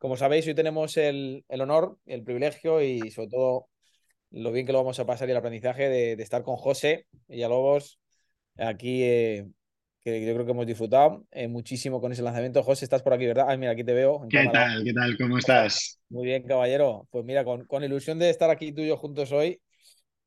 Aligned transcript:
como 0.00 0.16
sabéis, 0.16 0.46
hoy 0.46 0.54
tenemos 0.54 0.96
el, 0.96 1.44
honor, 1.50 1.98
el 2.06 2.24
privilegio 2.24 2.80
y 2.80 3.10
sobre 3.10 3.28
todo 3.28 3.68
lo 4.30 4.50
bien 4.50 4.64
que 4.64 4.72
lo 4.72 4.78
vamos 4.78 4.98
a 4.98 5.04
pasar 5.04 5.28
y 5.28 5.32
el 5.32 5.36
aprendizaje 5.36 5.90
de, 5.90 6.12
estar 6.14 6.42
con 6.42 6.56
José 6.56 7.06
Villalobos 7.28 8.00
aquí, 8.56 9.02
eh, 9.02 9.46
que 10.00 10.24
yo 10.24 10.32
creo 10.32 10.46
que 10.46 10.52
hemos 10.52 10.66
disfrutado 10.66 11.26
eh, 11.32 11.48
muchísimo 11.48 12.00
con 12.00 12.12
ese 12.12 12.22
lanzamiento. 12.22 12.62
José, 12.62 12.86
estás 12.86 13.02
por 13.02 13.12
aquí, 13.12 13.26
¿verdad? 13.26 13.44
Ay, 13.46 13.58
mira, 13.58 13.72
aquí 13.72 13.84
te 13.84 13.92
veo. 13.92 14.26
¿Qué 14.30 14.48
tal? 14.50 14.82
¿Qué 14.82 14.94
tal? 14.94 15.18
¿Cómo 15.18 15.36
estás? 15.36 16.00
Muy 16.08 16.24
bien, 16.24 16.44
caballero. 16.44 17.06
Pues 17.10 17.22
mira, 17.26 17.44
con, 17.44 17.66
con 17.66 17.84
ilusión 17.84 18.18
de 18.18 18.30
estar 18.30 18.48
aquí 18.48 18.72
tú 18.72 18.80
y 18.80 18.88
yo 18.88 18.96
juntos 18.96 19.30
hoy 19.32 19.60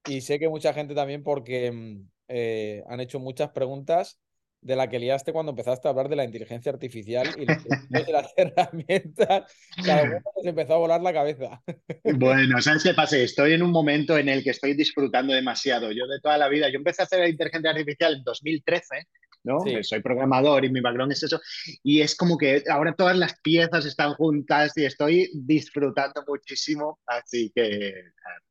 y 0.07 0.21
sé 0.21 0.37
que 0.37 0.49
mucha 0.49 0.71
gente 0.75 0.93
también 0.93 1.23
porque 1.23 1.71
mm, 1.71 2.09
eh, 2.27 2.83
han 2.85 2.99
hecho 2.99 3.19
muchas 3.19 3.49
preguntas 3.49 4.19
de 4.64 4.75
la 4.75 4.89
que 4.89 5.00
liaste 5.00 5.34
cuando 5.34 5.52
empezaste 5.52 5.88
a 5.88 5.91
hablar 5.91 6.09
de 6.09 6.16
la 6.16 6.23
inteligencia 6.23 6.71
artificial 6.71 7.27
y 7.38 7.45
de 7.89 8.12
las 8.12 8.34
herramientas, 8.38 9.52
se 9.82 10.50
empezó 10.50 10.75
a 10.75 10.77
volar 10.77 11.02
la 11.02 11.13
cabeza. 11.13 11.62
Bueno, 12.16 12.62
¿sabes 12.62 12.84
qué 12.84 12.94
pasa? 12.94 13.18
Estoy 13.18 13.54
en 13.54 13.63
un 13.63 13.71
momento 13.71 14.18
en 14.18 14.30
el 14.30 14.44
que 14.44 14.52
estoy 14.52 14.73
disfrutando 14.73 15.34
demasiado. 15.34 15.91
Yo 15.91 16.05
de 16.05 16.20
toda 16.21 16.38
la 16.38 16.48
vida, 16.48 16.70
yo 16.70 16.77
empecé 16.77 17.02
a 17.02 17.05
hacer 17.05 17.20
la 17.20 17.30
inteligencia 17.30 17.71
artificial 17.71 18.16
en 18.16 18.23
2013 18.23 19.07
¿no? 19.44 19.59
Soy 19.81 20.02
programador 20.02 20.66
y 20.66 20.70
mi 20.70 20.82
background 20.82 21.12
es 21.12 21.23
eso. 21.23 21.40
Y 21.84 22.02
es 22.02 22.16
como 22.16 22.38
que 22.38 22.63
ahora 22.70 22.95
todas 22.95 23.18
las 23.18 23.40
piezas 23.41 23.85
están 23.85 24.13
juntas 24.13 24.71
y 24.77 24.85
estoy 24.85 25.30
disfrutando 25.34 26.23
muchísimo, 26.27 26.99
así 27.05 27.52
que... 27.54 27.93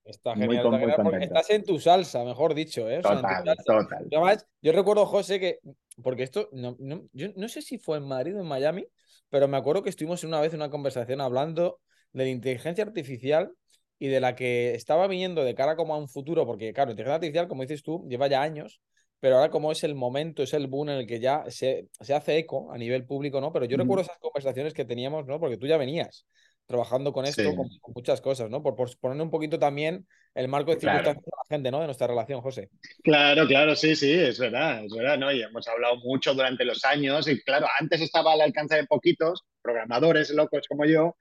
Está 0.05 0.35
genial, 0.35 1.23
estás 1.23 1.51
en 1.51 1.65
tu 1.65 1.79
salsa, 1.79 2.25
mejor 2.25 2.55
dicho, 2.55 2.91
¿eh? 2.91 3.01
total, 3.01 3.45
total. 3.65 4.09
Además, 4.11 4.47
yo 4.61 4.73
recuerdo, 4.73 5.07
José, 5.07 5.39
que, 5.39 5.61
porque 6.03 6.23
esto, 6.23 6.49
no, 6.53 6.77
no, 6.79 7.09
yo 7.13 7.29
no 7.37 7.49
sé 7.49 7.63
si 7.63 7.79
fue 7.79 7.99
en 7.99 8.05
Madrid 8.05 8.37
o 8.37 8.41
en 8.41 8.47
Miami, 8.47 8.87
pero 9.29 9.49
me 9.49 9.57
acuerdo 9.57 9.83
que 9.83 9.91
estuvimos 9.91 10.25
una 10.25 10.41
vez 10.41 10.53
en 10.53 10.61
una 10.61 10.71
conversación 10.71 11.21
hablando 11.21 11.81
de 12.13 12.25
la 12.25 12.31
inteligencia 12.31 12.85
artificial 12.85 13.53
y 13.99 14.09
de 14.09 14.21
la 14.21 14.35
que 14.35 14.75
estaba 14.75 15.07
viniendo 15.07 15.45
de 15.45 15.55
cara 15.55 15.77
como 15.77 15.95
a 15.95 15.99
un 15.99 16.09
futuro, 16.09 16.47
porque 16.47 16.73
claro, 16.73 16.91
inteligencia 16.91 17.17
artificial, 17.17 17.49
como 17.49 17.63
dices 17.63 17.83
tú, 17.83 18.07
lleva 18.09 18.27
ya 18.27 18.43
años, 18.43 18.81
pero 19.21 19.37
ahora 19.37 19.51
como 19.51 19.71
es 19.71 19.85
el 19.85 19.95
momento, 19.95 20.43
es 20.43 20.53
el 20.53 20.67
boom 20.67 20.89
en 20.91 20.99
el 20.99 21.07
que 21.07 21.21
ya 21.21 21.45
se, 21.49 21.89
se 22.01 22.13
hace 22.15 22.39
eco 22.39 22.73
a 22.73 22.79
nivel 22.79 23.07
público, 23.07 23.41
¿no? 23.41 23.53
Pero 23.53 23.67
yo 23.67 23.77
recuerdo 23.77 24.03
esas 24.03 24.19
conversaciones 24.19 24.75
que 24.75 24.85
teníamos, 24.85 25.27
¿no? 25.27 25.39
Porque 25.39 25.57
tú 25.57 25.67
ya 25.67 25.77
venías 25.77 26.27
trabajando 26.73 27.13
con 27.13 27.27
esto, 27.27 27.55
con, 27.55 27.69
muchas 27.95 28.21
cosas, 28.21 28.51
¿no? 28.51 28.63
Por, 28.63 28.75
poner 28.99 29.21
un 29.21 29.31
poquito 29.31 29.59
también 29.59 30.07
el 30.35 30.49
marco 30.49 30.73
de 30.73 30.81
circunstancias 30.81 31.25
de 31.25 31.31
la 31.31 31.45
gente, 31.49 31.71
¿no? 31.71 31.81
De 31.81 31.85
nuestra 31.85 32.07
relación, 32.07 32.41
José. 32.41 32.71
Claro, 33.05 33.47
claro, 33.47 33.77
sí, 33.77 33.95
sí, 33.95 34.11
es 34.11 34.39
verdad, 34.39 34.85
es 34.85 34.93
verdad, 34.95 35.19
¿no? 35.19 35.31
Y 35.31 35.43
hemos 35.43 35.69
hablado 35.69 35.97
mucho 35.97 36.33
durante 36.33 36.65
los 36.65 36.85
años 36.85 37.29
y 37.29 37.41
claro, 37.43 37.67
antes 37.79 38.01
estaba 38.01 38.33
al 38.33 38.41
alcance 38.41 38.77
de 38.77 38.87
poquitos, 38.87 39.45
programadores 39.61 40.31
locos 40.31 40.67
como 40.67 40.87
yo, 40.87 41.17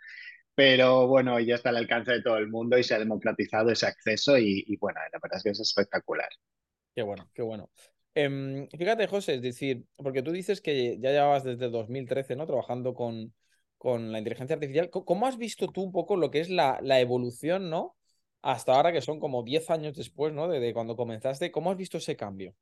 pero 0.55 1.07
bueno, 1.07 1.39
ya 1.39 1.55
está 1.55 1.69
al 1.69 1.77
alcance 1.77 2.13
de 2.13 2.21
todo 2.21 2.37
el 2.37 2.47
mundo 2.47 2.77
y 2.77 2.83
se 2.83 2.95
ha 2.95 2.99
democratizado 2.99 3.69
ese 3.71 3.85
acceso 3.85 4.37
y, 4.37 4.63
y 4.65 4.77
bueno, 4.77 5.01
la 5.11 5.19
verdad 5.21 5.37
es 5.37 5.43
que 5.43 5.49
es 5.49 5.59
espectacular. 5.59 6.29
Qué 6.95 7.01
bueno, 7.01 7.29
qué 7.33 7.41
bueno. 7.41 7.69
Em, 8.13 8.67
fíjate, 8.69 9.07
José, 9.07 9.35
es 9.35 9.41
decir, 9.41 9.85
porque 9.97 10.21
tú 10.21 10.31
dices 10.31 10.59
que 10.61 10.97
ya 10.99 11.11
llevabas 11.11 11.43
desde 11.43 11.69
2013, 11.69 12.35
¿no? 12.35 12.45
Trabajando 12.45 12.93
con, 12.93 13.33
con 13.81 14.11
la 14.11 14.19
inteligencia 14.19 14.53
artificial. 14.53 14.91
¿Cómo 14.91 15.25
has 15.25 15.39
visto 15.39 15.67
tú 15.69 15.81
un 15.81 15.91
poco 15.91 16.15
lo 16.15 16.29
que 16.29 16.39
es 16.39 16.51
la, 16.51 16.77
evolución, 16.99 17.71
¿no? 17.71 17.95
Hasta 18.43 18.75
ahora, 18.75 18.93
que 18.93 19.01
son 19.01 19.19
como 19.19 19.41
10 19.41 19.71
años 19.71 19.97
después, 19.97 20.31
¿no? 20.33 20.47
De, 20.47 20.71
cuando 20.71 20.95
comenzaste, 20.95 21.49
¿cómo 21.49 21.71
has 21.71 21.77
visto 21.77 21.97
ese 21.97 22.15
cambio? 22.15 22.53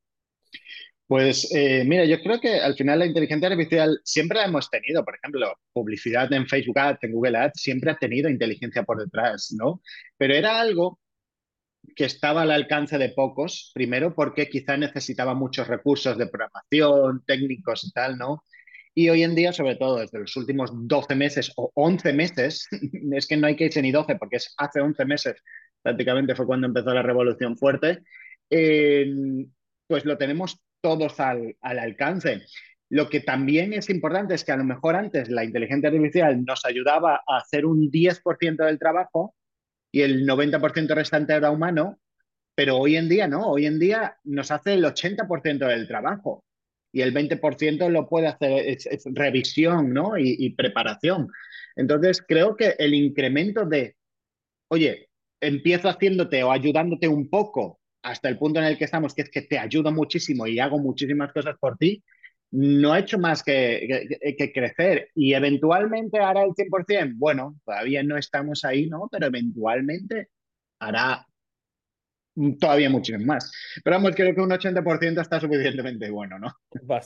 Pues 1.08 1.53
eh, 1.53 1.84
mira, 1.86 2.06
yo 2.06 2.22
creo 2.22 2.40
que 2.40 2.62
al 2.62 2.73
final 2.73 3.00
la 3.00 3.06
inteligencia 3.06 3.50
artificial 3.50 4.00
siempre 4.06 4.38
la 4.38 4.45
hemos 4.45 4.70
tenido. 4.70 5.03
Por 5.03 5.16
ejemplo, 5.17 5.53
publicidad 5.73 6.31
en 6.31 6.47
Facebook 6.47 6.80
Ads, 6.80 7.03
en 7.03 7.12
Google 7.12 7.38
Ads, 7.38 7.62
siempre 7.62 7.92
ha 7.92 7.97
tenido 7.97 8.30
inteligencia 8.30 8.84
por 8.84 8.97
detrás, 8.97 9.53
¿no? 9.58 9.81
Pero 10.16 10.34
era 10.34 10.58
algo 10.62 11.02
que 11.97 12.06
estaba 12.06 12.44
al 12.44 12.52
alcance 12.52 12.97
de 12.97 13.09
pocos, 13.09 13.72
primero 13.73 14.16
porque 14.16 14.47
quizá 14.47 14.78
necesitaba 14.78 15.34
muchos 15.34 15.68
recursos 15.68 16.18
de 16.18 16.28
programación, 16.28 17.25
técnicos 17.25 17.84
y 17.84 17.91
tal, 17.91 18.18
¿no? 18.18 18.46
Y 18.95 19.09
hoy 19.09 19.23
en 19.23 19.35
día, 19.35 19.53
sobre 19.53 19.75
todo 19.75 20.00
desde 20.00 20.19
los 20.19 20.35
últimos 20.35 20.72
12 20.73 21.16
meses 21.16 21.51
o 21.55 21.72
11 21.75 22.13
meses, 22.13 22.67
es 23.13 23.27
que 23.27 23.38
no 23.38 23.47
hay 23.47 23.55
que 23.55 23.66
irse 23.66 23.81
ni 23.81 23.91
12 23.91 24.16
porque 24.16 24.38
es 24.38 24.53
hace 24.57 24.81
11 24.81 25.05
meses 25.05 25.41
prácticamente 25.81 26.35
fue 26.35 26.45
cuando 26.45 26.67
empezó 26.67 26.94
la 26.94 27.01
revolución 27.01 27.57
fuerte, 27.57 28.03
pues 28.50 30.05
lo 30.05 30.17
tenemos 30.17 30.61
todos 30.81 31.19
al, 31.19 31.55
al 31.61 31.79
alcance. 31.79 32.41
Lo 32.89 33.09
que 33.09 33.19
también 33.19 33.73
es 33.73 33.89
importante 33.89 34.33
es 34.33 34.44
que 34.44 34.51
a 34.51 34.57
lo 34.57 34.63
mejor 34.63 34.95
antes 34.95 35.29
la 35.29 35.44
inteligencia 35.44 35.89
artificial 35.89 36.44
nos 36.44 36.66
ayudaba 36.66 37.21
a 37.27 37.38
hacer 37.38 37.66
un 37.66 37.91
10% 37.91 38.66
del 38.66 38.79
trabajo 38.79 39.35
y 39.91 40.01
el 40.01 40.27
90% 40.27 40.94
restante 40.95 41.33
era 41.33 41.51
humano, 41.51 42.00
pero 42.56 42.77
hoy 42.77 42.95
en 42.95 43.07
día 43.07 43.27
no, 43.27 43.47
hoy 43.47 43.66
en 43.66 43.79
día 43.79 44.17
nos 44.23 44.51
hace 44.51 44.73
el 44.73 44.83
80% 44.83 45.67
del 45.67 45.88
trabajo 45.88 46.44
y 46.91 47.01
el 47.01 47.13
20% 47.13 47.89
lo 47.89 48.07
puede 48.07 48.27
hacer 48.27 48.67
es, 48.67 48.88
revisión 49.05 49.94
¿no? 49.94 50.17
y, 50.17 50.50
preparación. 50.51 51.27
Entonces, 51.75 52.23
creo 52.27 52.55
que 52.55 52.75
el 52.79 52.94
incremento 52.94 53.66
de, 53.66 53.95
oye, 54.69 55.09
empiezo 55.39 55.89
haciéndote 55.89 56.44
o 56.44 56.51
ayudándote 56.51 57.07
un 57.07 57.29
poco 57.29 57.79
hasta 58.01 58.29
el 58.29 58.38
punto 58.38 58.59
en 58.59 58.66
el 58.66 58.77
que 58.77 58.85
estamos, 58.85 59.13
que 59.13 59.23
es 59.23 59.29
que 59.29 59.44
te 59.44 59.57
ayudo 59.57 59.91
muchísimo 59.91 60.47
y 60.47 60.59
hago 60.59 60.79
muchísimas 60.79 61.31
cosas 61.31 61.55
por 61.59 61.77
ti, 61.77 62.03
no 62.51 62.94
ha 62.94 63.00
hecho 63.00 63.19
más 63.19 63.44
que, 63.44 64.07
que, 64.38 64.51
crecer 64.51 65.09
y 65.13 65.33
eventualmente 65.33 66.19
hará 66.19 66.44
el 66.44 66.51
100%. 66.51 67.13
Bueno, 67.16 67.59
todavía 67.63 68.01
no 68.01 68.17
estamos 68.17 68.66
ahí, 68.66 68.88
¿no? 68.88 69.07
Pero 69.11 69.27
eventualmente 69.27 70.29
hará 70.79 71.27
todavía 72.59 72.89
muchísimo 72.89 73.25
más. 73.25 73.51
Pero 73.83 73.97
vamos, 73.97 74.11
creo 74.16 74.33
que 74.33 74.41
un 74.41 74.50
80% 74.50 75.22
está 75.22 75.39
suficientemente 75.39 76.09
bueno, 76.09 76.39
¿no? 76.39 76.53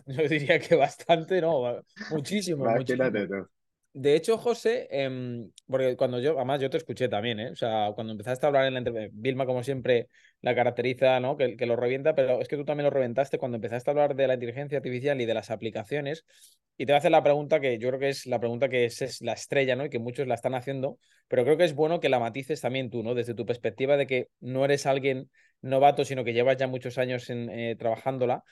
Yo 0.07 0.27
diría 0.27 0.59
que 0.59 0.75
bastante, 0.75 1.41
¿no? 1.41 1.81
Muchísimo. 2.11 2.66
muchísimo. 2.66 3.47
De 3.96 4.16
hecho, 4.16 4.40
José, 4.40 4.88
em, 4.90 5.52
porque 5.68 5.96
cuando 5.96 6.20
yo, 6.20 6.36
además 6.36 6.59
yo 6.59 6.70
te 6.72 6.78
escuché 6.78 7.09
también, 7.09 7.40
¿eh? 7.40 7.52
O 7.52 7.56
sea, 7.56 7.92
cuando 7.94 8.12
empezaste 8.12 8.44
a 8.44 8.48
hablar 8.48 8.66
en 8.66 8.74
la 8.74 8.80
entrevista, 8.80 9.12
Vilma, 9.16 9.46
como 9.46 9.64
siempre, 9.64 10.09
la 10.42 10.56
caracteriza, 10.56 11.20
¿no? 11.20 11.38
Que, 11.38 11.56
lo 11.68 11.76
revienta, 11.76 12.16
pero 12.16 12.42
es 12.42 12.48
que 12.48 12.58
tú 12.58 12.66
también 12.66 12.86
lo 12.86 12.90
reventaste 12.90 13.38
cuando 13.38 13.58
empezaste 13.58 13.92
a 13.92 13.92
hablar 13.92 14.16
de 14.16 14.28
la 14.28 14.34
inteligencia 14.34 14.80
artificial 14.80 15.22
y 15.22 15.26
de 15.28 15.34
las 15.36 15.52
aplicaciones. 15.52 16.26
Y 16.76 16.88
te 16.88 16.92
voy 16.92 16.96
a 16.96 16.98
hacer 16.98 17.12
la 17.12 17.22
pregunta 17.24 17.59
que 17.59 17.78
yo 17.78 17.90
creo 17.90 18.00
que 18.00 18.09
es 18.09 18.26
la 18.26 18.40
pregunta 18.40 18.68
que 18.68 18.86
es, 18.86 19.22
la 19.22 19.34
estrella, 19.34 19.76
¿no? 19.76 19.86
Y 19.86 19.90
que 19.92 20.00
muchos 20.00 20.28
la 20.28 20.34
están 20.34 20.56
haciendo, 20.56 20.98
pero 21.28 21.44
creo 21.44 21.58
que 21.58 21.66
es 21.66 21.75
bueno 21.75 22.00
que 22.00 22.10
la 22.10 22.20
matices 22.20 22.62
también 22.62 22.90
tú, 22.90 23.04
¿no? 23.04 23.14
Desde 23.14 23.36
tu 23.36 23.46
perspectiva 23.46 23.96
de 23.96 24.08
que 24.08 24.30
no 24.40 24.66
eres 24.66 24.88
alguien 24.88 25.30
novato, 25.62 26.04
sino 26.04 26.24
que 26.24 26.34
llevas 26.34 26.58
ya 26.58 26.66
muchos 26.68 26.98
años 26.98 27.30
en, 27.30 27.50
eh, 27.50 27.75
trabajándola. 27.78 28.44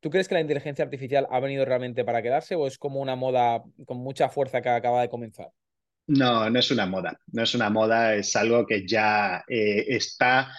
¿Tú 0.00 0.10
crees 0.10 0.28
que 0.28 0.34
la 0.34 0.40
inteligencia 0.40 0.84
artificial 0.84 1.26
ha 1.30 1.40
venido 1.40 1.64
realmente 1.64 2.04
para 2.04 2.22
quedarse 2.22 2.54
o 2.54 2.66
es 2.66 2.78
como 2.78 3.00
una 3.00 3.16
moda 3.16 3.62
con 3.86 3.98
mucha 3.98 4.28
fuerza 4.28 4.62
que 4.62 4.70
acaba 4.70 5.02
de 5.02 5.10
comenzar? 5.10 5.52
No, 6.06 6.50
no 6.50 6.58
es 6.58 6.70
una 6.70 6.86
moda, 6.86 7.20
no 7.32 7.42
es 7.42 7.54
una 7.54 7.70
moda, 7.70 8.14
es 8.16 8.34
algo 8.34 8.66
que 8.66 8.86
ya 8.86 9.44
eh, 9.48 9.84
está 9.88 10.50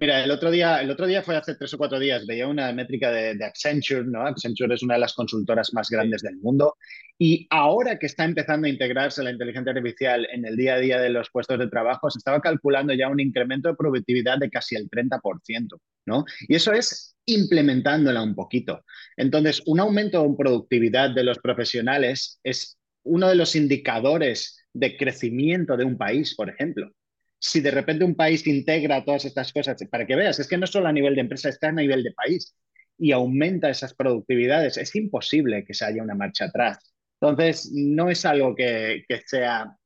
Mira, 0.00 0.24
el 0.24 0.30
otro 0.30 0.50
día, 0.50 0.80
el 0.80 0.90
otro 0.90 1.06
día 1.06 1.22
fue 1.22 1.36
hace 1.36 1.54
tres 1.54 1.74
o 1.74 1.76
cuatro 1.76 1.98
días, 1.98 2.26
veía 2.26 2.48
una 2.48 2.72
métrica 2.72 3.10
de, 3.10 3.44
Accenture, 3.44 4.04
¿no? 4.04 4.22
Accenture 4.22 4.74
es 4.74 4.82
una 4.82 4.94
de 4.94 5.00
las 5.00 5.12
consultoras 5.12 5.74
más 5.74 5.90
grandes 5.90 6.22
del 6.22 6.38
mundo 6.38 6.76
y 7.18 7.46
ahora 7.50 7.98
que 7.98 8.06
está 8.06 8.24
empezando 8.24 8.66
a 8.66 8.70
integrarse 8.70 9.22
la 9.22 9.32
inteligencia 9.32 9.70
artificial 9.72 10.26
en 10.32 10.46
el 10.46 10.56
día 10.56 10.76
a 10.76 10.78
día 10.78 10.98
de 10.98 11.10
los 11.10 11.28
puestos 11.30 11.58
de 11.58 11.68
trabajo, 11.68 12.10
se 12.10 12.16
estaba 12.16 12.40
calculando 12.40 12.94
ya 12.94 13.10
un 13.10 13.20
incremento 13.20 13.68
de 13.68 13.74
productividad 13.74 14.38
de 14.38 14.48
casi 14.48 14.76
el 14.76 14.88
30%, 14.88 15.78
¿no? 16.06 16.24
Y 16.48 16.54
eso 16.54 16.72
es 16.72 17.14
implementándola 17.26 18.22
un 18.22 18.34
poquito. 18.34 18.86
Entonces, 19.18 19.62
un 19.66 19.78
aumento 19.78 20.24
en 20.24 20.38
productividad 20.38 21.10
de 21.10 21.24
los 21.24 21.38
profesionales 21.38 22.40
es 22.42 22.78
uno 23.02 23.28
de 23.28 23.34
los 23.34 23.54
indicadores 23.54 24.58
de 24.72 24.96
crecimiento 24.96 25.76
de 25.76 25.84
un 25.84 25.98
país, 25.98 26.34
por 26.34 26.48
ejemplo 26.48 26.90
si 27.42 27.60
de 27.60 27.72
repente 27.72 28.04
un 28.04 28.14
país 28.14 28.46
integra 28.46 29.04
todas 29.04 29.24
estas 29.24 29.52
cosas, 29.52 29.76
para 29.90 30.06
que 30.06 30.14
veas, 30.14 30.38
es 30.38 30.46
que 30.46 30.56
no 30.56 30.66
solo 30.66 30.86
a 30.86 30.92
nivel 30.92 31.16
de 31.16 31.22
empresa, 31.22 31.48
está 31.48 31.68
a 31.68 31.72
nivel 31.72 32.04
de 32.04 32.12
país 32.12 32.56
y 32.96 33.10
aumenta 33.10 33.68
esas 33.68 33.94
productividades, 33.94 34.78
es 34.78 34.94
imposible 34.94 35.64
que 35.64 35.74
se 35.74 35.84
haya 35.84 36.04
una 36.04 36.14
marcha 36.14 36.44
atrás. 36.44 36.78
Entonces, 37.20 37.72
no 37.74 38.10
es 38.10 38.24
algo 38.24 38.54
que, 38.54 39.04
que 39.08 39.22
sea, 39.26 39.76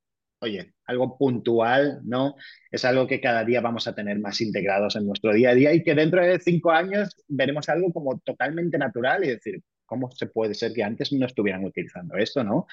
oye, 0.40 0.74
algo 0.84 1.16
puntual, 1.16 2.00
¿no? 2.04 2.34
Es 2.70 2.84
algo 2.84 3.06
que 3.06 3.22
cada 3.22 3.42
día 3.42 3.62
vamos 3.62 3.88
a 3.88 3.94
tener 3.94 4.18
más 4.18 4.38
integrados 4.42 4.94
en 4.96 5.06
nuestro 5.06 5.32
día 5.32 5.50
a 5.50 5.54
día 5.54 5.72
y 5.72 5.82
que 5.82 5.94
dentro 5.94 6.22
de 6.22 6.38
cinco 6.38 6.72
años 6.72 7.16
veremos 7.26 7.70
algo 7.70 7.90
como 7.90 8.18
totalmente 8.20 8.76
natural 8.76 9.24
y 9.24 9.28
decir, 9.28 9.62
¿cómo 9.86 10.10
se 10.10 10.26
puede 10.26 10.54
ser 10.54 10.72
que 10.72 10.82
antes 10.82 11.12
no 11.12 11.26
estuvieran 11.26 11.64
utilizando 11.64 12.16
esto, 12.16 12.44
no? 12.44 12.66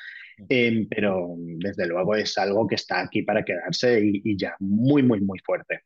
Em, 0.49 0.87
pero 0.89 1.35
desde 1.37 1.87
luego 1.87 2.15
es 2.15 2.37
algo 2.37 2.67
que 2.67 2.75
está 2.75 3.01
aquí 3.01 3.21
para 3.21 3.43
quedarse 3.45 4.01
y, 4.03 4.37
ya 4.37 4.55
muy, 4.59 5.03
muy, 5.03 5.21
muy 5.21 5.39
fuerte. 5.39 5.81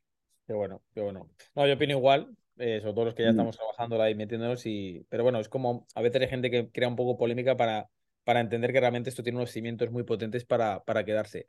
Qué 0.48 0.54
bueno, 0.54 0.82
qué 0.94 1.02
bueno. 1.02 1.30
No, 1.56 1.68
yo 1.68 1.74
opino 1.74 1.94
igual, 1.94 2.30
eh, 2.58 2.80
sobre 2.82 2.94
todo 2.94 3.06
los 3.06 3.14
que 3.14 3.24
ya 3.24 3.30
mm. 3.30 3.32
estamos 3.32 3.58
trabajando 3.58 4.02
ahí 4.02 4.16
metiéndonos, 4.16 4.66
y... 4.66 5.06
pero 5.10 5.24
bueno, 5.24 5.40
es 5.40 5.50
como 5.50 5.86
a 5.94 6.02
veces 6.02 6.22
hay 6.22 6.28
gente 6.30 6.50
que 6.50 6.70
crea 6.72 6.88
un 6.88 6.96
poco 6.96 7.18
polémica 7.18 7.56
para 7.58 7.88
para 8.28 8.42
entender 8.42 8.74
que 8.74 8.82
realmente 8.82 9.10
esto 9.10 9.24
tiene 9.24 9.38
unos 9.38 9.52
cimientos 9.52 9.90
muy 9.90 10.04
potentes 10.04 10.44
para, 10.44 10.84
para 10.84 11.06
quedarse. 11.06 11.48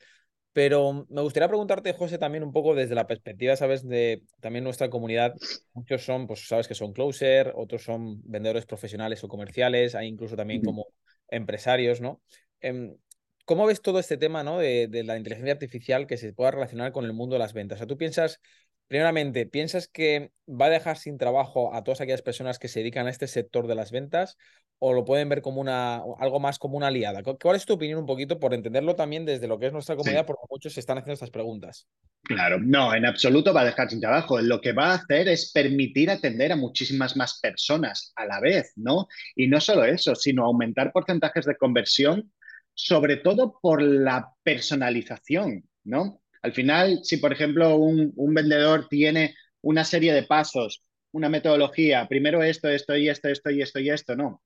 Pero 0.53 1.07
me 1.09 1.21
gustaría 1.21 1.49
preguntarte, 1.49 1.93
José, 1.93 2.19
también 2.19 2.43
un 2.43 2.53
poco 2.53 2.75
desde 2.75 2.95
la 2.95 3.07
perspectiva, 3.07 3.55
sabes, 3.57 3.87
de 3.87 4.23
también 4.41 4.65
nuestra 4.65 4.91
comunidad. 4.91 5.35
Muchos 5.75 6.05
son, 6.05 6.27
pues 6.27 6.49
sabes 6.49 6.67
que 6.67 6.75
son 6.75 6.93
closer, 6.93 7.53
otros 7.55 7.83
son 7.83 8.21
vendedores 8.25 8.67
profesionales 8.67 9.23
o 9.23 9.29
comerciales, 9.29 9.95
hay 9.95 10.09
incluso 10.09 10.37
también 10.37 10.63
como 10.63 10.87
empresarios, 11.29 12.01
¿no? 12.01 12.21
Em, 12.61 12.97
¿Cómo 13.45 13.65
ves 13.67 13.81
todo 13.81 13.99
este 13.99 14.19
tema 14.19 14.45
¿no? 14.45 14.59
de, 14.59 14.89
de, 14.89 15.05
la 15.05 15.17
inteligencia 15.17 15.55
artificial 15.55 16.07
que 16.07 16.19
se 16.19 16.35
pueda 16.35 16.51
relacionar 16.51 16.93
con 16.93 17.07
el 17.07 17.15
mundo 17.15 17.35
de 17.35 17.39
las 17.39 17.55
ventas? 17.55 17.77
O 17.77 17.79
sea, 17.79 17.87
tú 17.87 17.97
piensas 17.97 18.41
Primeramente, 18.89 19.45
¿piensas 19.45 19.87
que 19.87 20.33
va 20.49 20.67
a 20.67 20.71
dejar 20.71 20.97
sin 20.97 21.19
trabajo 21.19 21.75
a 21.75 21.85
todas 21.85 22.01
aquellas 22.01 22.23
personas 22.23 22.59
que 22.59 22.69
se 22.69 22.81
dedican 22.81 23.07
a 23.07 23.11
este 23.11 23.27
sector 23.27 23.67
de 23.67 23.75
las 23.75 23.93
ventas 23.93 24.39
o 24.79 24.95
lo 24.95 25.05
pueden 25.05 25.29
ver 25.29 25.43
como 25.43 25.61
una 25.61 25.97
algo 26.19 26.41
más 26.41 26.59
como 26.59 26.79
una 26.79 26.87
aliada? 26.87 27.23
¿Cuál 27.23 27.57
es 27.57 27.67
tu 27.67 27.75
opinión 27.75 27.99
un 27.99 28.07
poquito 28.07 28.41
por 28.41 28.55
entenderlo 28.55 28.97
también 28.97 29.27
desde 29.27 29.47
lo 29.47 29.59
que 29.59 29.67
es 29.67 29.75
nuestra 29.75 29.95
comunidad? 29.95 30.25
Porque 30.25 30.47
muchos 30.49 30.73
se 30.73 30.81
están 30.81 30.97
haciendo 30.97 31.13
estas 31.13 31.31
preguntas. 31.31 31.87
Claro, 32.23 32.59
no, 32.59 32.95
en 32.95 33.05
absoluto 33.05 33.53
va 33.53 33.61
a 33.61 33.67
dejar 33.67 33.91
sin 33.91 34.01
trabajo. 34.01 34.41
Lo 34.41 34.59
que 34.61 34.73
va 34.73 34.93
a 34.93 34.95
hacer 34.95 35.29
es 35.29 35.53
permitir 35.53 36.11
atender 36.11 36.53
a 36.53 36.57
muchísimas 36.57 37.15
más 37.15 37.41
personas 37.41 38.13
a 38.17 38.25
la 38.25 38.41
vez, 38.41 38.73
¿no? 38.77 39.07
Y 39.37 39.49
no 39.49 39.61
solo 39.61 39.85
eso, 39.85 40.15
sino 40.15 40.47
aumentar 40.47 40.93
porcentajes 40.93 41.45
de 41.45 41.57
conversión, 41.59 42.33
sobre 42.73 43.19
todo 43.19 43.59
por 43.61 43.83
la 43.83 44.33
personalización, 44.43 45.69
¿no? 45.85 46.23
Al 46.43 46.53
final, 46.53 47.01
si 47.03 47.17
por 47.17 47.33
ejemplo 47.33 47.77
un, 47.77 48.13
vendedor 48.35 48.89
tiene 48.89 49.35
una 49.61 49.85
serie 49.85 50.13
de 50.13 50.23
pasos, 50.23 50.83
una 51.13 51.29
metodología, 51.29 52.07
primero 52.09 52.43
esto, 52.43 52.69
esto 52.69 52.97
y 52.97 53.09
esto, 53.09 53.29
esto 53.29 53.51
y 53.51 53.63
esto 53.63 53.81
y 53.81 53.91
esto, 53.91 54.17
no. 54.17 54.43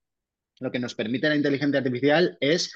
Lo 0.61 0.71
que 0.71 0.79
nos 0.79 0.94
permite 0.94 1.29
la 1.29 1.37
inteligencia 1.37 1.79
artificial 1.79 2.37
es, 2.41 2.73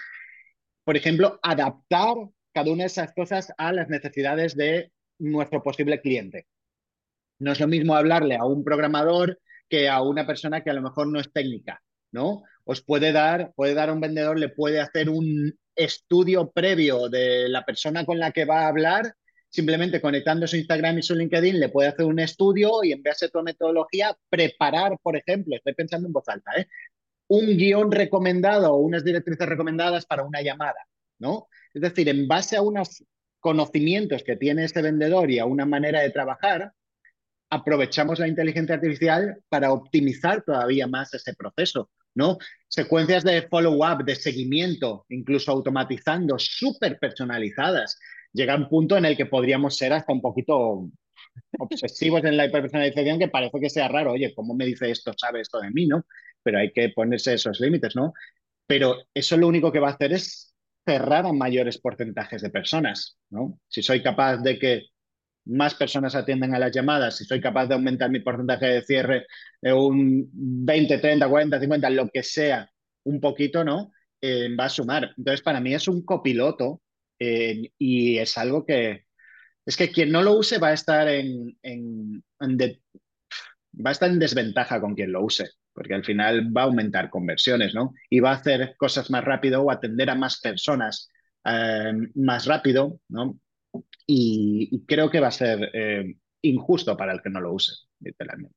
por 0.84 0.96
ejemplo, 0.96 1.38
adaptar 1.42 2.16
cada 2.52 2.70
una 2.70 2.84
de 2.84 2.88
esas 2.88 3.12
cosas 3.14 3.52
a 3.56 3.72
las 3.72 3.88
necesidades 3.88 4.56
de 4.56 4.92
nuestro 5.18 5.62
posible 5.62 6.00
cliente. 6.00 6.46
No 7.38 7.52
es 7.52 7.60
lo 7.60 7.68
mismo 7.68 7.94
hablarle 7.94 8.36
a 8.36 8.44
un 8.44 8.64
programador 8.64 9.38
que 9.68 9.88
a 9.88 10.02
una 10.02 10.26
persona 10.26 10.62
que 10.62 10.70
a 10.70 10.74
lo 10.74 10.82
mejor 10.82 11.08
no 11.08 11.20
es 11.20 11.32
técnica, 11.32 11.82
¿no? 12.12 12.42
Os 12.64 12.82
puede 12.82 13.12
dar, 13.12 13.52
puede 13.54 13.74
dar 13.74 13.90
a 13.90 13.92
un 13.92 14.00
vendedor, 14.00 14.38
le 14.38 14.48
puede 14.48 14.80
hacer 14.80 15.08
un, 15.08 15.58
estudio 15.76 16.50
previo 16.50 17.08
de 17.08 17.48
la 17.48 17.64
persona 17.64 18.04
con 18.04 18.18
la 18.18 18.32
que 18.32 18.44
va 18.44 18.62
a 18.62 18.68
hablar, 18.68 19.14
simplemente 19.48 20.00
conectando 20.00 20.46
su 20.46 20.56
Instagram 20.56 20.98
y 20.98 21.02
su 21.02 21.14
LinkedIn, 21.14 21.60
le 21.60 21.68
puede 21.68 21.88
hacer 21.88 22.06
un 22.06 22.18
estudio 22.18 22.82
y 22.82 22.92
en 22.92 23.02
base 23.02 23.26
a 23.26 23.28
tu 23.28 23.42
metodología, 23.42 24.16
preparar, 24.28 24.98
por 25.02 25.16
ejemplo, 25.16 25.56
estoy 25.56 25.74
pensando 25.74 26.08
en 26.08 26.12
voz 26.12 26.28
alta, 26.28 26.50
¿eh? 26.56 26.66
un 27.28 27.56
guion 27.56 27.90
recomendado 27.90 28.72
o 28.72 28.78
unas 28.78 29.04
directrices 29.04 29.48
recomendadas 29.48 30.06
para 30.06 30.24
una 30.24 30.42
llamada, 30.42 30.86
¿no? 31.18 31.48
Es 31.74 31.82
decir, 31.82 32.08
en 32.08 32.28
base 32.28 32.56
a 32.56 32.62
unos 32.62 33.04
conocimientos 33.40 34.22
que 34.22 34.36
tiene 34.36 34.64
este 34.64 34.82
vendedor 34.82 35.30
y 35.30 35.38
a 35.38 35.44
una 35.44 35.66
manera 35.66 36.00
de 36.00 36.10
trabajar, 36.10 36.72
aprovechamos 37.50 38.18
la 38.18 38.28
inteligencia 38.28 38.74
artificial 38.74 39.38
para 39.48 39.72
optimizar 39.72 40.42
todavía 40.42 40.86
más 40.86 41.14
ese 41.14 41.34
proceso. 41.34 41.90
¿No? 42.16 42.38
Secuencias 42.66 43.22
de 43.22 43.42
follow-up, 43.42 44.04
de 44.04 44.16
seguimiento, 44.16 45.06
incluso 45.10 45.52
automatizando, 45.52 46.38
súper 46.38 46.98
personalizadas. 46.98 47.98
Llega 48.32 48.56
un 48.56 48.68
punto 48.68 48.96
en 48.96 49.04
el 49.04 49.16
que 49.16 49.26
podríamos 49.26 49.76
ser 49.76 49.92
hasta 49.92 50.12
un 50.12 50.20
poquito 50.20 50.88
obsesivos 51.58 52.24
en 52.24 52.36
la 52.36 52.46
hiperpersonalización 52.46 53.18
que 53.18 53.28
parece 53.28 53.60
que 53.60 53.70
sea 53.70 53.88
raro. 53.88 54.12
Oye, 54.12 54.34
¿cómo 54.34 54.54
me 54.54 54.66
dice 54.66 54.90
esto? 54.90 55.12
¿Sabe 55.16 55.42
esto 55.42 55.60
de 55.60 55.70
mí? 55.70 55.86
¿no? 55.86 56.06
Pero 56.42 56.58
hay 56.58 56.72
que 56.72 56.88
ponerse 56.88 57.34
esos 57.34 57.60
límites, 57.60 57.94
¿no? 57.94 58.12
Pero 58.66 58.96
eso 59.14 59.36
lo 59.36 59.46
único 59.46 59.70
que 59.70 59.78
va 59.78 59.88
a 59.88 59.92
hacer 59.92 60.12
es 60.12 60.54
cerrar 60.84 61.26
a 61.26 61.32
mayores 61.32 61.78
porcentajes 61.78 62.42
de 62.42 62.50
personas, 62.50 63.18
¿no? 63.30 63.60
Si 63.68 63.82
soy 63.82 64.02
capaz 64.02 64.38
de 64.38 64.58
que 64.58 64.86
más 65.46 65.74
personas 65.74 66.14
atienden 66.14 66.54
a 66.54 66.58
las 66.58 66.72
llamadas, 66.72 67.16
si 67.16 67.24
soy 67.24 67.40
capaz 67.40 67.66
de 67.66 67.74
aumentar 67.74 68.10
mi 68.10 68.20
porcentaje 68.20 68.66
de 68.66 68.82
cierre 68.82 69.26
de 69.60 69.72
un 69.72 70.28
20, 70.32 70.98
30, 70.98 71.28
40, 71.28 71.60
50, 71.60 71.90
lo 71.90 72.08
que 72.08 72.22
sea, 72.22 72.70
un 73.04 73.20
poquito, 73.20 73.64
¿no? 73.64 73.92
Eh, 74.20 74.54
va 74.58 74.66
a 74.66 74.68
sumar. 74.68 75.14
Entonces, 75.16 75.42
para 75.42 75.60
mí 75.60 75.74
es 75.74 75.88
un 75.88 76.04
copiloto 76.04 76.82
eh, 77.18 77.70
y 77.78 78.18
es 78.18 78.36
algo 78.38 78.64
que 78.64 79.06
es 79.64 79.76
que 79.76 79.90
quien 79.90 80.12
no 80.12 80.22
lo 80.22 80.34
use 80.38 80.58
va 80.58 80.68
a 80.68 80.72
estar 80.74 81.08
en, 81.08 81.58
va 82.44 83.90
a 83.90 83.92
estar 83.92 84.08
en 84.10 84.18
desventaja 84.18 84.80
con 84.80 84.94
quien 84.94 85.12
lo 85.12 85.24
use, 85.24 85.50
porque 85.72 85.94
al 85.94 86.04
final 86.04 86.56
va 86.56 86.62
a 86.62 86.64
aumentar 86.66 87.10
conversiones, 87.10 87.74
¿no? 87.74 87.92
Y 88.08 88.20
va 88.20 88.30
a 88.30 88.36
hacer 88.36 88.76
cosas 88.78 89.10
más 89.10 89.24
rápido 89.24 89.62
o 89.62 89.70
atender 89.70 90.08
a 90.08 90.14
más 90.14 90.40
personas 90.40 91.10
eh, 91.44 91.92
más 92.14 92.46
rápido, 92.46 93.00
¿no? 93.08 93.38
Y, 94.06 94.84
creo 94.86 95.10
que 95.10 95.20
va 95.20 95.28
a 95.28 95.32
ser 95.32 95.70
eh, 95.72 96.14
injusto 96.42 96.96
para 96.96 97.12
el 97.12 97.22
que 97.22 97.30
no 97.30 97.40
lo 97.40 97.52
use, 97.52 97.72
literalmente. 98.00 98.56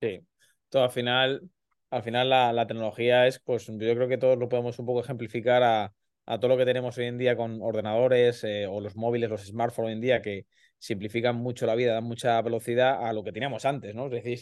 Sí, 0.00 0.20
todo 0.68 0.84
al 0.84 0.90
final, 0.90 1.48
al 1.90 2.02
final 2.02 2.30
la, 2.30 2.66
tecnología 2.66 3.26
es, 3.26 3.38
pues 3.40 3.66
yo 3.66 3.94
creo 3.94 4.08
que 4.08 4.18
todos 4.18 4.38
lo 4.38 4.48
podemos 4.48 4.78
un 4.78 4.86
poco 4.86 5.00
ejemplificar 5.00 5.62
a, 5.62 5.92
todo 6.38 6.48
lo 6.48 6.56
que 6.56 6.64
tenemos 6.64 6.96
hoy 6.98 7.06
en 7.06 7.18
día 7.18 7.36
con 7.36 7.60
ordenadores 7.60 8.42
eh, 8.44 8.66
o 8.66 8.80
los 8.80 8.96
móviles, 8.96 9.28
los 9.28 9.44
smartphones 9.44 9.88
hoy 9.88 9.92
en 9.92 10.00
día 10.00 10.22
que 10.22 10.46
simplifican 10.78 11.36
mucho 11.36 11.66
la 11.66 11.74
vida, 11.74 11.94
dan 11.94 12.04
mucha 12.04 12.40
velocidad 12.42 13.06
a 13.06 13.12
lo 13.12 13.22
que 13.22 13.32
teníamos 13.32 13.64
antes, 13.64 13.94
¿no? 13.94 14.06
Es 14.06 14.12
decir, 14.12 14.40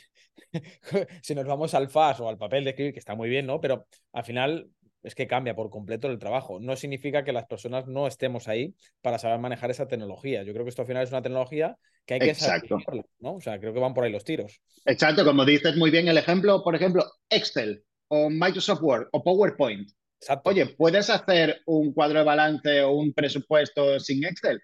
si 1.23 1.35
nos 1.35 1.47
vamos 1.47 1.75
al 1.75 1.89
FAS 1.89 2.21
o 2.21 2.29
al 2.29 2.39
papel 2.39 2.65
de 2.65 2.71
escribir, 2.71 2.93
que 2.93 2.99
está 2.99 3.15
muy 3.15 3.29
bien, 3.29 3.47
¿no? 3.47 3.61
Pero 3.61 3.87
al 4.13 4.25
final 4.25 4.71
es 5.03 5.15
que 5.15 5.27
cambia 5.27 5.55
por 5.55 5.71
completo 5.71 6.09
el 6.09 6.19
trabajo. 6.19 6.61
No 6.61 6.77
significa 6.77 7.25
que 7.25 7.33
las 7.33 7.47
personas 7.47 7.87
no 7.87 8.07
estemos 8.07 8.49
ahí 8.49 8.75
para 9.01 9.19
saber 9.19 9.39
manejar 9.39 9.71
esa 9.71 9.89
tecnología. 9.89 10.43
Yo 10.43 10.53
creo 10.53 10.65
que 10.65 10.71
esto 10.71 10.83
al 10.83 10.89
final 10.89 11.05
es 11.05 11.11
una 11.11 11.23
tecnología 11.23 11.77
que 12.05 12.15
hay 12.15 12.21
que 12.21 12.31
Exacto. 12.31 12.79
¿no? 13.21 13.35
O 13.35 13.41
sea, 13.41 13.59
creo 13.59 13.73
que 13.73 13.81
van 13.81 13.95
por 13.95 14.05
ahí 14.05 14.13
los 14.13 14.25
tiros. 14.25 14.61
Exacto, 14.85 15.25
como 15.25 15.45
dices 15.45 15.77
muy 15.77 15.91
bien 15.91 16.09
el 16.09 16.19
ejemplo, 16.19 16.63
por 16.63 16.75
ejemplo, 16.75 17.05
Excel 17.29 17.83
o 18.09 18.29
Microsoft 18.29 18.83
Word 18.83 19.09
o 19.13 19.23
PowerPoint. 19.23 19.89
Oye, 20.45 20.67
¿puedes 20.67 21.09
hacer 21.09 21.63
un 21.67 21.95
cuadro 21.95 22.19
de 22.19 22.25
balance 22.25 22.83
o 22.83 22.93
un 22.93 23.15
presupuesto 23.15 23.99
sin 24.01 24.25
Excel? 24.25 24.61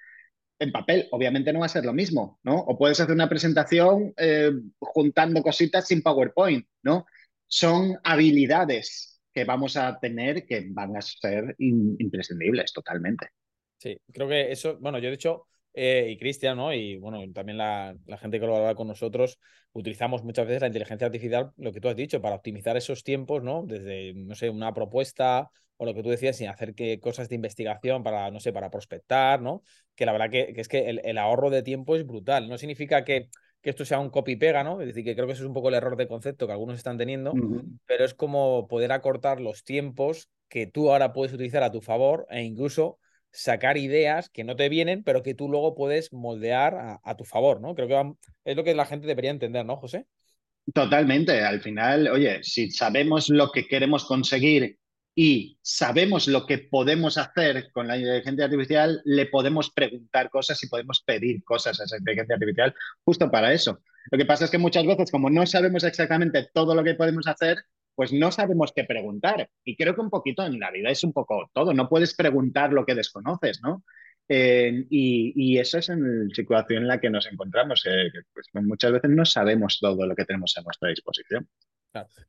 En 0.58 0.72
papel, 0.72 1.08
obviamente 1.12 1.52
no 1.52 1.60
va 1.60 1.66
a 1.66 1.70
ser 1.70 1.84
lo 1.84 1.92
mismo, 1.92 2.40
¿no? 2.42 2.56
O 2.56 2.76
puedes 2.76 2.98
hacer 3.00 3.14
una 3.14 3.28
presentación 3.28 4.12
eh, 4.16 4.52
juntando 4.78 5.42
cositas 5.42 5.86
sin 5.86 6.02
PowerPoint, 6.02 6.66
¿no? 6.82 7.06
Son 7.46 7.98
habilidades 8.02 9.15
que 9.36 9.44
vamos 9.44 9.76
a 9.76 10.00
tener 10.00 10.46
que 10.46 10.64
van 10.70 10.96
a 10.96 11.02
ser 11.02 11.54
imprescindibles 11.58 12.72
totalmente. 12.72 13.28
Sí, 13.76 14.00
creo 14.10 14.26
que 14.26 14.50
eso, 14.50 14.78
bueno, 14.78 14.98
yo 14.98 15.10
de 15.10 15.14
hecho, 15.16 15.46
eh, 15.74 16.08
y 16.08 16.16
Cristian, 16.16 16.56
¿no? 16.56 16.72
Y 16.72 16.96
bueno, 16.96 17.20
también 17.34 17.58
la, 17.58 17.94
gente 18.18 18.40
que 18.40 18.46
lo 18.46 18.56
habla 18.56 18.74
con 18.74 18.88
nosotros, 18.88 19.38
utilizamos 19.72 20.24
muchas 20.24 20.46
veces 20.46 20.62
la 20.62 20.68
inteligencia 20.68 21.06
artificial, 21.06 21.52
lo 21.58 21.70
que 21.70 21.82
tú 21.82 21.88
has 21.90 21.96
dicho, 21.96 22.22
para 22.22 22.36
optimizar 22.36 22.78
esos 22.78 23.04
tiempos, 23.04 23.42
¿no? 23.42 23.62
Desde, 23.66 24.14
no 24.14 24.34
sé, 24.34 24.48
una 24.48 24.72
propuesta 24.72 25.50
o 25.76 25.84
lo 25.84 25.92
que 25.92 26.02
tú 26.02 26.08
decías, 26.08 26.38
sin 26.38 26.48
hacer 26.48 26.74
que 26.74 26.98
cosas 26.98 27.28
de 27.28 27.34
investigación 27.34 28.02
para, 28.02 28.30
no 28.30 28.40
sé, 28.40 28.54
para 28.54 28.70
prospectar, 28.70 29.42
¿no? 29.42 29.62
Que 29.94 30.06
la 30.06 30.12
verdad 30.12 30.30
que, 30.30 30.54
es 30.56 30.68
que 30.68 30.88
el, 30.88 31.18
ahorro 31.18 31.50
de 31.50 31.62
tiempo 31.62 31.94
es 31.94 32.06
brutal. 32.06 32.48
No 32.48 32.56
significa 32.56 33.04
que 33.04 33.28
que 33.66 33.70
esto 33.70 33.84
sea 33.84 33.98
un 33.98 34.10
copy-pega, 34.10 34.62
¿no? 34.62 34.80
Es 34.80 34.86
decir, 34.86 35.02
que 35.02 35.16
creo 35.16 35.26
que 35.26 35.32
eso 35.32 35.42
es 35.42 35.48
un 35.48 35.52
poco 35.52 35.70
el 35.70 35.74
error 35.74 35.96
de 35.96 36.06
concepto 36.06 36.46
que 36.46 36.52
algunos 36.52 36.76
están 36.76 36.98
teniendo, 36.98 37.34
pero 37.84 38.04
es 38.04 38.14
como 38.14 38.68
poder 38.68 38.92
acortar 38.92 39.40
los 39.40 39.64
tiempos 39.64 40.30
que 40.48 40.68
tú 40.68 40.92
ahora 40.92 41.12
puedes 41.12 41.34
utilizar 41.34 41.64
a 41.64 41.72
tu 41.72 41.80
favor 41.80 42.28
e 42.30 42.44
incluso 42.44 43.00
sacar 43.32 43.76
ideas 43.76 44.30
que 44.30 44.44
no 44.44 44.54
te 44.54 44.68
vienen, 44.68 45.02
pero 45.02 45.24
que 45.24 45.34
tú 45.34 45.48
luego 45.48 45.74
puedes 45.74 46.12
moldear 46.12 47.00
a, 47.02 47.16
tu 47.16 47.24
favor, 47.24 47.60
¿no? 47.60 47.74
Creo 47.74 47.88
que 47.88 48.28
es 48.44 48.56
lo 48.56 48.62
que 48.62 48.72
la 48.72 48.86
gente 48.86 49.08
debería 49.08 49.32
entender, 49.32 49.66
¿no, 49.66 49.78
José? 49.78 50.06
Totalmente. 50.72 51.40
Al 51.42 51.60
final, 51.60 52.06
oye, 52.06 52.44
si 52.44 52.70
sabemos 52.70 53.30
lo 53.30 53.50
que 53.50 53.66
queremos 53.66 54.04
conseguir 54.04 54.78
y 55.18 55.58
sabemos 55.62 56.28
lo 56.28 56.44
que 56.44 56.58
podemos 56.58 57.16
hacer 57.16 57.70
con 57.72 57.88
la 57.88 57.96
inteligencia 57.96 58.44
artificial, 58.44 59.00
le 59.06 59.24
podemos 59.24 59.70
preguntar 59.70 60.28
cosas 60.28 60.62
y 60.62 60.68
podemos 60.68 61.00
pedir 61.00 61.42
cosas 61.42 61.80
a 61.80 61.84
esa 61.84 61.96
inteligencia 61.96 62.34
artificial 62.34 62.74
justo 63.02 63.30
para 63.30 63.54
eso. 63.54 63.80
Lo 64.10 64.18
que 64.18 64.26
pasa 64.26 64.44
es 64.44 64.50
que 64.50 64.58
muchas 64.58 64.84
veces, 64.86 65.10
como 65.10 65.30
no 65.30 65.46
sabemos 65.46 65.84
exactamente 65.84 66.50
todo 66.52 66.74
lo 66.74 66.84
que 66.84 66.94
podemos 66.94 67.26
hacer, 67.26 67.56
pues 67.94 68.12
no 68.12 68.30
sabemos 68.30 68.74
qué 68.76 68.84
preguntar. 68.84 69.48
Y 69.64 69.74
creo 69.74 69.94
que 69.94 70.02
un 70.02 70.10
poquito 70.10 70.44
en 70.44 70.60
la 70.60 70.70
vida 70.70 70.90
es 70.90 71.02
un 71.02 71.14
poco 71.14 71.50
todo. 71.54 71.72
No 71.72 71.88
puedes 71.88 72.14
preguntar 72.14 72.74
lo 72.74 72.84
que 72.84 72.94
desconoces, 72.94 73.62
¿no? 73.62 73.84
Eh, 74.28 74.86
y, 74.90 75.58
eso 75.58 75.78
es 75.78 75.88
en 75.88 76.28
la 76.28 76.34
situación 76.34 76.82
en 76.82 76.88
la 76.88 77.00
que 77.00 77.08
nos 77.08 77.26
encontramos. 77.26 77.86
Eh, 77.86 78.10
pues 78.34 78.48
muchas 78.52 78.92
veces 78.92 79.10
no 79.10 79.24
sabemos 79.24 79.78
todo 79.80 80.06
lo 80.06 80.14
que 80.14 80.26
tenemos 80.26 80.54
a 80.58 80.62
nuestra 80.62 80.90
disposición. 80.90 81.48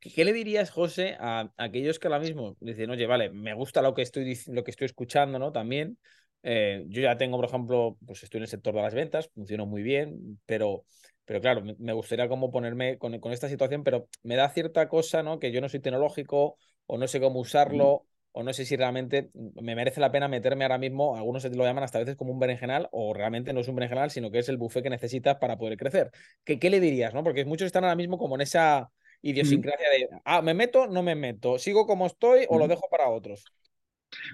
¿Qué 0.00 0.24
le 0.24 0.32
dirías, 0.32 0.70
José, 0.70 1.16
a, 1.18 1.50
aquellos 1.56 1.98
que 1.98 2.08
ahora 2.08 2.20
mismo 2.20 2.56
dicen, 2.60 2.90
oye, 2.90 3.06
vale, 3.06 3.30
me 3.30 3.54
gusta 3.54 3.82
lo 3.82 3.94
que 3.94 4.02
estoy, 4.02 4.38
lo 4.48 4.64
que 4.64 4.70
estoy 4.70 4.86
escuchando, 4.86 5.38
¿no? 5.38 5.52
También. 5.52 5.98
Eh, 6.42 6.84
yo 6.88 7.02
ya 7.02 7.16
tengo, 7.16 7.36
por 7.36 7.46
ejemplo, 7.46 7.98
pues 8.06 8.22
estoy 8.22 8.38
en 8.38 8.42
el 8.42 8.48
sector 8.48 8.74
de 8.74 8.82
las 8.82 8.94
ventas, 8.94 9.28
funciono 9.34 9.66
muy 9.66 9.82
bien, 9.82 10.40
pero, 10.46 10.84
pero 11.24 11.40
claro, 11.40 11.62
me, 11.78 11.92
gustaría 11.92 12.28
como 12.28 12.50
ponerme 12.50 12.96
con, 12.98 13.14
esta 13.32 13.48
situación, 13.48 13.82
pero 13.82 14.08
me 14.22 14.36
da 14.36 14.48
cierta 14.48 14.88
cosa, 14.88 15.22
¿no? 15.22 15.38
Que 15.38 15.52
yo 15.52 15.60
no 15.60 15.68
soy 15.68 15.80
tecnológico 15.80 16.56
o 16.86 16.96
no 16.96 17.08
sé 17.08 17.20
cómo 17.20 17.40
usarlo 17.40 18.06
o 18.32 18.42
no 18.42 18.52
sé 18.52 18.64
si 18.64 18.76
realmente 18.76 19.30
me 19.34 19.74
merece 19.74 20.00
la 20.00 20.12
pena 20.12 20.28
meterme 20.28 20.64
ahora 20.64 20.78
mismo, 20.78 21.16
algunos 21.16 21.44
lo 21.44 21.64
llaman 21.64 21.82
hasta 21.82 21.98
a 21.98 22.02
veces 22.02 22.14
como 22.16 22.32
un 22.32 22.38
berenjenal, 22.38 22.88
o 22.92 23.12
realmente 23.12 23.52
no 23.52 23.60
es 23.60 23.68
un 23.68 23.74
berenjenal, 23.74 24.10
sino 24.10 24.30
que 24.30 24.38
es 24.38 24.48
el 24.48 24.58
buffet 24.58 24.82
que 24.84 24.90
necesitas 24.90 25.38
para 25.38 25.58
poder 25.58 25.76
crecer. 25.76 26.12
¿Qué, 26.44 26.58
qué 26.58 26.70
le 26.70 26.78
dirías? 26.78 27.14
¿no? 27.14 27.24
Porque 27.24 27.44
muchos 27.44 27.66
están 27.66 27.84
ahora 27.84 27.96
mismo 27.96 28.16
como 28.16 28.36
en 28.36 28.42
esa 28.42 28.90
idiosincrasia 29.22 29.90
de, 29.90 30.08
ah, 30.24 30.42
me 30.42 30.54
meto, 30.54 30.86
no 30.86 31.02
me 31.02 31.14
meto, 31.14 31.58
sigo 31.58 31.86
como 31.86 32.06
estoy 32.06 32.46
o 32.48 32.58
lo 32.58 32.68
dejo 32.68 32.88
para 32.90 33.08
otros. 33.08 33.44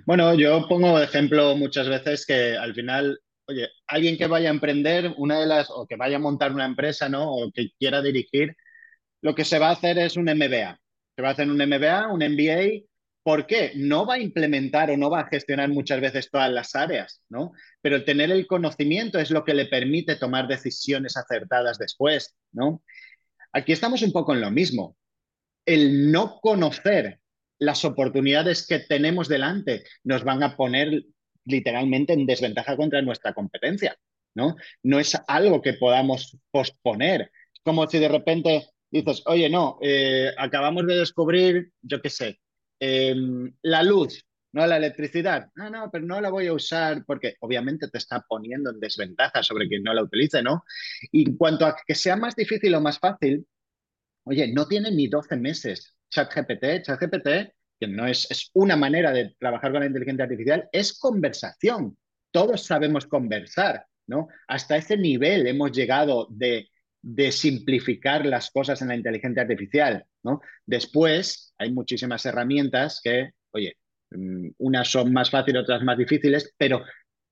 Bueno, 0.06 0.34
yo 0.34 0.66
pongo 0.68 1.00
ejemplo 1.00 1.56
muchas 1.56 1.88
veces 1.88 2.26
que 2.26 2.56
al 2.56 2.74
final, 2.74 3.18
oye, 3.46 3.68
alguien 3.86 4.16
que 4.16 4.26
vaya 4.26 4.48
a 4.48 4.52
emprender 4.52 5.14
una 5.16 5.40
de 5.40 5.46
las, 5.46 5.68
o 5.70 5.86
que 5.86 5.96
vaya 5.96 6.16
a 6.16 6.20
montar 6.20 6.52
una 6.52 6.64
empresa, 6.64 7.08
¿no? 7.08 7.32
O 7.32 7.50
que 7.52 7.70
quiera 7.78 8.02
dirigir, 8.02 8.56
lo 9.20 9.34
que 9.34 9.44
se 9.44 9.58
va 9.58 9.68
a 9.68 9.72
hacer 9.72 9.98
es 9.98 10.16
un 10.16 10.24
MBA. 10.24 10.78
Se 11.16 11.22
va 11.22 11.28
a 11.28 11.32
hacer 11.32 11.48
un 11.48 11.56
MBA, 11.56 12.12
un 12.12 12.20
MBA. 12.20 12.84
¿Por 13.22 13.46
qué? 13.46 13.72
No 13.74 14.04
va 14.04 14.14
a 14.14 14.20
implementar 14.20 14.90
o 14.90 14.96
no 14.98 15.08
va 15.08 15.20
a 15.20 15.28
gestionar 15.28 15.70
muchas 15.70 16.00
veces 16.00 16.30
todas 16.30 16.52
las 16.52 16.74
áreas, 16.74 17.22
¿no? 17.30 17.52
Pero 17.80 17.96
el 17.96 18.04
tener 18.04 18.30
el 18.30 18.46
conocimiento 18.46 19.18
es 19.18 19.30
lo 19.30 19.44
que 19.44 19.54
le 19.54 19.66
permite 19.66 20.16
tomar 20.16 20.46
decisiones 20.46 21.16
acertadas 21.16 21.78
después, 21.78 22.36
¿no? 22.52 22.82
Aquí 23.54 23.72
estamos 23.72 24.02
un 24.02 24.10
poco 24.10 24.34
en 24.34 24.40
lo 24.40 24.50
mismo. 24.50 24.96
El 25.64 26.10
no 26.10 26.40
conocer 26.40 27.20
las 27.60 27.84
oportunidades 27.84 28.66
que 28.66 28.80
tenemos 28.80 29.28
delante 29.28 29.84
nos 30.02 30.24
van 30.24 30.42
a 30.42 30.56
poner 30.56 31.04
literalmente 31.44 32.12
en 32.14 32.26
desventaja 32.26 32.76
contra 32.76 33.00
nuestra 33.00 33.32
competencia, 33.32 33.96
¿no? 34.34 34.56
No 34.82 34.98
es 34.98 35.16
algo 35.28 35.62
que 35.62 35.74
podamos 35.74 36.36
posponer. 36.50 37.30
Como 37.62 37.86
si 37.86 38.00
de 38.00 38.08
repente 38.08 38.66
dices, 38.90 39.22
oye, 39.26 39.48
no, 39.48 39.78
eh, 39.82 40.32
acabamos 40.36 40.84
de 40.86 40.96
descubrir, 40.96 41.70
yo 41.80 42.02
qué 42.02 42.10
sé, 42.10 42.40
em, 42.80 43.54
la 43.62 43.84
luz, 43.84 44.26
¿no? 44.54 44.66
La 44.66 44.76
electricidad. 44.76 45.50
No, 45.56 45.68
no, 45.68 45.90
pero 45.90 46.06
no 46.06 46.20
la 46.20 46.30
voy 46.30 46.46
a 46.46 46.52
usar 46.52 47.04
porque 47.04 47.34
obviamente 47.40 47.88
te 47.88 47.98
está 47.98 48.24
poniendo 48.26 48.70
en 48.70 48.78
desventaja 48.78 49.42
sobre 49.42 49.68
quien 49.68 49.82
no 49.82 49.92
la 49.92 50.04
utilice, 50.04 50.42
¿no? 50.42 50.64
Y 51.10 51.28
en 51.28 51.36
cuanto 51.36 51.66
a 51.66 51.76
que 51.84 51.94
sea 51.96 52.16
más 52.16 52.36
difícil 52.36 52.72
o 52.76 52.80
más 52.80 53.00
fácil, 53.00 53.44
oye, 54.24 54.52
no 54.52 54.66
tiene 54.68 54.92
ni 54.92 55.08
12 55.08 55.36
meses. 55.36 55.96
ChatGPT, 56.08 56.82
ChatGPT, 56.82 57.28
que 57.80 57.88
no 57.88 58.06
es, 58.06 58.30
es 58.30 58.50
una 58.54 58.76
manera 58.76 59.10
de 59.12 59.34
trabajar 59.40 59.72
con 59.72 59.80
la 59.80 59.86
inteligencia 59.86 60.24
artificial, 60.24 60.68
es 60.70 60.96
conversación. 61.00 61.98
Todos 62.30 62.64
sabemos 62.64 63.06
conversar, 63.06 63.84
¿no? 64.06 64.28
Hasta 64.46 64.76
ese 64.76 64.96
nivel 64.96 65.48
hemos 65.48 65.72
llegado 65.72 66.28
de, 66.30 66.68
de 67.02 67.32
simplificar 67.32 68.24
las 68.24 68.52
cosas 68.52 68.80
en 68.82 68.88
la 68.88 68.96
inteligencia 68.96 69.42
artificial, 69.42 70.06
¿no? 70.22 70.40
Después 70.64 71.52
hay 71.58 71.72
muchísimas 71.72 72.24
herramientas 72.24 73.00
que, 73.02 73.30
oye, 73.50 73.76
unas 74.10 74.88
son 74.88 75.12
más 75.12 75.30
fáciles, 75.30 75.62
otras 75.62 75.82
más 75.82 75.98
difíciles, 75.98 76.54
pero 76.56 76.84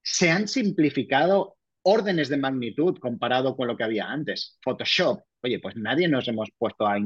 se 0.03 0.31
han 0.31 0.49
simplificado 0.49 1.57
órdenes 1.83 2.29
de 2.29 2.37
magnitud 2.37 2.99
comparado 2.99 3.57
con 3.57 3.69
lo 3.69 3.77
que 3.77 3.85
había 3.85 4.11
antes. 4.11 4.59
Photoshop, 4.63 5.21
oye, 5.43 5.59
pues 5.61 5.77
nadie 5.77 6.09
nos 6.09 6.27
hemos 6.29 6.51
puesto 6.57 6.87
a, 6.87 6.97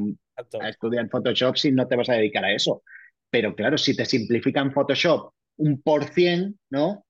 estudiar 0.68 1.08
Photoshop 1.08 1.56
si 1.56 1.72
no 1.72 1.86
te 1.86 1.96
vas 1.96 2.08
a 2.08 2.14
dedicar 2.14 2.44
a 2.44 2.52
eso. 2.52 2.82
Pero 3.30 3.54
claro, 3.54 3.78
si 3.78 3.96
te 3.96 4.04
simplifican 4.04 4.72
Photoshop 4.72 5.32
un 5.56 5.80
por 5.82 6.04
cien, 6.04 6.58
¿no? 6.70 7.06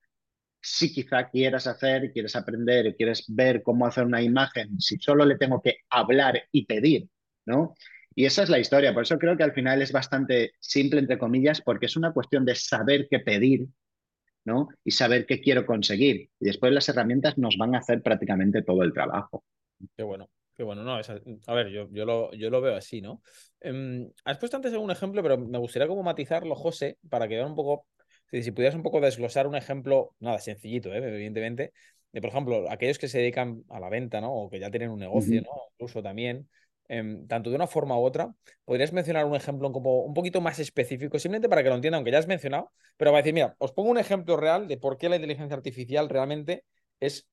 Si 0.61 0.93
quizá 0.93 1.29
quieras 1.29 1.67
hacer, 1.67 2.13
quieres 2.13 2.35
aprender, 2.35 2.97
quieres 2.97 3.25
ver 3.29 3.63
cómo 3.63 3.87
hacer 3.87 4.05
una 4.05 4.23
imagen, 4.23 4.81
si 4.81 4.99
solo 4.99 5.25
le 5.25 5.37
tengo 5.37 5.61
que 5.63 5.79
hablar 5.91 6.43
y 6.51 6.67
pedir, 6.67 7.09
¿no? 7.45 7.75
Y 8.17 8.25
esa 8.25 8.43
es 8.43 8.49
la 8.49 8.59
historia. 8.59 8.93
Por 8.93 9.05
eso 9.05 9.19
creo 9.19 9.37
que 9.37 9.45
al 9.45 9.53
final 9.53 9.81
es 9.81 9.93
bastante 9.93 10.55
simple, 10.59 10.99
entre 10.99 11.19
comillas, 11.19 11.63
porque 11.63 11.87
es 11.87 11.97
una 11.97 12.13
cuestión 12.13 12.45
de 12.45 12.57
saber 12.57 13.07
qué 13.09 13.21
pedir 13.21 13.69
¿no? 14.47 14.69
Y 14.85 14.93
saber 14.93 15.27
qué 15.27 15.41
quiero 15.41 15.67
conseguir. 15.67 16.31
Y 16.41 16.47
después 16.47 16.73
las 16.73 16.89
herramientas 16.89 17.37
nos 17.37 17.57
van 17.59 17.75
a 17.75 17.79
hacer 17.79 18.01
prácticamente 18.01 18.63
todo 18.63 18.83
el 18.85 18.93
trabajo. 18.93 19.45
Qué 19.97 20.05
bueno. 20.05 20.31
Qué 20.55 20.63
bueno, 20.63 20.85
no, 20.85 20.95
a 20.95 21.55
ver, 21.55 21.69
yo, 21.69 21.87
yo, 21.91 22.07
lo, 22.07 22.33
yo 22.33 22.49
lo 22.49 22.63
veo 22.63 22.77
así, 22.77 23.03
¿no? 23.03 23.21
Em, 23.61 24.11
has 24.25 24.39
puesto 24.39 24.57
antes 24.57 24.73
un 24.73 24.91
ejemplo, 24.91 25.23
pero 25.23 25.37
me 25.37 25.59
gustaría 25.59 25.87
como 25.87 26.03
matizarlo, 26.03 26.55
José, 26.55 26.97
para 27.11 27.29
que 27.29 27.35
vean 27.35 27.49
un 27.49 27.57
poco, 27.57 27.87
si, 28.31 28.43
si 28.43 28.53
pudieras 28.53 28.75
un 28.75 28.83
poco 28.83 29.03
desglosar 29.03 29.47
un 29.47 29.55
ejemplo, 29.55 30.15
nada, 30.19 30.39
sencillito, 30.39 30.95
¿eh? 30.95 30.97
evidentemente, 30.97 31.75
de, 32.11 32.21
por 32.23 32.31
ejemplo, 32.31 32.71
aquellos 32.71 32.99
que 32.99 33.09
se 33.09 33.19
dedican 33.19 33.65
a 33.69 33.81
la 33.81 33.91
venta, 33.91 34.23
¿no? 34.23 34.33
O 34.33 34.49
que 34.49 34.59
ya 34.59 34.71
tienen 34.71 34.89
un 34.89 35.01
negocio, 35.01 35.43
¿no? 35.43 35.51
Incluso 35.73 36.03
también, 36.03 36.49
Em, 36.89 37.27
tanto 37.27 37.51
de 37.51 37.57
una 37.57 37.67
forma 37.67 37.99
u 37.99 38.05
otra. 38.05 38.33
¿Podrías 38.65 38.93
mencionar 38.93 39.25
un 39.25 39.35
ejemplo 39.35 39.73
como 39.73 40.03
un 40.05 40.15
poquito 40.15 40.41
más 40.41 40.59
específico, 40.59 41.19
simplemente 41.19 41.49
para 41.49 41.63
que 41.63 41.69
lo 41.69 41.75
entiendan, 41.75 41.99
aunque 41.99 42.13
ya 42.13 42.19
has 42.19 42.29
mencionado, 42.29 42.71
pero 42.97 43.13
va 43.13 43.19
a 43.19 43.23
decir, 43.23 43.35
mira, 43.35 43.57
os 43.59 43.73
pongo 43.73 43.91
un 43.91 43.99
ejemplo 43.99 44.37
real 44.37 44.69
de 44.69 44.77
por 44.77 44.97
qué 44.97 45.09
la 45.09 45.17
inteligencia 45.17 45.57
artificial 45.57 46.09
realmente 46.09 46.65
es, 47.01 47.27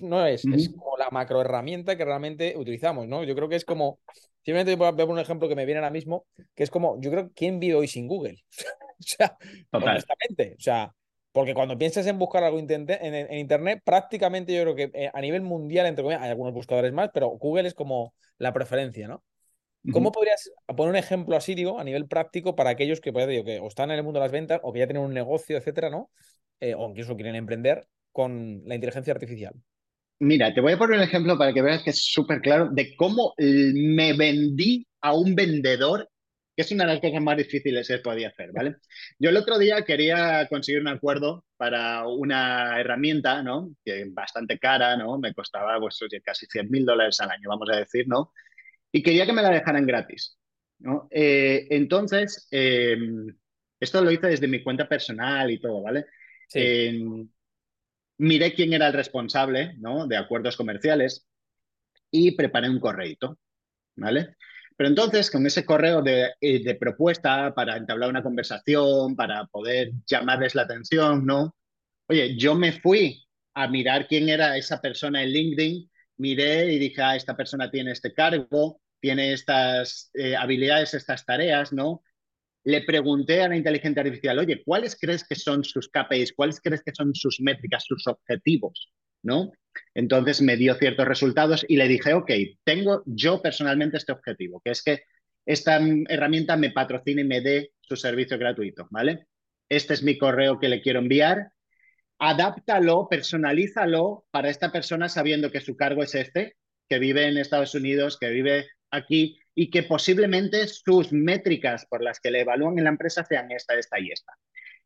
no 0.00 0.24
es, 0.24 0.44
es 0.44 0.68
como 0.68 0.96
la 0.96 1.10
macroherramienta 1.10 1.96
que 1.96 2.04
realmente 2.04 2.54
utilizamos, 2.56 3.08
¿no? 3.08 3.24
Yo 3.24 3.34
creo 3.34 3.48
que 3.48 3.56
es 3.56 3.64
como, 3.64 3.98
simplemente 4.42 4.76
voy 4.76 4.86
a 4.86 4.92
poner 4.92 5.08
un 5.08 5.18
ejemplo 5.18 5.48
que 5.48 5.56
me 5.56 5.64
viene 5.64 5.80
ahora 5.80 5.90
mismo, 5.90 6.26
que 6.54 6.62
es 6.62 6.70
como, 6.70 7.00
yo 7.00 7.10
creo, 7.10 7.30
¿quién 7.34 7.58
vive 7.58 7.74
hoy 7.74 7.88
sin 7.88 8.06
Google? 8.06 8.44
o 8.98 9.02
sea, 9.02 9.36
honestamente, 9.72 10.54
o 10.56 10.62
sea, 10.62 10.94
porque 11.32 11.54
cuando 11.54 11.78
piensas 11.78 12.06
en 12.06 12.18
buscar 12.18 12.44
algo 12.44 12.58
en, 12.58 13.38
Internet, 13.38 13.80
prácticamente 13.84 14.54
yo 14.54 14.62
creo 14.62 14.74
que 14.74 14.90
eh, 14.94 15.10
a 15.12 15.20
nivel 15.20 15.42
mundial, 15.42 15.86
entre 15.86 16.02
comillas, 16.02 16.22
hay 16.22 16.30
algunos 16.30 16.52
buscadores 16.52 16.92
más, 16.92 17.10
pero 17.12 17.28
Google 17.30 17.66
es 17.66 17.74
como 17.74 18.14
la 18.38 18.52
preferencia, 18.52 19.08
¿no? 19.08 19.22
¿Cómo 19.90 20.12
podrías 20.12 20.52
poner 20.76 20.90
un 20.90 20.96
ejemplo 20.96 21.34
así, 21.34 21.56
digo, 21.56 21.80
a 21.80 21.82
nivel 21.82 22.06
práctico 22.06 22.54
para 22.54 22.70
aquellos 22.70 23.00
que, 23.00 23.12
pues, 23.12 23.26
digo, 23.26 23.42
que 23.44 23.58
o 23.58 23.66
están 23.66 23.90
en 23.90 23.96
el 23.96 24.04
mundo 24.04 24.20
de 24.20 24.26
las 24.26 24.32
ventas 24.32 24.60
o 24.62 24.72
que 24.72 24.78
ya 24.78 24.86
tienen 24.86 25.02
un 25.02 25.12
negocio, 25.12 25.56
etcétera, 25.56 25.90
¿no? 25.90 26.08
Eh, 26.60 26.74
o 26.76 26.88
incluso 26.88 27.16
quieren 27.16 27.34
emprender 27.34 27.88
con 28.12 28.62
la 28.64 28.76
inteligencia 28.76 29.12
artificial? 29.12 29.54
Mira, 30.20 30.54
te 30.54 30.60
voy 30.60 30.74
a 30.74 30.78
poner 30.78 30.98
un 30.98 31.02
ejemplo 31.02 31.36
para 31.36 31.52
que 31.52 31.62
veas 31.62 31.82
que 31.82 31.90
es 31.90 32.04
súper 32.04 32.40
claro 32.40 32.68
de 32.70 32.94
cómo 32.94 33.34
me 33.38 34.12
vendí 34.12 34.86
a 35.00 35.14
un 35.14 35.34
vendedor 35.34 36.08
que 36.54 36.62
es 36.62 36.70
una 36.72 36.84
de 36.84 36.92
las 36.94 37.00
cosas 37.00 37.22
más 37.22 37.36
difíciles 37.36 37.88
que 37.88 37.98
podía 37.98 38.28
hacer, 38.28 38.52
¿vale? 38.52 38.76
Yo 39.18 39.30
el 39.30 39.36
otro 39.36 39.58
día 39.58 39.84
quería 39.84 40.46
conseguir 40.48 40.82
un 40.82 40.88
acuerdo 40.88 41.46
para 41.56 42.06
una 42.06 42.78
herramienta, 42.78 43.42
¿no? 43.42 43.74
Que 43.84 44.04
bastante 44.10 44.58
cara, 44.58 44.96
¿no? 44.96 45.18
Me 45.18 45.32
costaba 45.34 45.78
pues, 45.80 45.98
casi 46.24 46.46
100 46.46 46.70
mil 46.70 46.84
dólares 46.84 47.20
al 47.20 47.30
año, 47.30 47.48
vamos 47.48 47.68
a 47.72 47.76
decir, 47.78 48.06
¿no? 48.06 48.32
Y 48.92 49.02
quería 49.02 49.24
que 49.26 49.32
me 49.32 49.42
la 49.42 49.50
dejaran 49.50 49.86
gratis, 49.86 50.38
¿no? 50.80 51.08
Eh, 51.10 51.66
entonces, 51.70 52.48
em, 52.50 53.34
esto 53.80 54.02
lo 54.02 54.10
hice 54.10 54.26
desde 54.28 54.48
mi 54.48 54.62
cuenta 54.62 54.88
personal 54.88 55.50
y 55.50 55.60
todo, 55.60 55.82
¿vale? 55.82 56.06
Em, 56.54 57.28
miré 58.18 58.54
quién 58.54 58.72
era 58.74 58.88
el 58.88 58.92
responsable, 58.92 59.74
¿no? 59.78 60.06
De 60.06 60.16
acuerdos 60.16 60.56
comerciales 60.56 61.26
y 62.10 62.32
preparé 62.32 62.68
un 62.70 62.80
correito, 62.80 63.38
¿vale? 63.96 64.36
Pero 64.82 64.90
entonces, 64.90 65.30
con 65.30 65.46
ese 65.46 65.64
correo 65.64 66.02
de, 66.02 66.32
eh, 66.40 66.60
de, 66.64 66.74
propuesta 66.74 67.54
para 67.54 67.76
entablar 67.76 68.10
una 68.10 68.24
conversación, 68.24 69.14
para 69.14 69.46
poder 69.46 69.92
llamarles 70.08 70.56
la 70.56 70.62
atención, 70.62 71.24
¿no? 71.24 71.54
Oye, 72.08 72.36
yo 72.36 72.56
me 72.56 72.72
fui 72.72 73.24
a 73.54 73.68
mirar 73.68 74.08
quién 74.08 74.28
era 74.28 74.56
esa 74.56 74.80
persona 74.80 75.22
en 75.22 75.30
LinkedIn, 75.30 75.88
miré 76.16 76.72
y 76.72 76.80
dije, 76.80 77.00
ah, 77.00 77.14
esta 77.14 77.36
persona 77.36 77.70
tiene 77.70 77.92
este 77.92 78.12
cargo, 78.12 78.80
tiene 78.98 79.32
estas 79.32 80.10
eh, 80.14 80.34
habilidades, 80.34 80.94
estas 80.94 81.24
tareas, 81.24 81.72
¿no? 81.72 82.02
Le 82.64 82.82
pregunté 82.82 83.40
a 83.40 83.48
la 83.50 83.56
inteligencia 83.56 84.02
artificial, 84.02 84.40
oye, 84.40 84.64
¿cuáles 84.64 84.98
crees 85.00 85.22
que 85.22 85.36
son 85.36 85.62
sus 85.62 85.88
KPIs? 85.90 86.32
¿Cuáles 86.32 86.60
crees 86.60 86.82
que 86.82 86.92
son 86.92 87.14
sus 87.14 87.40
métricas, 87.40 87.84
sus 87.86 88.04
objetivos? 88.08 88.92
¿No? 89.22 89.52
Entonces 89.94 90.42
me 90.42 90.56
dio 90.56 90.74
ciertos 90.74 91.06
resultados 91.06 91.64
y 91.68 91.76
le 91.76 91.88
dije, 91.88 92.14
ok, 92.14 92.30
tengo 92.64 93.02
yo 93.06 93.40
personalmente 93.40 93.96
este 93.96 94.12
objetivo, 94.12 94.60
que 94.64 94.70
es 94.72 94.82
que 94.82 95.04
esta 95.46 95.80
herramienta 96.08 96.56
me 96.56 96.70
patrocine 96.70 97.22
y 97.22 97.26
me 97.26 97.40
dé 97.40 97.72
su 97.80 97.96
servicio 97.96 98.38
gratuito, 98.38 98.86
¿vale? 98.90 99.26
Este 99.68 99.94
es 99.94 100.02
mi 100.02 100.18
correo 100.18 100.58
que 100.58 100.68
le 100.68 100.82
quiero 100.82 101.00
enviar. 101.00 101.52
Adáptalo, 102.18 103.08
personalízalo 103.08 104.26
para 104.30 104.50
esta 104.50 104.70
persona 104.70 105.08
sabiendo 105.08 105.50
que 105.50 105.60
su 105.60 105.76
cargo 105.76 106.02
es 106.02 106.14
este, 106.14 106.56
que 106.88 106.98
vive 106.98 107.26
en 107.26 107.38
Estados 107.38 107.74
Unidos, 107.74 108.18
que 108.20 108.28
vive 108.28 108.68
aquí 108.90 109.38
y 109.54 109.70
que 109.70 109.82
posiblemente 109.82 110.68
sus 110.68 111.12
métricas 111.12 111.86
por 111.86 112.02
las 112.02 112.20
que 112.20 112.30
le 112.30 112.42
evalúan 112.42 112.78
en 112.78 112.84
la 112.84 112.90
empresa 112.90 113.24
sean 113.24 113.50
esta, 113.50 113.74
esta 113.74 113.98
y 113.98 114.10
esta. 114.10 114.32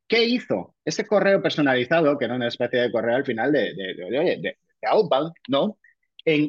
¿Qué 0.09 0.25
hizo? 0.25 0.75
Ese 0.85 1.07
correo 1.07 1.43
personalizado, 1.43 2.17
que 2.17 2.27
era 2.27 2.35
una 2.37 2.49
especie 2.49 2.81
de 2.81 2.93
correo 2.93 3.17
al 3.17 3.25
final 3.25 3.53
de, 3.53 3.75
de, 3.75 4.37
de, 4.41 4.57
Outbound, 4.83 5.33
¿no? 5.49 5.79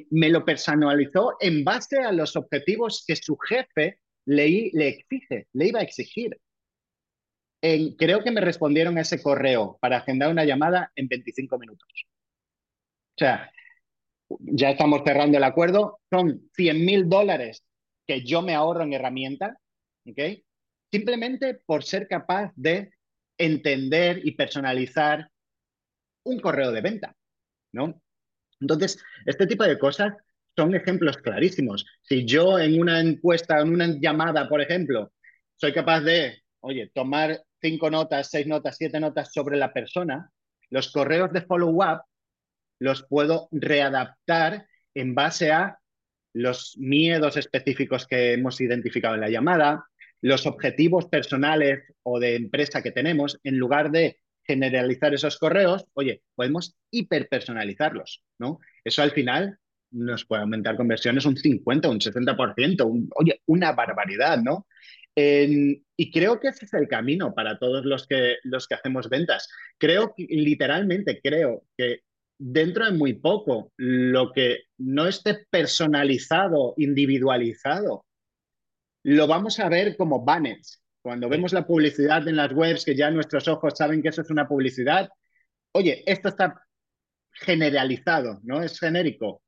me 0.09 0.29
lo 0.29 0.43
personalizó 0.43 1.37
en 1.39 1.63
base 1.63 1.99
a 1.99 2.11
los 2.11 2.35
objetivos 2.35 3.03
que 3.05 3.15
su 3.15 3.37
jefe 3.37 3.99
le, 4.25 4.71
exige, 4.87 5.47
le 5.53 5.67
iba 5.67 5.79
a 5.79 5.83
exigir. 5.83 6.39
creo 7.61 8.23
que 8.23 8.31
me 8.31 8.41
respondieron 8.41 8.97
ese 8.97 9.21
correo 9.21 9.77
para 9.79 9.97
agendar 9.97 10.31
una 10.31 10.45
llamada 10.45 10.91
en 10.95 11.07
25 11.07 11.59
minutos. 11.59 11.87
O 13.15 13.19
sea, 13.19 13.51
ya 14.39 14.71
estamos 14.71 15.01
cerrando 15.05 15.37
el 15.37 15.43
acuerdo, 15.43 15.99
son 16.09 16.49
100 16.55 16.85
mil 16.85 17.09
dólares 17.09 17.63
que 18.05 18.23
yo 18.23 18.41
me 18.41 18.55
ahorro 18.55 18.83
en 18.83 18.93
herramienta, 18.93 19.57
¿ok? 20.05 20.19
Simplemente 20.91 21.55
por 21.65 21.83
ser 21.83 22.07
capaz 22.07 22.51
de 22.55 22.91
entender 23.37 24.21
y 24.23 24.31
personalizar 24.31 25.29
un 26.23 26.39
correo 26.39 26.71
de 26.71 26.81
venta, 26.81 27.15
¿no? 27.71 28.01
Entonces, 28.59 29.03
este 29.25 29.47
tipo 29.47 29.63
de 29.63 29.77
cosas 29.77 30.13
son 30.55 30.75
ejemplos 30.75 31.17
clarísimos. 31.17 31.85
Si 32.01 32.25
yo 32.25 32.59
en 32.59 32.79
una 32.79 32.99
encuesta, 32.99 33.59
en 33.59 33.69
una 33.69 33.87
llamada, 33.99 34.49
por 34.49 34.61
ejemplo, 34.61 35.13
soy 35.55 35.73
capaz 35.73 36.01
de, 36.01 36.41
oye, 36.61 36.91
tomar 36.93 37.41
cinco 37.61 37.89
notas, 37.89 38.29
seis 38.29 38.47
notas, 38.47 38.75
siete 38.77 38.99
notas 38.99 39.31
sobre 39.31 39.57
la 39.57 39.71
persona, 39.71 40.31
los 40.69 40.91
correos 40.91 41.31
de 41.31 41.41
follow-up 41.41 42.01
los 42.79 43.03
puedo 43.03 43.47
readaptar 43.51 44.67
en 44.93 45.15
base 45.15 45.51
a 45.51 45.79
los 46.33 46.77
miedos 46.77 47.37
específicos 47.37 48.05
que 48.05 48.33
hemos 48.33 48.61
identificado 48.61 49.15
en 49.15 49.21
la 49.21 49.29
llamada, 49.29 49.85
los 50.21 50.45
objetivos 50.45 51.05
personales 51.05 51.83
o 52.03 52.19
de 52.19 52.35
empresa 52.35 52.81
que 52.81 52.91
tenemos, 52.91 53.39
en 53.43 53.57
lugar 53.57 53.91
de 53.91 54.17
generalizar 54.43 55.13
esos 55.13 55.37
correos, 55.37 55.85
oye, 55.93 56.21
podemos 56.35 56.77
hiperpersonalizarlos, 56.91 58.23
¿no? 58.39 58.59
Eso 58.83 59.03
al 59.03 59.11
final 59.11 59.57
nos 59.91 60.25
puede 60.25 60.41
aumentar 60.41 60.75
conversiones 60.75 61.25
un 61.25 61.37
50, 61.37 61.89
un 61.89 61.99
60%, 61.99 63.09
oye, 63.15 63.41
una 63.45 63.71
barbaridad, 63.73 64.41
¿no? 64.41 64.65
y 65.19 66.11
creo 66.11 66.39
que 66.39 66.49
ese 66.49 66.65
es 66.65 66.73
el 66.75 66.87
camino 66.87 67.33
para 67.33 67.57
todos 67.57 67.83
los 67.83 68.05
que, 68.05 68.35
los 68.43 68.67
que 68.67 68.75
hacemos 68.75 69.09
ventas. 69.09 69.49
Creo, 69.79 70.13
literalmente 70.15 71.19
creo 71.23 71.63
que 71.75 72.01
dentro 72.37 72.85
de 72.85 72.91
muy 72.91 73.13
poco, 73.13 73.71
lo 73.77 74.31
que 74.31 74.59
no 74.77 75.07
esté 75.07 75.47
personalizado, 75.49 76.75
individualizado, 76.77 78.05
lo 79.03 79.27
vamos 79.27 79.59
a 79.59 79.69
ver 79.69 79.95
como 79.97 80.23
banners. 80.23 80.81
Cuando 81.01 81.29
vemos 81.29 81.53
la 81.53 81.65
publicidad 81.65 82.27
en 82.27 82.35
las 82.35 82.51
webs, 82.51 82.83
que 82.83 82.95
ya 82.95 83.09
nuestros 83.09 83.47
ojos 83.47 83.75
saben 83.77 84.01
que 84.01 84.09
eso 84.09 84.21
es 84.21 84.29
una 84.29 84.47
publicidad, 84.47 85.09
oye, 85.71 86.03
esto 86.05 86.29
está 86.29 86.61
generalizado, 87.31 88.39
¿no? 88.43 88.61
Es 88.61 88.79
genérico. 88.79 89.41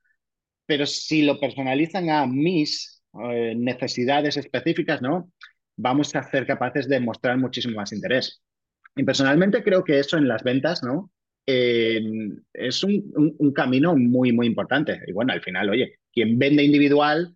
Pero 0.65 0.85
si 0.85 1.23
lo 1.23 1.39
personalizan 1.39 2.09
a 2.09 2.25
mis 2.27 3.03
eh, 3.23 3.55
necesidades 3.57 4.37
específicas, 4.37 5.01
¿no? 5.01 5.31
Vamos 5.75 6.15
a 6.15 6.23
ser 6.23 6.45
capaces 6.45 6.87
de 6.87 6.99
mostrar 6.99 7.37
muchísimo 7.37 7.75
más 7.75 7.91
interés. 7.91 8.41
Y 8.95 9.03
personalmente 9.03 9.63
creo 9.63 9.83
que 9.83 9.99
eso 9.99 10.17
en 10.17 10.27
las 10.27 10.43
ventas, 10.43 10.83
¿no? 10.83 11.11
Eh, 11.45 12.01
es 12.53 12.83
un, 12.83 13.35
un, 13.39 13.53
camino 13.53 13.95
muy, 13.95 14.31
muy 14.31 14.45
importante. 14.45 14.99
Y 15.07 15.11
bueno, 15.13 15.33
al 15.33 15.41
final, 15.41 15.69
oye, 15.69 15.99
quien 16.13 16.37
vende 16.37 16.63
individual, 16.63 17.35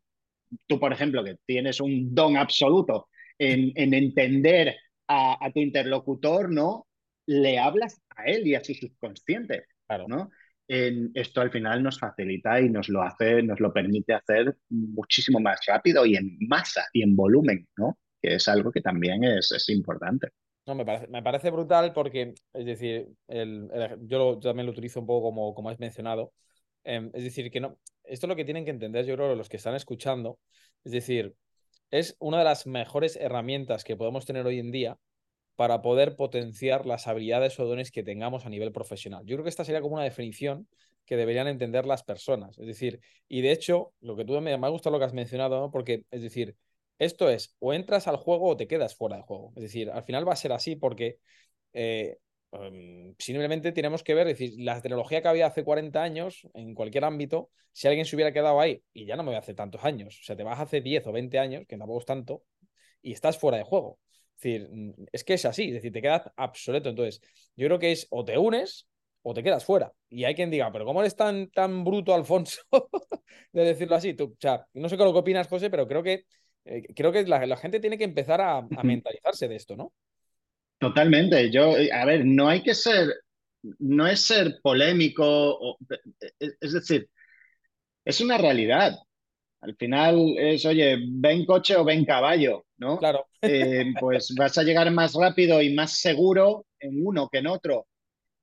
tú, 0.67 0.79
por 0.79 0.93
ejemplo, 0.93 1.23
que 1.23 1.37
tienes 1.45 1.79
un 1.81 2.13
don 2.13 2.37
absoluto 2.37 3.09
en, 3.37 3.71
en 3.75 3.93
entender 3.93 4.75
a, 5.07 5.45
a, 5.45 5.51
tu 5.51 5.59
interlocutor, 5.59 6.51
¿no? 6.51 6.87
Le 7.25 7.59
hablas 7.59 8.01
a 8.15 8.25
él 8.25 8.47
y 8.47 8.55
a 8.55 8.63
su 8.63 8.73
subconsciente, 8.73 9.65
claro. 9.87 10.07
¿no? 10.07 10.29
En, 10.67 11.11
esto 11.13 11.41
al 11.41 11.51
final 11.51 11.83
nos 11.83 11.99
facilita 11.99 12.59
y 12.61 12.69
nos 12.69 12.89
lo 12.89 13.01
hace, 13.01 13.43
nos 13.43 13.59
lo 13.59 13.73
permite 13.73 14.13
hacer 14.13 14.57
muchísimo 14.69 15.39
más 15.39 15.59
rápido 15.67 16.05
y 16.05 16.15
en 16.15 16.37
masa 16.47 16.85
y 16.93 17.03
en 17.03 17.15
volumen, 17.15 17.67
¿no? 17.77 17.97
Que 18.21 18.35
es 18.35 18.47
algo 18.47 18.71
que 18.71 18.81
también 18.81 19.23
es, 19.23 19.51
es 19.51 19.69
importante. 19.69 20.29
No, 20.65 20.75
me 20.75 20.85
parece, 20.85 21.07
me 21.07 21.21
parece 21.21 21.51
brutal 21.51 21.91
porque, 21.93 22.33
es 22.53 22.65
decir, 22.65 23.09
el, 23.27 23.69
yo, 24.03 24.39
también 24.39 24.65
lo 24.65 24.71
utilizo 24.71 25.01
un 25.01 25.07
poco 25.07 25.29
como, 25.29 25.53
como 25.53 25.69
has 25.69 25.79
mencionado. 25.79 26.33
Em, 26.85 27.11
es 27.13 27.23
decir, 27.23 27.51
que 27.51 27.59
no, 27.59 27.77
esto 28.03 28.25
es 28.25 28.29
lo 28.29 28.35
que 28.35 28.45
tienen 28.45 28.65
que 28.65 28.71
entender, 28.71 29.05
yo 29.05 29.15
creo, 29.15 29.35
los 29.35 29.49
que 29.49 29.57
están 29.57 29.75
escuchando. 29.75 30.39
Es 30.83 30.91
decir, 30.91 31.35
es 31.91 32.15
una 32.19 32.39
de 32.39 32.43
las 32.45 32.65
mejores 32.67 33.15
herramientas 33.15 33.83
que 33.83 33.95
podemos 33.95 34.25
tener 34.25 34.45
hoy 34.45 34.59
en 34.59 34.71
día 34.71 34.97
para 35.55 35.81
poder 35.81 36.15
potenciar 36.15 36.85
las 36.85 37.07
habilidades 37.07 37.59
o 37.59 37.65
dones 37.65 37.91
que 37.91 38.03
tengamos 38.03 38.45
a 38.45 38.49
nivel 38.49 38.71
profesional. 38.71 39.23
Yo 39.25 39.35
creo 39.35 39.43
que 39.43 39.49
esta 39.49 39.65
sería 39.65 39.81
como 39.81 39.95
una 39.95 40.03
definición 40.03 40.67
que 41.05 41.17
deberían 41.17 41.47
entender 41.47 41.85
las 41.85 42.03
personas. 42.03 42.57
Es 42.57 42.65
decir, 42.65 42.99
y 43.27 43.41
de 43.41 43.51
hecho, 43.51 43.93
lo 44.01 44.15
que 44.15 44.25
tú 44.25 44.33
me, 44.41 44.57
me 44.57 44.67
ha 44.67 44.69
gustado 44.69 44.93
lo 44.93 44.99
que 44.99 45.05
has 45.05 45.13
mencionado, 45.13 45.59
¿no? 45.59 45.71
porque, 45.71 46.03
es 46.11 46.21
decir, 46.21 46.55
esto 46.99 47.29
es, 47.29 47.55
o 47.59 47.73
entras 47.73 48.07
al 48.07 48.17
juego 48.17 48.49
o 48.49 48.57
te 48.57 48.67
quedas 48.67 48.95
fuera 48.95 49.17
del 49.17 49.25
juego. 49.25 49.53
Es 49.55 49.63
decir, 49.63 49.91
al 49.91 50.03
final 50.03 50.27
va 50.27 50.33
a 50.33 50.37
ser 50.37 50.53
así 50.53 50.75
porque 50.75 51.19
eh, 51.73 52.17
em, 52.53 53.15
simplemente 53.17 53.71
tenemos 53.71 54.03
que 54.03 54.13
ver, 54.13 54.27
es 54.27 54.37
decir, 54.37 54.59
la 54.59 54.81
tecnología 54.81 55.21
que 55.21 55.27
había 55.27 55.47
hace 55.47 55.63
40 55.63 56.01
años, 56.01 56.47
en 56.53 56.75
cualquier 56.75 57.05
ámbito, 57.05 57.49
si 57.71 57.87
alguien 57.87 58.05
se 58.05 58.15
hubiera 58.15 58.33
quedado 58.33 58.59
ahí, 58.59 58.83
y 58.93 59.05
ya 59.05 59.15
no 59.15 59.23
me 59.23 59.29
voy 59.29 59.37
hace 59.37 59.53
tantos 59.53 59.83
años, 59.83 60.19
o 60.21 60.23
sea, 60.23 60.35
te 60.35 60.43
vas 60.43 60.59
hace 60.59 60.81
10 60.81 61.05
o 61.07 61.11
20 61.11 61.39
años, 61.39 61.65
que 61.67 61.77
tampoco 61.77 61.99
es 61.99 62.05
tanto, 62.05 62.43
y 63.01 63.13
estás 63.13 63.37
fuera 63.37 63.57
de 63.57 63.63
juego. 63.63 63.99
Es 64.35 64.41
decir, 64.41 64.69
mm, 64.71 64.93
es 65.11 65.23
que 65.23 65.33
es 65.35 65.45
así, 65.45 65.67
es 65.67 65.73
decir, 65.73 65.91
te 65.91 66.01
quedas 66.01 66.23
obsoleto. 66.37 66.89
Entonces, 66.89 67.21
yo 67.55 67.67
creo 67.67 67.79
que 67.79 67.91
es 67.91 68.07
o 68.09 68.25
te 68.25 68.37
unes 68.37 68.87
o 69.21 69.33
te 69.33 69.43
quedas 69.43 69.65
fuera. 69.65 69.93
Y 70.09 70.25
hay 70.25 70.35
quien 70.35 70.49
diga, 70.49 70.71
pero 70.71 70.85
¿cómo 70.85 71.01
eres 71.01 71.15
tan, 71.15 71.49
tan 71.51 71.83
bruto, 71.83 72.13
Alfonso? 72.13 72.61
de 73.53 73.63
decirlo 73.63 73.95
así. 73.95 74.13
Tú, 74.13 74.25
o 74.25 74.37
sea, 74.39 74.65
no 74.73 74.89
sé 74.89 74.97
qué 74.97 75.03
lo 75.03 75.13
que 75.13 75.19
opinas, 75.19 75.47
José, 75.47 75.69
pero 75.69 75.87
creo 75.87 76.03
que 76.03 76.25
eh, 76.65 76.83
creo 76.95 77.11
que 77.11 77.23
la, 77.23 77.57
gente 77.57 77.79
tiene 77.79 77.97
que 77.97 78.03
empezar 78.03 78.41
a, 78.41 78.61
mentalizarse 78.83 79.47
de 79.47 79.55
esto, 79.55 79.75
¿no? 79.75 79.93
Totalmente. 80.83 81.49
Yo, 81.49 81.77
eh, 81.77 81.89
a 81.91 82.05
ver, 82.05 82.25
no 82.25 82.49
hay 82.49 82.61
que 82.61 82.75
ser, 82.75 83.07
no 83.79 84.05
es 84.05 84.19
ser 84.19 84.59
polémico, 84.61 85.77
eh, 86.39 86.51
es 86.59 86.73
decir, 86.73 87.09
es 88.03 88.19
una 88.21 88.37
realidad. 88.37 88.97
Al 89.61 89.75
final 89.77 90.35
es, 90.37 90.65
oye, 90.65 90.97
ven 91.09 91.45
coche 91.45 91.77
o 91.77 91.85
ven 91.85 92.03
caballo, 92.03 92.65
¿no? 92.77 92.97
Claro. 92.97 93.27
pues 93.99 94.33
vas 94.37 94.57
a 94.57 94.63
llegar 94.63 94.91
más 94.91 95.13
rápido 95.13 95.61
y 95.61 95.73
más 95.73 95.99
seguro 95.99 96.65
en 96.79 97.05
uno 97.05 97.29
que 97.31 97.37
en 97.37 97.47
otro. 97.47 97.87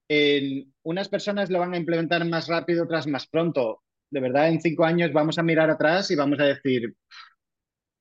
En 0.08 0.72
unas 0.82 1.08
personas 1.08 1.50
lo 1.50 1.58
van 1.58 1.74
a 1.74 1.76
implementar 1.76 2.24
más 2.24 2.48
rápido, 2.48 2.84
otras 2.84 3.06
más 3.06 3.26
pronto. 3.26 3.82
De 4.08 4.20
verdad, 4.20 4.48
en 4.48 4.60
cinco 4.60 4.84
años 4.84 5.12
vamos 5.12 5.38
a 5.38 5.42
mirar 5.42 5.68
atrás 5.68 6.10
y 6.10 6.16
vamos 6.16 6.40
a 6.40 6.44
decir, 6.44 6.94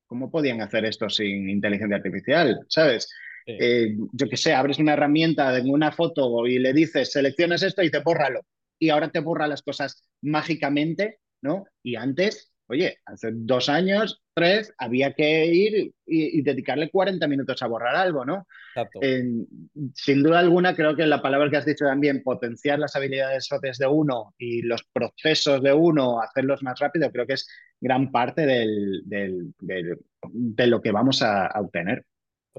¿Cómo 0.09 0.31
podían 0.31 0.59
hacer 0.59 0.85
esto 0.85 1.07
sin 1.07 1.47
inteligencia 1.47 1.97
artificial? 1.97 2.65
¿Sabes? 2.67 3.07
Eh, 3.51 3.95
yo 4.11 4.29
qué 4.29 4.37
sé, 4.37 4.53
abres 4.53 4.79
una 4.79 4.93
herramienta 4.93 5.57
en 5.57 5.69
una 5.69 5.91
foto 5.91 6.45
y 6.45 6.59
le 6.59 6.73
dices, 6.73 7.11
seleccionas 7.11 7.63
esto 7.63 7.81
y 7.81 7.91
te 7.91 7.99
bórralo. 7.99 8.41
Y 8.77 8.89
ahora 8.89 9.09
te 9.09 9.19
borra 9.19 9.47
las 9.47 9.61
cosas 9.61 10.03
mágicamente, 10.21 11.19
¿no? 11.41 11.65
Y 11.83 11.95
antes 11.95 12.53
Oye, 12.71 12.99
hace 13.03 13.31
dos 13.33 13.67
años, 13.67 14.21
tres, 14.35 14.71
había 14.77 15.13
que 15.13 15.47
ir 15.47 15.91
y, 16.05 16.41
dedicarle 16.43 16.91
40 16.91 17.27
minutos 17.27 17.63
a 17.63 17.67
borrar 17.67 17.95
algo, 17.95 18.23
¿no? 18.25 18.45
sin 19.95 20.21
duda 20.21 20.37
alguna, 20.37 20.75
creo 20.75 20.95
que 20.95 21.07
la 21.07 21.21
palabra 21.21 21.49
que 21.49 21.57
has 21.57 21.65
dicho 21.65 21.85
también, 21.85 22.21
potenciar 22.21 22.77
las 22.77 22.95
habilidades 22.95 23.47
sociales 23.47 23.79
de 23.79 23.87
uno 23.87 24.35
y 24.37 24.61
los 24.61 24.83
procesos 24.93 25.63
de 25.63 25.73
uno, 25.73 26.21
hacerlos 26.21 26.61
más 26.61 26.79
rápido, 26.79 27.11
creo 27.11 27.25
que 27.25 27.33
es 27.33 27.49
gran 27.81 28.11
parte 28.11 28.45
del, 28.45 29.01
de 29.03 30.67
lo 30.67 30.79
que 30.79 30.91
vamos 30.91 31.23
a, 31.23 31.49
obtener. 31.59 32.05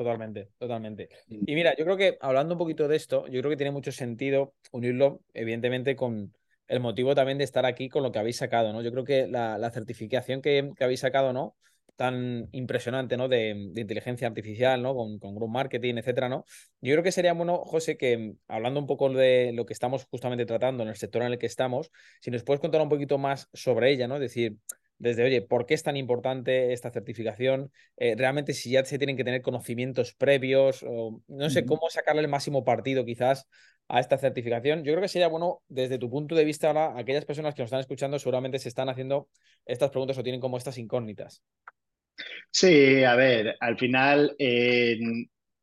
Totalmente, 0.01 0.49
totalmente. 0.57 1.11
Mm. 1.29 1.43
Y 1.47 1.55
mira, 1.55 1.77
yo 1.77 1.85
creo 1.85 1.99
que 1.99 2.17
hablando 2.23 2.55
un 2.55 2.59
poquito 2.59 2.89
de 2.89 2.97
esto, 2.97 3.27
yo 3.27 3.41
creo 3.41 3.51
que 3.51 3.59
tiene 3.59 3.71
mucho 3.71 3.93
sentido 3.93 4.55
unirlo, 4.73 5.21
evidentemente, 5.35 5.95
con, 5.95 6.33
el 6.69 6.81
motivo 6.81 7.15
también 7.15 7.37
de 7.37 7.45
estar 7.45 7.67
aquí 7.67 7.91
con 7.91 8.03
lo 8.03 8.11
que 8.11 8.19
habéis 8.19 8.39
sacado, 8.39 8.73
¿no? 8.73 8.81
Yo 8.81 8.93
creo 8.93 9.05
que 9.05 9.27
la, 9.27 9.71
certificación 9.73 10.41
que, 10.41 10.73
habéis 10.81 11.01
sacado, 11.01 11.35
¿no? 11.35 11.55
Tan 11.97 12.49
impresionante, 12.53 13.19
¿no? 13.19 13.29
De, 13.29 13.51
inteligencia 13.51 14.27
artificial, 14.27 14.81
¿no? 14.81 14.95
Con, 14.95 15.19
con 15.19 15.35
group 15.35 15.51
marketing, 15.51 15.97
etcétera, 15.97 16.31
¿no? 16.31 16.47
Yo 16.81 16.95
creo 16.95 17.03
que 17.03 17.13
sería 17.13 17.35
bueno, 17.35 17.59
José, 17.67 17.99
que 17.99 18.37
hablando 18.49 18.81
un 18.81 18.87
poco 18.87 19.11
de 19.11 19.53
lo 19.53 19.67
que 19.67 19.75
estamos 19.75 20.07
justamente 20.07 20.47
tratando 20.47 20.83
en 20.83 20.89
el 20.89 20.97
sector 20.97 21.21
en 21.21 21.33
el 21.33 21.39
que 21.39 21.45
estamos, 21.45 21.91
si 22.23 22.31
nos 22.31 22.43
puedes 22.43 22.63
contar 22.63 22.81
un 22.81 22.89
poquito 22.89 23.19
más 23.19 23.51
sobre 23.53 23.93
ella, 23.93 24.09
¿no? 24.09 24.15
Es 24.15 24.23
decir, 24.23 24.57
desde, 25.01 25.25
oye, 25.25 25.41
¿por 25.41 25.65
qué 25.65 25.73
es 25.75 25.83
tan 25.83 25.97
importante 25.97 26.73
esta 26.75 26.91
certificación? 26.91 27.73
Eh, 27.97 28.15
realmente 28.17 28.53
si 28.53 28.71
ya 28.71 28.85
se 28.85 28.99
tienen 28.99 29.17
que 29.17 29.25
tener 29.25 29.41
conocimientos 29.41 30.15
previos, 30.15 30.85
o 30.87 31.23
no 31.27 31.49
sé, 31.49 31.65
cómo 31.65 31.89
sacarle 31.89 32.21
el 32.21 32.29
máximo 32.29 32.65
partido 32.65 33.05
quizás 33.05 33.49
a 33.89 33.99
esta 33.99 34.19
certificación. 34.19 34.85
Yo 34.85 34.93
creo 34.93 35.01
que 35.01 35.09
sería 35.09 35.29
bueno, 35.29 35.63
desde 35.69 35.99
tu 35.99 36.11
punto 36.11 36.35
de 36.35 36.45
vista 36.45 36.69
ahora, 36.69 36.99
aquellas 36.99 37.25
personas 37.25 37.55
que 37.55 37.63
nos 37.63 37.69
están 37.69 37.81
escuchando 37.81 38.19
seguramente 38.19 38.59
se 38.59 38.69
están 38.69 38.91
haciendo 38.91 39.29
estas 39.65 39.91
preguntas 39.91 40.19
o 40.19 40.23
tienen 40.23 40.41
como 40.41 40.59
estas 40.59 40.77
incógnitas. 40.77 41.43
Sí, 42.51 43.03
a 43.03 43.15
ver, 43.15 43.57
al 43.59 43.79
final 43.79 44.37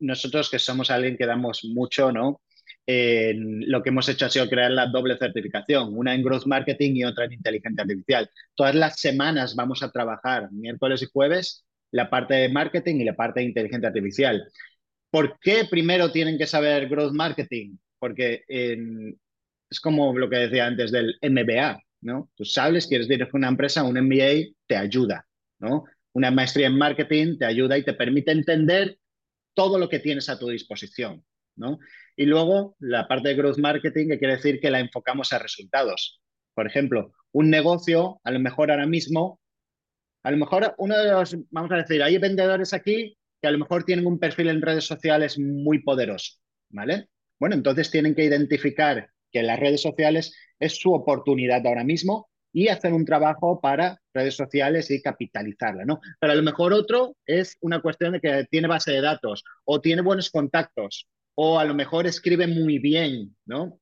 nosotros 0.00 0.50
que 0.50 0.58
somos 0.58 0.90
alguien 0.90 1.16
que 1.16 1.26
damos 1.26 1.64
mucho, 1.64 2.10
¿no? 2.10 2.40
Lo 2.88 3.82
que 3.82 3.90
hemos 3.90 4.08
hecho 4.08 4.26
ha 4.26 4.30
sido 4.30 4.48
crear 4.48 4.70
la 4.70 4.86
doble 4.86 5.18
certificación, 5.18 5.96
una 5.96 6.14
en 6.14 6.22
Growth 6.22 6.46
Marketing 6.46 6.92
y 6.94 7.04
otra 7.04 7.26
en 7.26 7.34
Inteligencia 7.34 7.82
Artificial. 7.82 8.30
Todas 8.54 8.74
las 8.74 8.98
semanas 8.98 9.54
vamos 9.54 9.82
a 9.82 9.90
trabajar, 9.90 10.50
miércoles 10.52 11.02
y 11.02 11.06
jueves, 11.12 11.64
la 11.90 12.08
parte 12.08 12.34
de 12.34 12.48
marketing 12.48 12.96
y 12.96 13.04
la 13.04 13.14
parte 13.14 13.40
de 13.40 13.46
inteligencia 13.46 13.88
artificial. 13.88 14.48
¿Por 15.10 15.38
qué 15.40 15.66
primero 15.70 16.10
tienen 16.10 16.38
que 16.38 16.46
saber 16.46 16.88
Growth 16.88 17.12
Marketing? 17.12 17.76
porque 17.98 18.44
es 19.70 19.80
como 19.80 20.16
lo 20.16 20.30
que 20.30 20.36
decía 20.36 20.66
antes 20.66 20.90
del 20.90 21.16
MBA, 21.22 21.78
¿no? 22.02 22.30
Tú 22.34 22.44
sabes, 22.44 22.86
quieres 22.86 23.08
dirigir 23.08 23.34
una 23.34 23.48
empresa, 23.48 23.82
un 23.82 23.98
MBA 23.98 24.54
te 24.66 24.76
ayuda, 24.76 25.26
¿no? 25.58 25.84
Una 26.12 26.30
maestría 26.30 26.68
en 26.68 26.78
marketing 26.78 27.38
te 27.38 27.44
ayuda 27.44 27.76
y 27.76 27.84
te 27.84 27.94
permite 27.94 28.32
entender 28.32 28.98
todo 29.54 29.78
lo 29.78 29.88
que 29.88 29.98
tienes 29.98 30.28
a 30.28 30.38
tu 30.38 30.48
disposición, 30.48 31.24
Y 32.16 32.26
luego 32.26 32.76
la 32.80 33.06
parte 33.08 33.28
de 33.28 33.34
growth 33.34 33.58
marketing, 33.58 34.08
que 34.08 34.18
quiere 34.18 34.36
decir 34.36 34.60
que 34.60 34.70
la 34.70 34.80
enfocamos 34.80 35.32
a 35.32 35.38
resultados. 35.38 36.20
Por 36.54 36.66
ejemplo, 36.66 37.12
un 37.32 37.50
negocio, 37.50 38.20
a 38.24 38.30
lo 38.30 38.40
mejor 38.40 38.70
ahora 38.70 38.86
mismo, 38.86 39.40
a 40.22 40.30
lo 40.30 40.36
mejor 40.36 40.74
uno 40.78 40.98
de 40.98 41.10
los, 41.10 41.36
vamos 41.50 41.70
a 41.70 41.76
decir, 41.76 42.02
hay 42.02 42.18
vendedores 42.18 42.74
aquí 42.74 43.16
que 43.40 43.48
a 43.48 43.52
lo 43.52 43.58
mejor 43.58 43.84
tienen 43.84 44.06
un 44.06 44.18
perfil 44.18 44.48
en 44.48 44.62
redes 44.62 44.84
sociales 44.84 45.38
muy 45.38 45.82
poderoso, 45.82 46.34
¿vale? 46.70 47.08
Bueno, 47.38 47.54
entonces 47.54 47.90
tienen 47.90 48.14
que 48.14 48.24
identificar 48.24 49.10
que 49.30 49.42
las 49.42 49.60
redes 49.60 49.82
sociales 49.82 50.34
es 50.58 50.76
su 50.76 50.92
oportunidad 50.92 51.64
ahora 51.66 51.84
mismo 51.84 52.28
y 52.52 52.68
hacer 52.68 52.92
un 52.92 53.04
trabajo 53.04 53.60
para 53.60 54.00
redes 54.12 54.34
sociales 54.34 54.90
y 54.90 55.00
capitalizarla, 55.00 55.84
¿no? 55.84 56.00
Pero 56.18 56.32
a 56.32 56.36
lo 56.36 56.42
mejor 56.42 56.72
otro 56.72 57.16
es 57.26 57.56
una 57.60 57.80
cuestión 57.80 58.12
de 58.12 58.20
que 58.20 58.46
tiene 58.50 58.66
base 58.66 58.90
de 58.90 59.00
datos 59.00 59.44
o 59.64 59.80
tiene 59.80 60.02
buenos 60.02 60.30
contactos 60.30 61.06
o 61.40 61.60
a 61.60 61.64
lo 61.64 61.72
mejor 61.72 62.08
escribe 62.08 62.48
muy 62.48 62.80
bien, 62.80 63.36
¿no? 63.46 63.80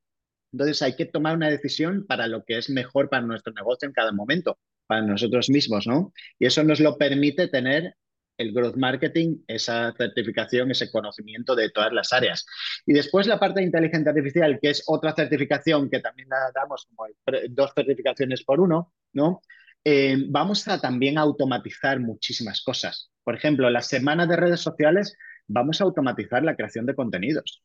Entonces 0.53 0.83
hay 0.83 0.95
que 0.95 1.07
tomar 1.07 1.35
una 1.35 1.49
decisión 1.49 2.07
para 2.07 2.27
lo 2.27 2.45
que 2.45 2.59
es 2.59 2.69
mejor 2.69 3.09
para 3.09 3.25
nuestro 3.25 3.51
negocio 3.55 3.89
en 3.89 3.95
cada 3.95 4.13
momento, 4.13 4.59
para 4.87 5.01
nosotros 5.01 5.49
mismos, 5.49 5.87
¿no? 5.87 6.13
Y 6.39 6.45
eso 6.45 6.63
nos 6.65 6.81
lo 6.81 6.99
permite 6.99 7.49
tener 7.49 7.95
el 8.37 8.53
growth 8.53 8.77
marketing, 8.77 9.39
esa 9.47 9.95
certificación, 9.97 10.71
ese 10.71 10.91
conocimiento 10.91 11.57
de 11.57 11.71
todas 11.71 11.95
las 11.95 12.13
áreas. 12.13 12.45
Y 12.85 12.93
después 12.93 13.27
la 13.27 13.41
parte 13.41 13.61
de 13.61 13.67
inteligencia 13.67 14.11
artificial, 14.11 14.59
que 14.61 14.69
es 14.69 14.83
otra 14.87 15.15
certificación 15.15 15.89
que 15.89 16.01
también 16.01 16.29
la 16.29 16.53
damos 16.55 16.87
como 16.87 17.09
dos 17.49 17.73
certificaciones 17.75 18.45
por 18.45 18.61
uno, 18.61 18.93
¿no? 19.15 19.41
Eh, 19.83 20.19
vamos 20.29 20.69
a 20.69 20.79
también 20.79 21.17
automatizar 21.17 22.01
muchísimas 22.01 22.61
cosas. 22.61 23.11
Por 23.25 23.35
ejemplo, 23.35 23.71
las 23.71 23.87
semanas 23.87 24.29
de 24.29 24.37
redes 24.37 24.61
sociales 24.61 25.17
vamos 25.49 25.81
a 25.81 25.85
automatizar 25.85 26.43
la 26.43 26.57
creación 26.57 26.87
de 26.87 26.95
contenidos. 26.95 27.63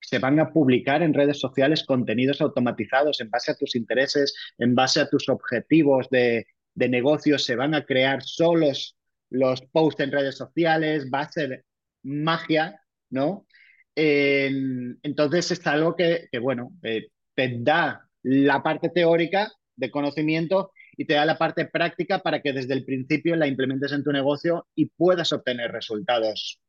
Se 0.00 0.18
van 0.18 0.40
a 0.40 0.52
publicar 0.52 1.02
en 1.02 1.14
redes 1.14 1.38
sociales 1.38 1.84
contenidos 1.84 2.40
automatizados 2.40 3.20
en 3.20 3.30
base 3.30 3.52
a 3.52 3.56
tus 3.56 3.76
intereses, 3.76 4.34
en 4.58 4.74
base 4.74 5.00
a 5.00 5.08
tus 5.08 5.28
objetivos 5.28 6.08
de, 6.10 6.46
de 6.74 6.88
negocio, 6.88 7.38
se 7.38 7.56
van 7.56 7.74
a 7.74 7.84
crear 7.84 8.22
solos 8.22 8.96
los 9.30 9.62
posts 9.62 10.02
en 10.02 10.12
redes 10.12 10.36
sociales, 10.36 11.08
va 11.12 11.20
a 11.20 11.32
ser 11.32 11.64
magia, 12.02 12.80
¿no? 13.10 13.46
entonces 13.94 15.50
es 15.50 15.66
algo 15.66 15.94
que, 15.94 16.28
bueno, 16.40 16.72
eh, 16.82 17.08
te 17.34 17.58
da 17.60 18.08
la 18.22 18.62
parte 18.62 18.88
teórica 18.88 19.52
de 19.76 19.90
conocimiento 19.90 20.72
y 20.96 21.04
te 21.04 21.14
da 21.14 21.26
la 21.26 21.36
parte 21.36 21.66
práctica 21.66 22.20
para 22.20 22.40
que 22.40 22.54
desde 22.54 22.72
el 22.72 22.86
principio 22.86 23.36
la 23.36 23.46
implementes 23.46 23.92
en 23.92 24.02
tu 24.02 24.10
negocio 24.10 24.66
y 24.74 24.86
puedas 24.86 25.32
obtener 25.34 25.72
resultados 25.72 26.61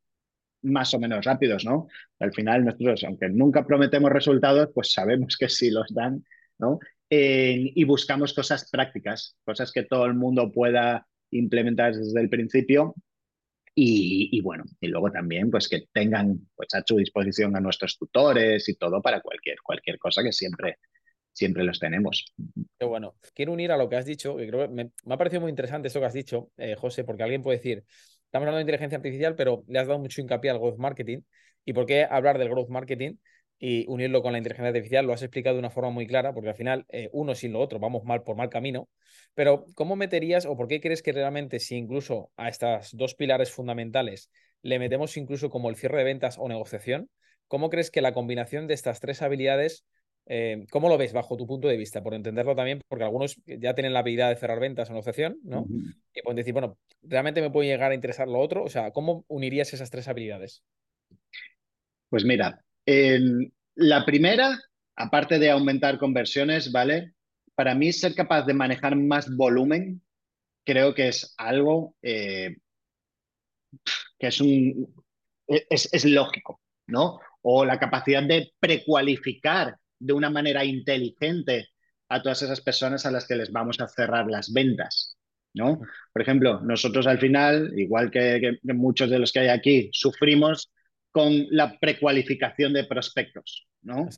más 0.63 0.93
o 0.93 0.99
menos 0.99 1.25
rápidos, 1.25 1.65
¿no? 1.65 1.87
Al 2.19 2.33
final 2.33 2.65
nosotros, 2.65 3.03
aunque 3.03 3.29
nunca 3.29 3.65
prometemos 3.65 4.11
resultados, 4.11 4.69
pues 4.73 4.91
sabemos 4.91 5.37
que 5.37 5.49
sí 5.49 5.69
los 5.69 5.93
dan, 5.93 6.23
¿no? 6.57 6.79
y 7.15 7.83
buscamos 7.83 8.33
cosas 8.33 8.67
prácticas, 8.71 9.37
cosas 9.45 9.71
que 9.71 9.83
todo 9.83 10.07
el 10.07 10.15
mundo 10.15 10.51
pueda 10.51 11.05
implementar 11.29 11.93
desde 11.95 12.19
el 12.19 12.27
principio 12.27 12.95
y, 13.75 14.39
bueno, 14.41 14.63
y 14.79 14.87
luego 14.87 15.11
también 15.11 15.49
pues 15.49 15.67
que 15.67 15.87
tengan 15.91 16.47
pues 16.55 16.73
a 16.73 16.83
su 16.85 16.97
disposición 16.97 17.55
a 17.55 17.59
nuestros 17.59 17.97
tutores 17.97 18.69
y 18.69 18.75
todo 18.75 19.01
para 19.01 19.21
cualquier, 19.21 19.57
cualquier 19.63 19.97
cosa 19.97 20.21
que 20.21 20.31
siempre, 20.31 20.77
siempre 21.31 21.63
los 21.63 21.79
tenemos. 21.79 22.25
Qué 22.77 22.85
bueno. 22.85 23.15
Quiero 23.33 23.51
unir 23.51 23.71
a 23.71 23.77
lo 23.77 23.89
que 23.89 23.95
has 23.95 24.05
dicho, 24.05 24.35
que 24.35 24.47
creo 24.47 24.67
que 24.67 24.73
me, 24.73 24.91
ha 25.09 25.17
parecido 25.17 25.41
muy 25.41 25.49
interesante 25.49 25.87
esto 25.87 25.99
que 25.99 26.05
has 26.05 26.13
dicho, 26.13 26.51
eh, 26.57 26.75
José, 26.75 27.03
porque 27.03 27.23
alguien 27.23 27.41
puede 27.41 27.57
decir, 27.57 27.83
estamos 28.33 28.47
hablando 28.47 28.57
de 28.57 28.63
inteligencia 28.63 28.97
artificial, 28.97 29.35
pero 29.35 29.63
le 29.67 29.77
has 29.77 29.85
dado 29.85 29.99
mucho 29.99 30.19
hincapié 30.19 30.49
al 30.49 30.57
growth 30.57 30.79
marketing. 30.79 31.19
¿Y 31.65 31.73
por 31.73 31.85
qué 31.85 32.03
hablar 32.09 32.39
del 32.39 32.49
growth 32.49 32.69
marketing? 32.69 33.17
y 33.59 33.85
unirlo 33.87 34.21
con 34.21 34.33
la 34.33 34.39
inteligencia 34.39 34.69
artificial, 34.69 35.05
lo 35.05 35.13
has 35.13 35.21
explicado 35.21 35.55
de 35.55 35.59
una 35.59 35.69
forma 35.69 35.89
muy 35.89 36.05
clara, 36.05 36.33
porque 36.33 36.49
al 36.49 36.55
final 36.55 36.85
eh, 36.89 37.09
uno 37.13 37.33
sin 37.33 37.53
lo 37.53 37.61
otro 37.61 37.79
vamos 37.79 38.03
mal 38.03 38.21
por 38.23 38.35
mal 38.35 38.49
camino, 38.49 38.89
pero 39.35 39.65
¿cómo 39.73 39.95
meterías 39.95 40.45
o 40.45 40.57
por 40.57 40.67
qué 40.67 40.81
crees 40.81 41.01
que 41.01 41.13
realmente 41.13 41.61
si 41.61 41.77
incluso 41.77 42.29
a 42.35 42.49
estas 42.49 42.89
dos 42.93 43.15
pilares 43.15 43.51
fundamentales 43.51 44.29
le 44.63 44.79
metemos 44.79 45.15
incluso 45.15 45.49
como 45.49 45.69
el 45.69 45.77
cierre 45.77 45.99
de 45.99 46.03
ventas 46.03 46.37
o 46.39 46.49
negociación, 46.49 47.09
¿cómo 47.47 47.69
crees 47.69 47.89
que 47.89 48.01
la 48.01 48.11
combinación 48.11 48.67
de 48.67 48.73
estas 48.73 48.99
tres 48.99 49.21
habilidades, 49.21 49.85
eh, 50.25 50.65
cómo 50.71 50.89
lo 50.89 50.97
ves 50.97 51.13
bajo 51.13 51.37
tu 51.37 51.45
punto 51.45 51.67
de 51.67 51.77
vista? 51.77 52.01
Por 52.01 52.13
entenderlo 52.13 52.55
también, 52.55 52.81
porque 52.87 53.03
algunos 53.03 53.35
ya 53.45 53.73
tienen 53.73 53.93
la 53.93 53.99
habilidad 53.99 54.29
de 54.29 54.35
cerrar 54.35 54.59
ventas 54.59 54.89
o 54.89 54.93
negociación, 54.93 55.39
¿no? 55.43 55.65
Y 56.13 56.21
pueden 56.21 56.37
decir, 56.37 56.53
bueno, 56.53 56.77
¿realmente 57.01 57.41
me 57.41 57.51
puede 57.51 57.69
llegar 57.69 57.91
a 57.91 57.95
interesar 57.95 58.27
lo 58.27 58.39
otro? 58.39 58.63
O 58.63 58.69
sea, 58.69 58.91
¿cómo 58.91 59.25
unirías 59.27 59.73
esas 59.73 59.89
tres 59.89 60.07
habilidades? 60.07 60.63
Pues 62.09 62.25
mira, 62.25 62.63
la 63.75 64.05
primera, 64.05 64.59
aparte 64.95 65.39
de 65.39 65.49
aumentar 65.49 65.97
conversiones, 65.97 66.71
¿vale? 66.71 67.13
Para 67.55 67.75
mí 67.75 67.91
ser 67.91 68.15
capaz 68.15 68.45
de 68.45 68.53
manejar 68.53 68.95
más 68.95 69.35
volumen, 69.35 70.01
creo 70.63 70.93
que 70.93 71.09
es 71.09 71.33
algo 71.37 71.95
eh, 72.01 72.57
que 74.17 74.27
es, 74.27 74.41
un, 74.41 74.93
es, 75.47 76.05
lógico, 76.05 76.61
¿no? 76.87 77.19
O 77.41 77.65
la 77.65 77.79
capacidad 77.79 78.23
de 78.23 78.53
precualificar 78.59 79.77
de 79.99 80.13
una 80.13 80.29
manera 80.29 80.63
inteligente 80.65 81.69
a 82.09 82.21
todas 82.21 82.41
esas 82.41 82.61
personas 82.61 83.05
a 83.05 83.11
las 83.11 83.27
que 83.27 83.35
les 83.35 83.51
vamos 83.51 83.79
a 83.79 83.87
cerrar 83.87 84.27
las 84.27 84.51
ventas, 84.51 85.17
¿no? 85.53 85.79
Por 86.11 86.21
ejemplo, 86.21 86.59
nosotros 86.61 87.07
al 87.07 87.19
final, 87.19 87.71
igual 87.77 88.11
que 88.11 88.59
muchos 88.63 89.09
de 89.09 89.19
los 89.19 89.31
que 89.31 89.39
hay 89.39 89.47
aquí, 89.49 89.89
sufrimos 89.93 90.71
con 91.11 91.45
la 91.51 91.77
precualificación 91.79 92.73
de 92.73 92.85
prospectos. 92.85 93.67
¿no? 93.83 94.09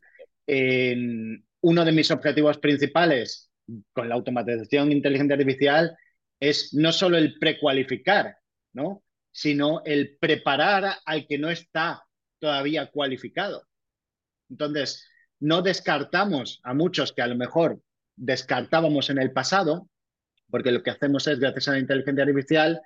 uno 1.62 1.84
de 1.84 1.92
mis 1.92 2.12
objetivos 2.12 2.60
principales 2.60 3.52
con 3.92 4.08
la 4.08 4.14
automatización 4.16 4.92
inteligente 4.92 5.34
artificial 5.34 5.98
es 6.40 6.74
no 6.74 6.92
solo 6.92 7.18
el 7.18 7.40
precualificar, 7.40 8.38
¿no? 8.74 9.04
sino 9.32 9.82
el 9.84 10.18
preparar 10.20 10.98
al 11.06 11.26
que 11.26 11.40
no 11.40 11.50
está 11.50 12.04
todavía 12.40 12.92
cualificado. 12.92 13.68
Entonces, 14.50 15.10
no 15.46 15.62
descartamos 15.62 16.60
a 16.64 16.74
muchos 16.74 17.14
que 17.14 17.22
a 17.22 17.28
lo 17.28 17.36
mejor 17.36 17.80
descartábamos 18.16 19.12
en 19.12 19.20
el 19.20 19.32
pasado, 19.32 19.88
porque 20.50 20.72
lo 20.72 20.82
que 20.82 20.90
hacemos 20.90 21.28
es, 21.28 21.40
gracias 21.40 21.68
a 21.68 21.74
la 21.74 21.80
inteligencia 21.80 22.24
artificial, 22.24 22.82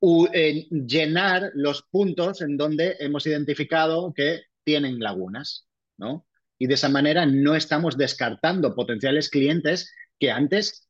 llenar 0.00 1.50
los 1.54 1.82
puntos 1.90 2.42
en 2.42 2.56
donde 2.56 2.96
hemos 3.00 3.26
identificado 3.26 4.12
que 4.14 4.42
tienen 4.62 5.00
lagunas, 5.00 5.66
¿no? 5.96 6.26
Y 6.58 6.68
de 6.68 6.74
esa 6.74 6.88
manera 6.88 7.26
no 7.26 7.56
estamos 7.56 7.98
descartando 7.98 8.76
potenciales 8.76 9.28
clientes 9.28 9.92
que 10.20 10.30
antes 10.30 10.88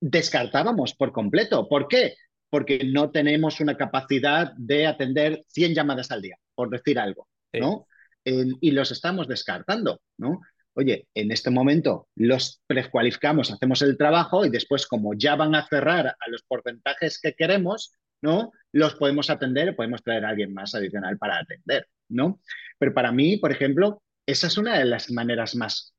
descartábamos 0.00 0.94
por 0.94 1.12
completo. 1.12 1.66
¿Por 1.66 1.88
qué? 1.88 2.14
Porque 2.50 2.84
no 2.84 3.10
tenemos 3.10 3.60
una 3.60 3.78
capacidad 3.78 4.52
de 4.58 4.86
atender 4.86 5.44
100 5.48 5.74
llamadas 5.74 6.10
al 6.10 6.20
día, 6.20 6.36
por 6.54 6.68
decir 6.68 6.98
algo, 6.98 7.26
¿no? 7.54 7.86
y 8.24 8.72
los 8.72 8.90
estamos 8.90 9.26
descartando, 9.26 10.02
¿no? 10.18 10.42
Oye, 10.78 11.08
en 11.12 11.32
este 11.32 11.50
momento 11.50 12.06
los 12.14 12.62
precualificamos, 12.68 13.50
hacemos 13.50 13.82
el 13.82 13.98
trabajo 13.98 14.44
y 14.44 14.48
después, 14.48 14.86
como 14.86 15.12
ya 15.12 15.34
van 15.34 15.56
a 15.56 15.66
cerrar 15.66 16.06
a 16.06 16.30
los 16.30 16.44
porcentajes 16.44 17.18
que 17.20 17.34
queremos, 17.34 17.92
¿no? 18.22 18.52
Los 18.70 18.94
podemos 18.94 19.28
atender, 19.28 19.74
podemos 19.74 20.04
traer 20.04 20.24
a 20.24 20.28
alguien 20.28 20.54
más 20.54 20.76
adicional 20.76 21.18
para 21.18 21.40
atender, 21.40 21.88
¿no? 22.08 22.40
Pero 22.78 22.94
para 22.94 23.10
mí, 23.10 23.38
por 23.38 23.50
ejemplo, 23.50 24.04
esa 24.24 24.46
es 24.46 24.56
una 24.56 24.78
de 24.78 24.84
las 24.84 25.10
maneras 25.10 25.56
más 25.56 25.96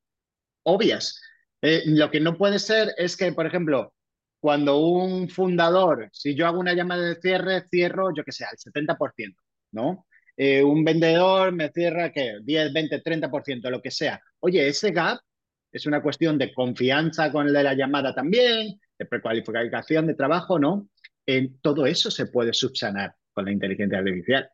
obvias. 0.64 1.22
Eh, 1.62 1.84
lo 1.88 2.10
que 2.10 2.22
no 2.22 2.38
puede 2.38 2.58
ser 2.58 2.94
es 2.96 3.18
que, 3.18 3.34
por 3.34 3.46
ejemplo, 3.46 3.94
cuando 4.40 4.78
un 4.78 5.28
fundador, 5.28 6.08
si 6.14 6.36
yo 6.36 6.48
hago 6.48 6.58
una 6.58 6.74
llamada 6.74 7.02
de 7.02 7.20
cierre, 7.20 7.66
cierro, 7.70 8.14
yo 8.16 8.24
que 8.24 8.32
sé, 8.32 8.46
al 8.46 8.56
70%, 8.56 9.36
¿no? 9.74 10.06
Eh, 10.42 10.64
un 10.64 10.86
vendedor 10.86 11.52
me 11.52 11.68
cierra, 11.68 12.14
¿qué? 12.14 12.38
10, 12.42 12.72
20, 12.72 13.04
30%, 13.04 13.70
lo 13.70 13.82
que 13.82 13.92
sea. 13.92 14.22
Oye, 14.40 14.70
ese 14.70 14.92
gap 14.92 15.20
es 15.70 15.86
una 15.86 16.02
cuestión 16.02 16.38
de 16.38 16.54
confianza 16.54 17.30
con 17.30 17.52
la 17.52 17.74
llamada 17.74 18.16
también, 18.16 18.80
de 18.98 19.06
precualificación 19.06 20.08
de 20.08 20.16
trabajo, 20.16 20.58
¿no? 20.58 20.88
todo 21.62 21.86
eso 21.86 22.10
se 22.10 22.28
puede 22.28 22.54
subsanar 22.54 23.16
con 23.34 23.46
la 23.46 23.52
inteligencia 23.52 24.00
artificial. 24.00 24.50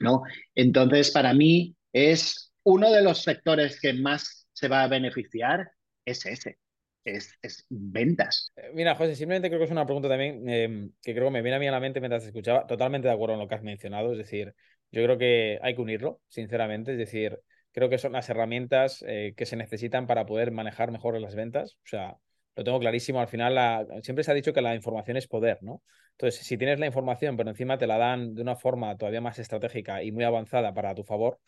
¿no? 0.00 0.22
Entonces, 0.54 1.10
para 1.10 1.34
mí, 1.34 1.76
es 1.92 2.54
uno 2.62 2.90
de 2.90 3.02
los 3.02 3.22
sectores 3.22 3.78
que 3.78 3.92
más 3.92 4.48
se 4.54 4.68
va 4.68 4.84
a 4.84 4.88
beneficiar, 4.88 5.70
es 6.06 6.24
ese. 6.24 6.58
Es, 7.04 7.36
ventas. 7.68 8.52
Eh, 8.56 8.70
mira, 8.74 8.94
José, 8.94 9.16
simplemente 9.16 9.48
creo 9.48 9.58
que 9.58 9.66
es 9.66 9.70
una 9.70 9.84
pregunta 9.84 10.08
también 10.08 10.48
em, 10.48 10.92
que 11.02 11.12
creo 11.12 11.26
que 11.26 11.32
me 11.32 11.42
viene 11.42 11.56
a 11.56 11.58
mí 11.58 11.66
a 11.66 11.72
la 11.72 11.80
mente 11.80 12.00
mientras 12.00 12.24
escuchaba. 12.24 12.66
Totalmente 12.66 13.08
de 13.08 13.14
acuerdo 13.14 13.34
en 13.34 13.40
lo 13.40 13.48
que 13.48 13.54
has 13.54 13.62
mencionado. 13.62 14.12
Es 14.12 14.18
decir, 14.18 14.54
yo 14.92 15.02
creo 15.04 15.18
que 15.18 15.58
hay 15.62 15.74
que 15.74 15.80
unirlo, 15.80 16.20
sinceramente. 16.28 16.92
Es 16.92 16.98
decir, 16.98 17.40
creo 17.72 17.88
que 17.88 17.98
son 17.98 18.12
las 18.12 18.28
herramientas 18.28 19.04
eh, 19.06 19.34
que 19.36 19.46
se 19.46 19.56
necesitan 19.56 20.06
para 20.06 20.26
poder 20.26 20.50
manejar 20.52 20.90
mejor 20.90 21.18
las 21.20 21.34
ventas. 21.34 21.74
O 21.84 21.86
sea, 21.86 22.16
lo 22.56 22.64
tengo 22.64 22.80
clarísimo. 22.80 23.20
Al 23.20 23.28
final, 23.28 23.86
siempre 24.02 24.24
se 24.24 24.30
ha 24.30 24.34
dicho 24.34 24.52
que 24.52 24.62
la 24.62 24.74
información 24.74 25.16
es 25.16 25.26
poder, 25.28 25.58
¿no? 25.62 25.82
Entonces, 26.12 26.44
si 26.44 26.58
tienes 26.58 26.78
la 26.78 26.86
información, 26.86 27.36
pero 27.36 27.50
encima 27.50 27.78
te 27.78 27.86
la 27.86 27.96
dan 27.98 28.34
de 28.34 28.42
una 28.42 28.56
forma 28.56 28.96
todavía 28.96 29.20
más 29.20 29.38
estratégica 29.38 30.02
y 30.02 30.12
muy 30.12 30.24
avanzada 30.24 30.74
para 30.74 30.94
tu 30.94 31.04
favor, 31.04 31.38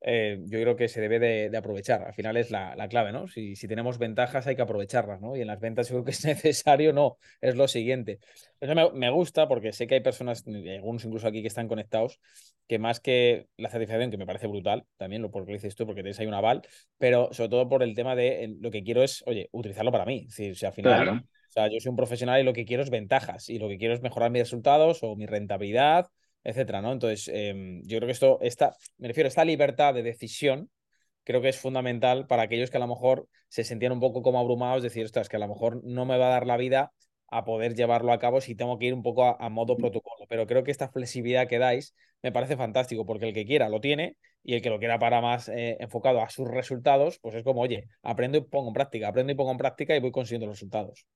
eh, 0.00 0.38
yo 0.44 0.60
creo 0.60 0.76
que 0.76 0.88
se 0.88 1.00
debe 1.00 1.18
de, 1.18 1.56
aprovechar. 1.56 2.02
Al 2.04 2.14
final 2.14 2.36
es 2.36 2.50
la, 2.50 2.88
clave, 2.88 3.12
¿no? 3.12 3.26
Si, 3.26 3.56
si, 3.56 3.66
tenemos 3.66 3.98
ventajas 3.98 4.46
hay 4.46 4.54
que 4.54 4.62
aprovecharlas, 4.62 5.20
¿no? 5.20 5.36
Y 5.36 5.40
en 5.40 5.48
las 5.48 5.58
ventas 5.60 5.88
yo 5.88 5.96
creo 5.96 6.04
que 6.04 6.12
es 6.12 6.24
necesario, 6.24 6.92
no, 6.92 7.18
es 7.40 7.56
lo 7.56 7.66
siguiente. 7.66 8.20
Eso 8.60 8.74
me, 8.74 9.10
gusta 9.10 9.48
porque 9.48 9.72
sé 9.72 9.86
que 9.86 9.96
hay 9.96 10.00
personas, 10.00 10.44
algunos 10.46 11.04
incluso 11.04 11.26
aquí 11.26 11.42
que 11.42 11.48
están 11.48 11.68
conectados, 11.68 12.20
que 12.66 12.78
más 12.78 13.00
que 13.00 13.48
la 13.56 13.70
satisfacción, 13.70 14.10
que 14.10 14.18
me 14.18 14.26
parece 14.26 14.46
brutal, 14.46 14.84
también 14.96 15.22
lo 15.22 15.30
porque 15.30 15.52
lo 15.52 15.56
dices 15.56 15.74
tú, 15.74 15.84
porque 15.84 16.02
tienes 16.02 16.20
ahí 16.20 16.26
un 16.26 16.34
aval, 16.34 16.62
pero 16.98 17.32
sobre 17.32 17.48
todo 17.50 17.68
por 17.68 17.82
el 17.82 17.94
tema 17.94 18.14
de 18.14 18.56
lo 18.60 18.70
que 18.70 18.84
quiero 18.84 19.02
es, 19.02 19.24
oye, 19.26 19.48
utilizarlo 19.52 19.90
para 19.90 20.04
mí. 20.04 20.26
Es 20.28 20.36
decir, 20.36 20.56
si 20.56 20.66
al 20.66 20.72
final, 20.72 21.08
o 21.08 21.52
sea, 21.52 21.68
yo 21.68 21.80
soy 21.80 21.90
un 21.90 21.96
profesional 21.96 22.40
y 22.40 22.44
lo 22.44 22.52
que 22.52 22.64
quiero 22.64 22.82
es 22.82 22.90
ventajas 22.90 23.48
y 23.48 23.58
lo 23.58 23.68
que 23.68 23.78
quiero 23.78 23.94
es 23.94 24.02
mejorar 24.02 24.30
mis 24.30 24.42
resultados 24.42 25.02
o 25.02 25.16
mi 25.16 25.26
rentabilidad 25.26 26.06
etcétera, 26.44 26.80
¿no? 26.82 26.92
Entonces, 26.92 27.28
em, 27.32 27.82
yo 27.84 27.98
creo 27.98 28.06
que 28.06 28.12
esto, 28.12 28.38
esta, 28.40 28.74
me 28.98 29.08
refiero, 29.08 29.26
a 29.26 29.28
esta 29.28 29.44
libertad 29.44 29.94
de 29.94 30.02
decisión, 30.02 30.70
creo 31.24 31.42
que 31.42 31.50
es 31.50 31.58
fundamental 31.58 32.26
para 32.26 32.42
aquellos 32.42 32.70
que 32.70 32.78
a 32.78 32.80
lo 32.80 32.86
mejor 32.86 33.28
se 33.48 33.64
sentían 33.64 33.92
un 33.92 34.00
poco 34.00 34.22
como 34.22 34.38
abrumados, 34.38 34.82
decir, 34.82 35.04
ostras, 35.04 35.28
que 35.28 35.36
a 35.36 35.40
lo 35.40 35.48
mejor 35.48 35.84
no 35.84 36.06
me 36.06 36.16
va 36.18 36.28
a 36.28 36.30
dar 36.30 36.46
la 36.46 36.56
vida 36.56 36.92
a 37.30 37.44
poder 37.44 37.74
llevarlo 37.74 38.12
a 38.12 38.18
cabo 38.18 38.40
si 38.40 38.54
tengo 38.54 38.78
que 38.78 38.86
ir 38.86 38.94
un 38.94 39.02
poco 39.02 39.24
a, 39.24 39.48
modo 39.50 39.74
mm. 39.74 39.78
protocolo. 39.78 40.26
Pero 40.28 40.46
creo 40.46 40.64
que 40.64 40.70
esta 40.70 40.88
flexibilidad 40.88 41.46
que 41.46 41.58
dais 41.58 41.94
me 42.22 42.32
parece 42.32 42.56
fantástico, 42.56 43.04
porque 43.04 43.26
el 43.28 43.34
que 43.34 43.44
quiera 43.44 43.68
lo 43.68 43.80
tiene 43.80 44.16
y 44.42 44.54
el 44.54 44.62
que 44.62 44.70
lo 44.70 44.78
quiera 44.78 44.98
para 44.98 45.20
más 45.20 45.48
eh, 45.48 45.76
enfocado 45.80 46.22
a 46.22 46.30
sus 46.30 46.48
resultados, 46.48 47.18
pues 47.20 47.34
es 47.34 47.44
como, 47.44 47.60
oye, 47.60 47.84
aprendo 48.02 48.38
y 48.38 48.40
pongo 48.42 48.68
en 48.68 48.74
práctica, 48.74 49.08
aprendo 49.08 49.32
y 49.32 49.36
pongo 49.36 49.52
en 49.52 49.58
práctica 49.58 49.94
y 49.94 50.00
voy 50.00 50.10
consiguiendo 50.10 50.46
los 50.46 50.56
resultados. 50.56 51.06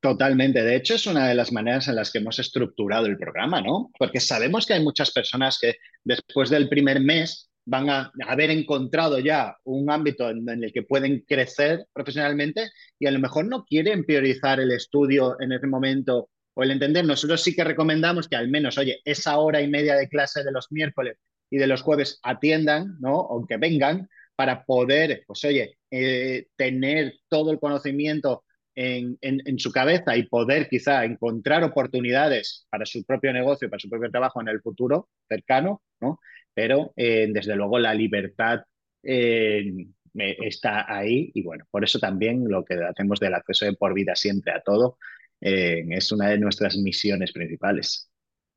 Totalmente. 0.00 0.62
De 0.62 0.76
hecho, 0.76 0.94
es 0.94 1.06
una 1.06 1.28
de 1.28 1.34
las 1.34 1.52
maneras 1.52 1.88
en 1.88 1.96
las 1.96 2.12
que 2.12 2.18
hemos 2.18 2.38
estructurado 2.38 3.06
el 3.06 3.16
programa, 3.16 3.62
¿no? 3.62 3.90
Porque 3.98 4.20
sabemos 4.20 4.66
que 4.66 4.74
hay 4.74 4.82
muchas 4.82 5.10
personas 5.10 5.58
que 5.58 5.76
después 6.04 6.50
del 6.50 6.68
primer 6.68 7.00
mes 7.00 7.50
van 7.64 7.88
a 7.88 8.12
haber 8.26 8.50
encontrado 8.50 9.18
ya 9.18 9.56
un 9.64 9.90
ámbito 9.90 10.28
en, 10.28 10.46
el 10.48 10.72
que 10.72 10.82
pueden 10.82 11.24
crecer 11.26 11.86
profesionalmente 11.92 12.70
y 12.98 13.06
a 13.06 13.10
lo 13.10 13.20
mejor 13.20 13.46
no 13.46 13.64
quieren 13.64 14.04
priorizar 14.04 14.60
el 14.60 14.72
estudio 14.72 15.36
en 15.40 15.52
ese 15.52 15.66
momento 15.66 16.28
o 16.54 16.62
el 16.62 16.72
entender. 16.72 17.06
Nosotros 17.06 17.42
sí 17.42 17.54
que 17.54 17.64
recomendamos 17.64 18.28
que 18.28 18.36
al 18.36 18.48
menos, 18.48 18.76
oye, 18.76 19.00
esa 19.04 19.38
hora 19.38 19.62
y 19.62 19.68
media 19.68 19.94
de 19.94 20.08
clase 20.08 20.44
de 20.44 20.52
los 20.52 20.70
miércoles 20.70 21.16
y 21.48 21.56
de 21.56 21.66
los 21.66 21.80
jueves 21.80 22.18
atiendan, 22.22 22.98
¿no? 23.00 23.16
O 23.18 23.46
que 23.46 23.56
vengan 23.56 24.08
para 24.36 24.64
poder, 24.64 25.24
pues 25.26 25.44
oye, 25.44 25.78
eh, 25.90 26.46
tener 26.56 27.14
todo 27.28 27.50
el 27.50 27.58
conocimiento 27.58 28.44
en, 28.80 29.58
su 29.58 29.72
cabeza 29.72 30.16
y 30.16 30.24
poder 30.26 30.68
quizá 30.68 31.04
encontrar 31.04 31.62
oportunidades 31.64 32.66
para 32.70 32.86
su 32.86 33.04
propio 33.04 33.32
negocio, 33.32 33.68
para 33.68 33.80
su 33.80 33.90
propio 33.90 34.10
trabajo 34.10 34.40
en 34.40 34.48
el 34.48 34.60
futuro 34.60 35.08
cercano, 35.28 35.82
¿no? 36.00 36.20
Pero 36.54 36.92
eh, 36.96 37.28
desde 37.30 37.56
luego 37.56 37.78
la 37.78 37.94
libertad 37.94 38.60
eh, 39.02 39.72
está 40.14 40.92
ahí 40.92 41.30
y 41.34 41.42
bueno, 41.42 41.64
por 41.70 41.84
eso 41.84 41.98
también 41.98 42.44
lo 42.48 42.64
que 42.64 42.74
hacemos 42.74 43.20
del 43.20 43.34
acceso 43.34 43.66
de 43.66 43.74
por 43.74 43.94
vida 43.94 44.16
siempre 44.16 44.52
a 44.52 44.60
todo 44.60 44.98
eh, 45.40 45.84
es 45.90 46.10
una 46.12 46.28
de 46.30 46.38
nuestras 46.38 46.76
misiones 46.76 47.32
principales. 47.32 48.09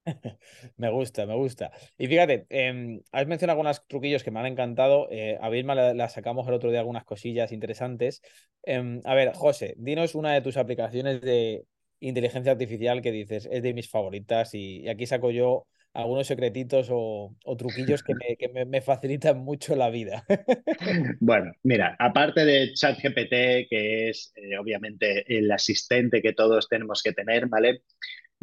me 0.77 0.89
gusta, 0.89 1.25
me 1.25 1.35
gusta. 1.35 1.71
Y 1.97 2.07
fíjate, 2.07 2.45
eh, 2.49 3.01
has 3.11 3.27
mencionado 3.27 3.59
algunos 3.59 3.85
truquillos 3.87 4.23
que 4.23 4.31
me 4.31 4.39
han 4.39 4.47
encantado. 4.47 5.07
Eh, 5.11 5.37
a 5.41 5.49
Vilma 5.49 5.75
la, 5.75 6.09
sacamos 6.09 6.47
el 6.47 6.53
otro 6.53 6.69
día 6.69 6.79
algunas 6.79 7.05
cosillas 7.05 7.51
interesantes. 7.51 8.21
Em, 8.63 9.01
a 9.05 9.15
ver, 9.15 9.33
José, 9.33 9.75
dinos 9.77 10.15
una 10.15 10.33
de 10.33 10.41
tus 10.41 10.57
aplicaciones 10.57 11.21
de 11.21 11.65
inteligencia 11.99 12.51
artificial 12.51 13.01
que 13.01 13.11
dices 13.11 13.47
es 13.51 13.63
de 13.63 13.73
mis 13.73 13.89
favoritas 13.89 14.53
y, 14.53 14.87
aquí 14.89 15.05
saco 15.05 15.31
yo 15.31 15.67
algunos 15.93 16.25
secretitos 16.25 16.87
o, 16.91 17.35
truquillos 17.57 18.03
que, 18.03 18.15
me, 18.65 18.81
facilitan 18.81 19.37
mucho 19.37 19.75
la 19.75 19.91
vida. 19.91 20.25
bueno, 21.19 21.51
mira, 21.61 21.95
aparte 21.99 22.45
de 22.45 22.73
ChatGPT, 22.73 23.69
que 23.69 24.09
es 24.09 24.33
eh, 24.35 24.57
obviamente 24.57 25.23
el 25.27 25.51
asistente 25.51 26.23
que 26.23 26.33
todos 26.33 26.67
tenemos 26.67 27.03
que 27.03 27.13
tener, 27.13 27.45
¿vale? 27.47 27.83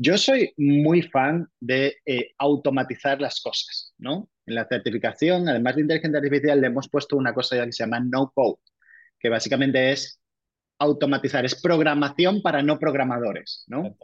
Yo 0.03 0.17
soy 0.17 0.55
muy 0.57 1.03
fan 1.03 1.47
de 1.61 1.99
eh, 2.07 2.31
automatizar 2.39 3.21
las 3.21 3.39
cosas, 3.43 3.93
¿no? 3.99 4.31
En 4.47 4.55
la 4.55 4.67
certificación, 4.67 5.47
además 5.47 5.77
de 5.77 5.83
inteligencia 5.83 6.19
artificial, 6.19 6.59
le 6.59 6.69
hemos 6.69 6.89
puesto 6.89 7.19
una 7.19 7.35
cosa 7.35 7.63
que 7.63 7.71
se 7.71 7.85
llama 7.85 8.01
no 8.01 8.33
code, 8.35 8.63
que 9.19 9.29
básicamente 9.29 9.93
es 9.93 10.19
automatizar, 10.79 11.45
es 11.45 11.61
programación 11.61 12.41
para 12.41 12.63
no 12.63 12.79
programadores, 12.79 13.65
¿no? 13.67 13.99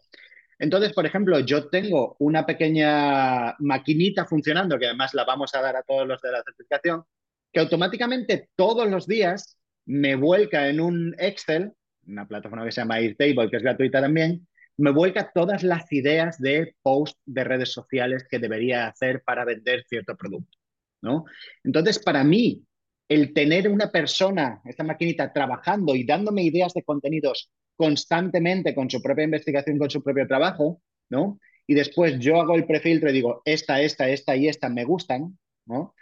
Entonces, 0.58 0.92
por 0.92 1.06
ejemplo, 1.06 1.40
yo 1.40 1.70
tengo 1.70 2.14
una 2.18 2.44
pequeña 2.44 3.54
maquinita 3.60 4.26
funcionando, 4.26 4.78
que 4.78 4.88
además 4.88 5.14
la 5.14 5.24
vamos 5.24 5.54
a 5.54 5.62
dar 5.62 5.76
a 5.76 5.82
todos 5.82 6.06
los 6.06 6.20
de 6.20 6.30
la 6.30 6.42
certificación, 6.42 7.04
que 7.50 7.60
automáticamente 7.60 8.50
todos 8.54 8.86
los 8.90 9.06
días 9.06 9.56
me 9.86 10.14
vuelca 10.14 10.68
en 10.68 10.78
un 10.78 11.14
Excel, 11.18 11.72
una 12.06 12.28
plataforma 12.28 12.66
que 12.66 12.72
se 12.72 12.82
llama 12.82 12.96
Airtable, 12.96 13.48
que 13.48 13.56
es 13.56 13.62
gratuita 13.62 14.02
también, 14.02 14.46
me 14.78 14.90
vuelca 14.90 15.30
todas 15.34 15.62
las 15.62 15.90
ideas 15.92 16.38
de 16.38 16.74
post 16.82 17.18
de 17.24 17.44
redes 17.44 17.72
sociales 17.72 18.26
que 18.30 18.38
debería 18.38 18.88
hacer 18.88 19.22
para 19.22 19.44
vender 19.44 19.84
cierto 19.88 20.16
producto, 20.16 20.58
¿no? 21.02 21.24
Entonces, 21.64 21.98
para 21.98 22.24
mí, 22.24 22.62
el 23.08 23.32
tener 23.32 23.68
una 23.68 23.90
persona, 23.90 24.60
esta 24.64 24.84
maquinita, 24.84 25.32
trabajando 25.32 25.94
y 25.94 26.04
dándome 26.04 26.42
ideas 26.42 26.74
de 26.74 26.82
contenidos 26.82 27.50
constantemente 27.76 28.74
con 28.74 28.90
su 28.90 29.00
propia 29.02 29.24
investigación, 29.24 29.78
con 29.78 29.90
su 29.90 30.02
propio 30.02 30.26
trabajo, 30.26 30.82
¿no? 31.08 31.38
Y 31.66 31.74
después 31.74 32.18
yo 32.18 32.40
hago 32.40 32.54
el 32.54 32.66
prefiltro 32.66 33.10
y 33.10 33.14
digo, 33.14 33.42
esta, 33.44 33.80
esta, 33.80 34.08
esta 34.08 34.36
y 34.36 34.48
esta 34.48 34.68
me 34.68 34.84
gustan, 34.84 35.38
¿no? 35.66 35.94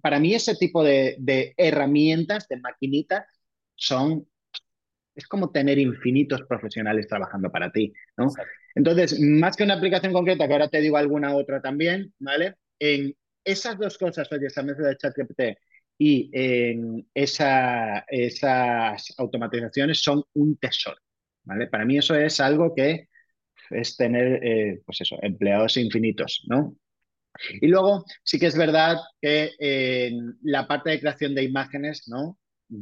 para 0.00 0.18
mí 0.18 0.34
ese 0.34 0.56
tipo 0.56 0.82
de, 0.82 1.16
de 1.18 1.52
herramientas, 1.58 2.48
de 2.48 2.56
maquinitas, 2.56 3.26
son 3.74 4.26
es 5.20 5.26
como 5.26 5.50
tener 5.50 5.78
infinitos 5.78 6.42
profesionales 6.48 7.06
trabajando 7.06 7.50
para 7.50 7.70
ti, 7.70 7.92
¿no? 8.16 8.28
Entonces, 8.74 9.20
más 9.20 9.56
que 9.56 9.64
una 9.64 9.74
aplicación 9.74 10.12
concreta, 10.12 10.46
que 10.46 10.52
ahora 10.52 10.68
te 10.68 10.80
digo 10.80 10.96
alguna 10.96 11.34
otra 11.34 11.60
también, 11.60 12.12
¿vale? 12.18 12.56
En 12.78 13.14
esas 13.44 13.78
dos 13.78 13.98
cosas, 13.98 14.30
oye, 14.32 14.46
esa 14.46 14.62
mesa 14.62 14.82
de 14.82 14.96
ChatGPT 14.96 15.40
y 15.98 16.30
en 16.32 17.06
esa, 17.12 18.04
esas 18.08 19.14
automatizaciones 19.18 20.02
son 20.02 20.22
un 20.34 20.56
tesoro, 20.56 20.96
¿vale? 21.44 21.66
Para 21.66 21.84
mí 21.84 21.98
eso 21.98 22.14
es 22.14 22.40
algo 22.40 22.74
que 22.74 23.08
es 23.70 23.96
tener, 23.96 24.44
eh, 24.44 24.80
pues 24.84 25.02
eso, 25.02 25.18
empleados 25.22 25.76
infinitos, 25.76 26.44
¿no? 26.48 26.76
Y 27.60 27.68
luego 27.68 28.04
sí 28.24 28.38
que 28.38 28.46
es 28.46 28.56
verdad 28.56 28.96
que 29.20 29.52
en 29.58 30.38
la 30.42 30.66
parte 30.66 30.90
de 30.90 31.00
creación 31.00 31.34
de 31.34 31.44
imágenes, 31.44 32.08
¿no? 32.08 32.38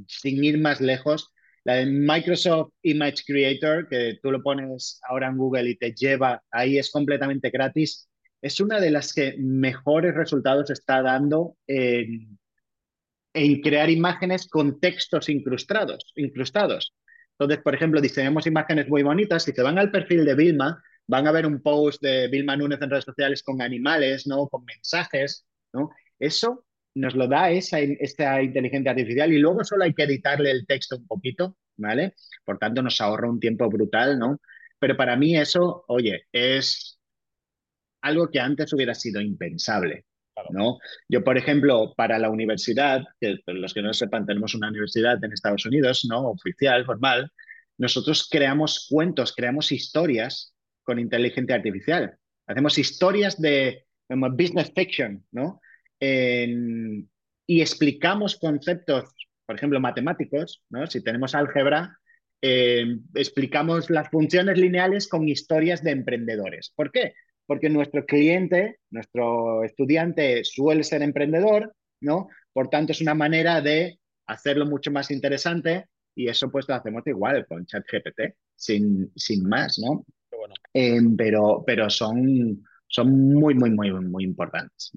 Sin 0.06 0.42
ir 0.42 0.58
más 0.58 0.80
lejos, 0.80 1.32
la 1.68 1.74
de 1.74 1.84
Microsoft 1.84 2.72
Image 2.80 3.24
Creator, 3.26 3.88
que 3.90 4.18
tú 4.22 4.30
lo 4.30 4.42
pones 4.42 4.98
ahora 5.06 5.26
en 5.26 5.36
Google 5.36 5.68
y 5.68 5.76
te 5.76 5.92
lleva, 5.92 6.42
ahí 6.50 6.78
es 6.78 6.90
completamente 6.90 7.50
gratis, 7.50 8.08
es 8.40 8.58
una 8.58 8.80
de 8.80 8.90
las 8.90 9.12
que 9.12 9.36
mejores 9.38 10.14
resultados 10.14 10.70
está 10.70 11.02
dando 11.02 11.58
en, 11.66 12.38
crear 13.62 13.90
imágenes 13.90 14.48
con 14.48 14.80
textos 14.80 15.28
incrustados, 15.28 16.10
incrustados. 16.16 16.94
Entonces, 17.32 17.62
por 17.62 17.74
ejemplo, 17.74 18.00
diseñamos 18.00 18.46
imágenes 18.46 18.88
muy 18.88 19.02
bonitas. 19.02 19.42
Si 19.42 19.52
te 19.52 19.60
van 19.60 19.78
al 19.78 19.90
perfil 19.90 20.24
de 20.24 20.34
Vilma, 20.34 20.82
van 21.06 21.26
a 21.26 21.32
ver 21.32 21.44
un 21.44 21.60
post 21.60 22.00
de 22.00 22.28
Vilma 22.28 22.56
Núñez 22.56 22.80
en 22.80 22.88
redes 22.88 23.04
sociales 23.04 23.42
con 23.42 23.60
animales, 23.60 24.26
¿no? 24.26 24.48
Con 24.48 24.64
mensajes, 24.64 25.44
¿no? 25.74 25.90
Eso 26.18 26.64
nos 26.94 27.14
lo 27.14 27.28
da 27.28 27.50
esa, 27.50 27.78
esta 27.80 28.42
inteligencia 28.42 28.90
artificial 28.90 29.32
y 29.32 29.38
luego 29.38 29.64
solo 29.64 29.84
hay 29.84 29.94
que 29.94 30.04
editarle 30.04 30.50
el 30.50 30.66
texto 30.66 30.96
un 30.96 31.06
poquito, 31.06 31.56
¿vale? 31.76 32.14
Por 32.44 32.58
tanto, 32.58 32.82
nos 32.82 33.00
ahorra 33.00 33.30
un 33.30 33.40
tiempo 33.40 33.68
brutal, 33.68 34.18
¿no? 34.18 34.40
Pero 34.78 34.96
para 34.96 35.16
mí 35.16 35.36
eso, 35.36 35.84
oye, 35.88 36.26
es 36.32 36.98
algo 38.02 38.30
que 38.30 38.40
antes 38.40 38.72
hubiera 38.72 38.94
sido 38.94 39.20
impensable, 39.20 40.06
¿no? 40.50 40.78
Yo, 41.08 41.24
por 41.24 41.36
ejemplo, 41.36 41.94
para 41.96 42.18
la 42.18 42.30
universidad, 42.30 43.04
que 43.20 43.38
los 43.46 43.74
que 43.74 43.82
no 43.82 43.92
sepan, 43.92 44.26
tenemos 44.26 44.54
una 44.54 44.68
universidad 44.68 45.22
en 45.24 45.32
Estados 45.32 45.66
Unidos, 45.66 46.06
¿no? 46.08 46.28
Oficial, 46.28 46.84
formal, 46.84 47.32
nosotros 47.76 48.28
creamos 48.30 48.86
cuentos, 48.90 49.32
creamos 49.34 49.72
historias 49.72 50.54
con 50.82 50.98
inteligencia 50.98 51.56
artificial. 51.56 52.18
Hacemos 52.46 52.78
historias 52.78 53.40
de 53.40 53.86
business 54.08 54.72
fiction, 54.74 55.24
¿no? 55.30 55.60
Y 56.00 57.60
explicamos 57.60 58.36
conceptos, 58.36 59.14
por 59.46 59.56
ejemplo, 59.56 59.80
matemáticos, 59.80 60.62
¿no? 60.70 60.86
si 60.86 61.02
tenemos 61.02 61.34
álgebra, 61.34 61.98
eh, 62.40 62.98
explicamos 63.14 63.90
las 63.90 64.08
funciones 64.10 64.58
lineales 64.58 65.08
con 65.08 65.28
historias 65.28 65.82
de 65.82 65.90
emprendedores. 65.90 66.72
¿Por 66.74 66.92
qué? 66.92 67.14
Porque 67.46 67.68
nuestro 67.68 68.04
cliente, 68.06 68.78
nuestro 68.90 69.64
estudiante 69.64 70.44
suele 70.44 70.84
ser 70.84 71.02
emprendedor, 71.02 71.74
¿no? 72.00 72.28
Por 72.52 72.68
tanto, 72.68 72.92
es 72.92 73.00
una 73.00 73.14
manera 73.14 73.60
de 73.60 73.98
hacerlo 74.26 74.66
mucho 74.66 74.90
más 74.90 75.10
interesante 75.10 75.86
y 76.14 76.28
eso 76.28 76.50
pues 76.50 76.68
lo 76.68 76.74
hacemos 76.74 77.06
igual 77.06 77.46
con 77.46 77.64
ChatGPT, 77.64 78.34
sin, 78.54 79.10
sin 79.16 79.48
más, 79.48 79.78
¿no? 79.78 80.04
Eh, 80.74 81.00
pero, 81.16 81.64
pero 81.66 81.88
son, 81.90 82.64
son 82.86 83.32
muy, 83.32 83.54
muy, 83.54 83.70
muy, 83.70 83.90
muy 83.92 84.24
importantes. 84.24 84.92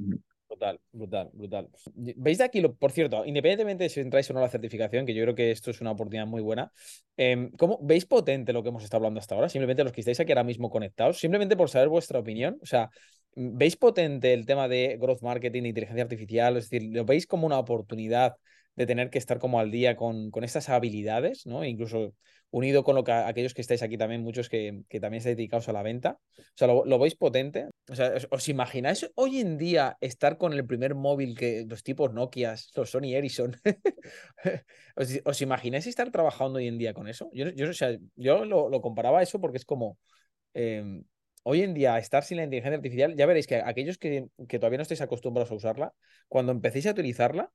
Brutal, 0.62 0.80
brutal, 0.92 1.30
brutal. 1.34 1.70
¿Veis 1.96 2.38
de 2.38 2.44
aquí, 2.44 2.62
lo, 2.62 2.76
por 2.76 2.92
cierto, 2.92 3.26
independientemente 3.26 3.86
de 3.86 3.90
si 3.90 4.00
entráis 4.00 4.30
o 4.30 4.34
no 4.34 4.42
la 4.42 4.48
certificación, 4.48 5.08
que 5.08 5.14
yo 5.16 5.24
creo 5.24 5.34
que 5.34 5.50
esto 5.50 5.72
es 5.72 5.82
una 5.82 5.90
oportunidad 5.90 6.28
muy 6.28 6.44
buena, 6.44 6.72
em, 7.18 7.50
¿cómo 7.58 7.80
veis 7.82 8.06
potente 8.06 8.54
lo 8.54 8.62
que 8.62 8.70
hemos 8.70 8.84
estado 8.84 9.00
hablando 9.00 9.20
hasta 9.20 9.34
ahora? 9.34 9.50
Simplemente 9.50 9.84
los 9.84 9.92
que 9.92 10.02
estáis 10.02 10.20
aquí 10.20 10.32
ahora 10.32 10.44
mismo 10.44 10.70
conectados, 10.70 11.18
simplemente 11.18 11.58
por 11.58 11.68
saber 11.72 11.90
vuestra 11.90 12.20
opinión. 12.20 12.60
O 12.62 12.68
sea, 12.68 12.92
¿veis 13.34 13.76
potente 13.76 14.34
el 14.34 14.46
tema 14.46 14.68
de 14.68 14.98
growth 15.02 15.24
marketing, 15.24 15.64
inteligencia 15.64 16.04
artificial? 16.04 16.58
Es 16.58 16.70
decir, 16.70 16.90
¿lo 16.94 17.06
veis 17.06 17.26
como 17.26 17.48
una 17.48 17.58
oportunidad 17.58 18.36
de 18.76 18.86
tener 18.86 19.10
que 19.10 19.18
estar 19.18 19.40
como 19.40 19.60
al 19.60 19.72
día 19.72 19.96
con, 19.96 20.32
con 20.32 20.44
estas 20.44 20.70
habilidades, 20.70 21.46
¿no? 21.46 21.64
incluso 21.64 22.14
unido 22.52 22.84
con 22.84 22.96
lo 22.96 23.04
que 23.04 23.14
aquellos 23.14 23.54
que 23.54 23.62
estáis 23.62 23.82
aquí 23.82 23.98
también, 23.98 24.22
muchos 24.22 24.50
que, 24.50 24.84
que 24.90 25.00
también 25.00 25.20
estáis 25.20 25.38
dedicados 25.38 25.70
a 25.70 25.74
la 25.74 25.82
venta. 25.82 26.20
O 26.38 26.44
sea, 26.56 26.68
¿lo, 26.68 27.00
veis 27.00 27.16
potente? 27.16 27.70
O 27.90 27.96
sea, 27.96 28.14
¿os, 28.30 28.50
imagináis 28.50 29.10
hoy 29.16 29.40
en 29.40 29.58
día 29.58 29.98
estar 30.02 30.38
con 30.38 30.54
el 30.54 30.66
primer 30.66 30.94
móvil 30.94 31.38
que 31.38 31.66
los 31.68 31.82
tipos 31.82 32.14
Nokia, 32.14 32.56
los 32.76 32.90
Sony 32.90 33.16
Ericsson? 33.16 33.56
¿Os, 35.26 35.42
imagináis 35.42 35.88
estar 35.88 36.12
trabajando 36.12 36.58
hoy 36.58 36.68
en 36.68 36.78
día 36.78 36.94
con 36.94 37.08
eso? 37.08 37.30
Yo, 37.34 37.50
yo, 37.50 37.70
o 37.70 37.74
sea, 37.74 37.98
yo 38.16 38.44
lo, 38.44 38.70
lo, 38.70 38.82
comparaba 38.82 39.20
a 39.20 39.24
eso 39.24 39.40
porque 39.40 39.58
es 39.58 39.66
como... 39.66 39.98
Em, 40.54 41.04
hoy 41.44 41.64
en 41.64 41.74
día 41.74 41.98
estar 41.98 42.24
sin 42.24 42.38
la 42.38 42.44
inteligencia 42.44 42.76
artificial, 42.76 43.16
ya 43.16 43.26
veréis 43.26 43.48
que 43.48 43.56
aquellos 43.56 43.98
que, 43.98 44.28
que, 44.48 44.60
todavía 44.60 44.78
no 44.78 44.84
estáis 44.84 45.02
acostumbrados 45.02 45.52
a 45.52 45.56
usarla, 45.56 45.94
cuando 46.28 46.52
empecéis 46.52 46.86
a 46.86 46.92
utilizarla, 46.92 47.50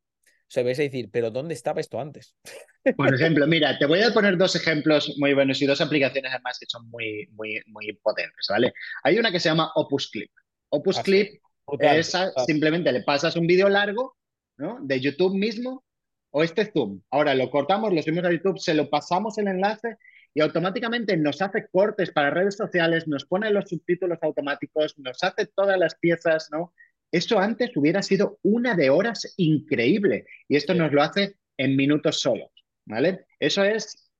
se 0.48 0.62
vais 0.62 0.78
a 0.78 0.82
decir, 0.82 1.11
pero 1.11 1.30
¿dónde 1.30 1.54
estaba 1.54 1.80
esto 1.80 2.00
antes? 2.00 2.35
Por 2.96 3.14
ejemplo, 3.14 3.46
mira, 3.46 3.78
te 3.78 3.87
voy 3.87 4.02
a 4.02 4.12
poner 4.12 4.37
dos 4.37 4.54
ejemplos 4.54 5.14
muy 5.18 5.35
buenos 5.35 5.61
y 5.61 5.66
dos 5.66 5.80
aplicaciones 5.80 6.32
además 6.32 6.59
que 6.59 6.66
son 6.68 6.88
muy, 6.88 7.28
muy, 7.32 7.61
muy 7.66 7.92
potentes, 8.02 8.46
¿vale? 8.48 8.72
Hay 9.02 9.18
una 9.18 9.32
que 9.32 9.40
se 9.40 9.48
llama 9.48 9.72
Opus 9.74 10.11
Clip. 10.11 10.30
Opus 10.68 10.98
ah, 10.98 11.02
Clip 11.02 11.40
es 11.80 12.16
simplemente 12.46 12.92
le 12.92 13.02
pasas 13.02 13.37
un 13.37 13.46
vídeo 13.46 13.68
largo, 13.68 14.16
¿no? 14.56 14.78
De 14.80 15.00
YouTube 15.00 15.35
mismo 15.35 15.85
o 16.30 16.42
este 16.42 16.70
Zoom. 16.70 17.00
Ahora 17.11 17.35
lo 17.35 17.50
cortamos, 17.50 17.92
lo 17.92 18.02
subimos 18.02 18.24
a 18.24 18.32
YouTube, 18.32 18.59
se 18.59 18.74
lo 18.74 18.88
pasamos 18.88 19.38
el 19.38 19.48
enlace 19.48 19.96
y 20.32 20.42
automáticamente 20.42 21.16
nos 21.16 21.40
hace 21.40 21.66
cortes 21.72 22.12
para 22.12 22.30
redes 22.30 22.56
sociales, 22.56 23.09
nos 23.09 23.24
pone 23.24 23.50
los 23.50 23.70
subtítulos 23.70 24.18
automáticos, 24.22 24.98
nos 24.98 25.22
hace 25.24 25.46
todas 25.46 25.78
las 25.78 25.96
piezas, 25.96 26.48
¿no? 26.52 26.72
Esto 27.11 27.38
antes 27.38 27.71
hubiera 27.77 28.03
sido 28.03 28.38
una 28.42 28.75
de 28.75 28.90
horas 28.90 29.35
increíble 29.37 30.27
y 30.49 30.57
esto 30.57 30.75
nos 30.75 30.92
lo 30.92 31.03
hace 31.03 31.37
en 31.57 31.77
minutos 31.77 32.21
solos, 32.21 32.51
¿vale? 32.85 33.27
Eso 33.38 33.64
es, 33.64 34.11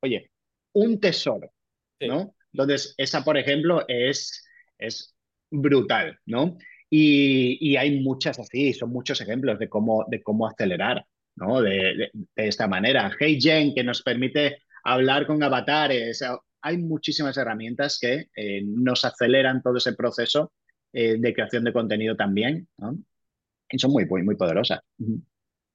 oye, 0.00 0.30
un 0.72 0.98
tesoro, 1.00 1.52
¿no? 2.00 2.34
Entonces, 2.52 2.94
esa, 2.96 3.22
por 3.22 3.36
ejemplo, 3.36 3.84
es, 3.86 4.44
es 4.78 5.14
brutal, 5.50 6.18
¿no? 6.26 6.56
Y, 6.88 7.76
hay 7.76 8.00
muchas 8.00 8.38
así, 8.38 8.72
son 8.72 8.90
muchos 8.90 9.20
ejemplos 9.20 9.58
de 9.58 9.68
cómo, 9.68 10.04
de 10.08 10.22
cómo 10.22 10.46
acelerar, 10.46 11.04
¿no? 11.34 11.60
De, 11.60 12.10
esta 12.36 12.66
manera. 12.68 13.14
Hey 13.18 13.38
Jen, 13.40 13.74
que 13.74 13.84
nos 13.84 14.02
permite 14.02 14.62
hablar 14.84 15.26
con 15.26 15.42
avatares. 15.42 16.24
Hay 16.62 16.78
muchísimas 16.78 17.36
herramientas 17.36 17.98
que 18.00 18.26
eh, 18.34 18.62
nos 18.64 19.04
aceleran 19.04 19.62
todo 19.62 19.76
ese 19.76 19.94
proceso 19.94 20.52
eh, 20.98 21.18
de 21.18 21.34
creación 21.34 21.62
de 21.62 21.74
contenido 21.74 22.16
también, 22.16 22.66
¿no? 22.78 22.96
Y 23.68 23.78
son 23.78 23.90
muy, 23.90 24.06
muy, 24.06 24.34
poderosas. 24.34 24.80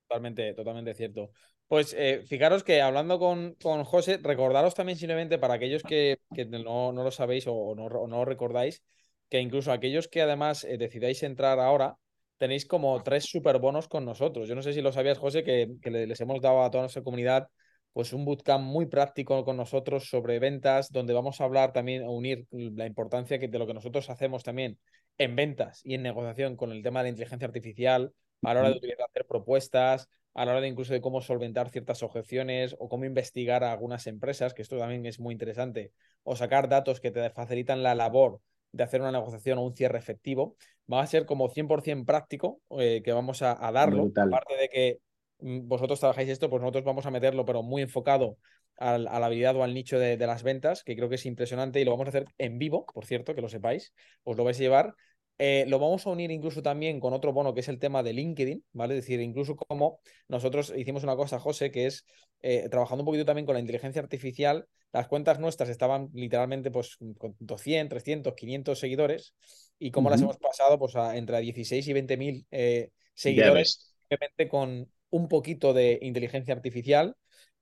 Totalmente, 0.07 0.55
totalmente 0.55 0.95
cierto. 0.95 1.29
Pues 1.67 1.95
eh, 1.95 2.23
fijaros 2.25 2.63
que 2.63 2.81
hablando 2.81 3.19
con, 3.19 3.53
con 3.61 3.83
José, 3.83 4.17
recordaros 4.17 4.73
también 4.73 4.97
simplemente 4.97 5.37
para 5.37 5.53
aquellos 5.53 5.83
que, 5.83 6.17
no, 6.49 6.91
lo 6.91 7.11
sabéis 7.11 7.45
o 7.45 7.75
no, 7.75 7.87
no, 7.87 8.07
lo 8.07 8.25
recordáis, 8.25 8.81
que 9.29 9.39
incluso 9.39 9.71
aquellos 9.71 10.07
que 10.07 10.23
además 10.23 10.63
eh, 10.63 10.79
decidáis 10.79 11.21
entrar 11.21 11.59
ahora, 11.59 11.97
tenéis 12.37 12.65
como 12.65 13.03
tres 13.03 13.25
super 13.25 13.59
bonos 13.59 13.87
con 13.87 14.03
nosotros. 14.05 14.49
Yo 14.49 14.55
no 14.55 14.63
sé 14.63 14.73
si 14.73 14.81
lo 14.81 14.91
sabías, 14.91 15.19
José, 15.19 15.43
que, 15.43 15.75
que 15.83 15.91
les 15.91 16.19
hemos 16.19 16.41
dado 16.41 16.63
a 16.63 16.71
toda 16.71 16.81
nuestra 16.81 17.03
comunidad 17.03 17.47
pues 17.93 18.13
un 18.13 18.25
bootcamp 18.25 18.63
muy 18.63 18.85
práctico 18.85 19.43
con 19.43 19.57
nosotros 19.57 20.09
sobre 20.09 20.39
ventas, 20.39 20.91
donde 20.91 21.13
vamos 21.13 21.41
a 21.41 21.43
hablar 21.43 21.73
también, 21.73 22.03
a 22.03 22.09
unir 22.09 22.47
la 22.51 22.85
importancia 22.85 23.37
que, 23.37 23.47
de 23.47 23.59
lo 23.59 23.67
que 23.67 23.73
nosotros 23.73 24.09
hacemos 24.09 24.43
también 24.43 24.79
en 25.23 25.35
ventas 25.35 25.81
y 25.83 25.93
en 25.93 26.03
negociación 26.03 26.55
con 26.55 26.71
el 26.71 26.83
tema 26.83 26.99
de 26.99 27.05
la 27.05 27.09
inteligencia 27.09 27.47
artificial, 27.47 28.13
a 28.43 28.53
la 28.53 28.61
hora 28.61 28.69
de 28.69 28.77
utilizar, 28.77 29.05
hacer 29.07 29.25
propuestas, 29.27 30.09
a 30.33 30.45
la 30.45 30.51
hora 30.51 30.61
de 30.61 30.67
incluso 30.67 30.93
de 30.93 31.01
cómo 31.01 31.21
solventar 31.21 31.69
ciertas 31.69 32.03
objeciones 32.03 32.75
o 32.79 32.87
cómo 32.89 33.05
investigar 33.05 33.63
a 33.63 33.71
algunas 33.71 34.07
empresas, 34.07 34.53
que 34.53 34.61
esto 34.61 34.77
también 34.77 35.05
es 35.05 35.19
muy 35.19 35.33
interesante, 35.33 35.91
o 36.23 36.35
sacar 36.35 36.69
datos 36.69 36.99
que 36.99 37.11
te 37.11 37.29
facilitan 37.29 37.83
la 37.83 37.95
labor 37.95 38.39
de 38.71 38.83
hacer 38.83 39.01
una 39.01 39.11
negociación 39.11 39.57
o 39.57 39.63
un 39.63 39.75
cierre 39.75 39.99
efectivo, 39.99 40.55
va 40.91 41.01
a 41.01 41.07
ser 41.07 41.25
como 41.25 41.49
100% 41.49 42.05
práctico 42.05 42.61
eh, 42.79 43.01
que 43.03 43.11
vamos 43.11 43.41
a, 43.41 43.55
darlo, 43.71 44.11
aparte 44.15 44.55
de 44.55 44.69
que 44.69 44.99
mm, 45.39 45.67
vosotros 45.67 45.99
trabajáis 45.99 46.29
esto, 46.29 46.49
pues 46.49 46.61
nosotros 46.61 46.85
vamos 46.85 47.05
a 47.05 47.11
meterlo, 47.11 47.45
pero 47.45 47.63
muy 47.63 47.81
enfocado 47.81 48.37
a, 48.77 48.97
la 48.97 49.25
habilidad 49.25 49.55
o 49.57 49.63
al 49.63 49.73
nicho 49.73 49.99
de, 49.99 50.15
de, 50.15 50.27
las 50.27 50.43
ventas, 50.43 50.83
que 50.83 50.95
creo 50.95 51.09
que 51.09 51.15
es 51.15 51.25
impresionante 51.25 51.81
y 51.81 51.85
lo 51.85 51.91
vamos 51.91 52.07
a 52.07 52.09
hacer 52.09 52.25
en 52.37 52.57
vivo, 52.57 52.85
por 52.85 53.05
cierto, 53.05 53.35
que 53.35 53.41
lo 53.41 53.49
sepáis, 53.49 53.93
os 54.23 54.37
lo 54.37 54.45
vais 54.45 54.57
a 54.57 54.61
llevar 54.61 54.95
eh, 55.43 55.65
lo 55.67 55.79
vamos 55.79 56.05
a 56.05 56.11
unir 56.11 56.29
incluso 56.29 56.61
también 56.61 56.99
con 56.99 57.13
otro 57.13 57.33
bono 57.33 57.55
que 57.55 57.61
es 57.61 57.67
el 57.67 57.79
tema 57.79 58.03
de 58.03 58.13
LinkedIn, 58.13 58.63
¿vale? 58.73 58.95
Es 58.95 59.01
decir, 59.01 59.19
incluso 59.21 59.55
como 59.55 59.99
nosotros 60.27 60.71
hicimos 60.77 61.01
una 61.01 61.15
cosa, 61.15 61.39
José, 61.39 61.71
que 61.71 61.87
es 61.87 62.05
eh, 62.43 62.69
trabajando 62.69 63.01
un 63.01 63.07
poquito 63.07 63.25
también 63.25 63.47
con 63.47 63.55
la 63.55 63.59
inteligencia 63.59 64.03
artificial, 64.03 64.67
las 64.93 65.07
cuentas 65.07 65.39
nuestras 65.39 65.69
estaban 65.69 66.11
literalmente 66.13 66.69
pues 66.69 66.95
con 67.17 67.35
200, 67.39 67.89
300, 67.89 68.35
500 68.35 68.77
seguidores 68.77 69.33
y 69.79 69.89
cómo 69.89 70.11
las 70.11 70.21
hemos 70.21 70.37
pasado 70.37 70.77
pues 70.77 70.95
a 70.95 71.17
entre 71.17 71.39
16 71.41 71.87
y 71.87 71.93
20 71.93 72.17
mil 72.17 72.45
eh, 72.51 72.91
seguidores, 73.15 73.95
simplemente 73.97 74.47
con 74.47 74.91
un 75.09 75.27
poquito 75.27 75.73
de 75.73 75.97
inteligencia 76.03 76.53
artificial. 76.53 77.15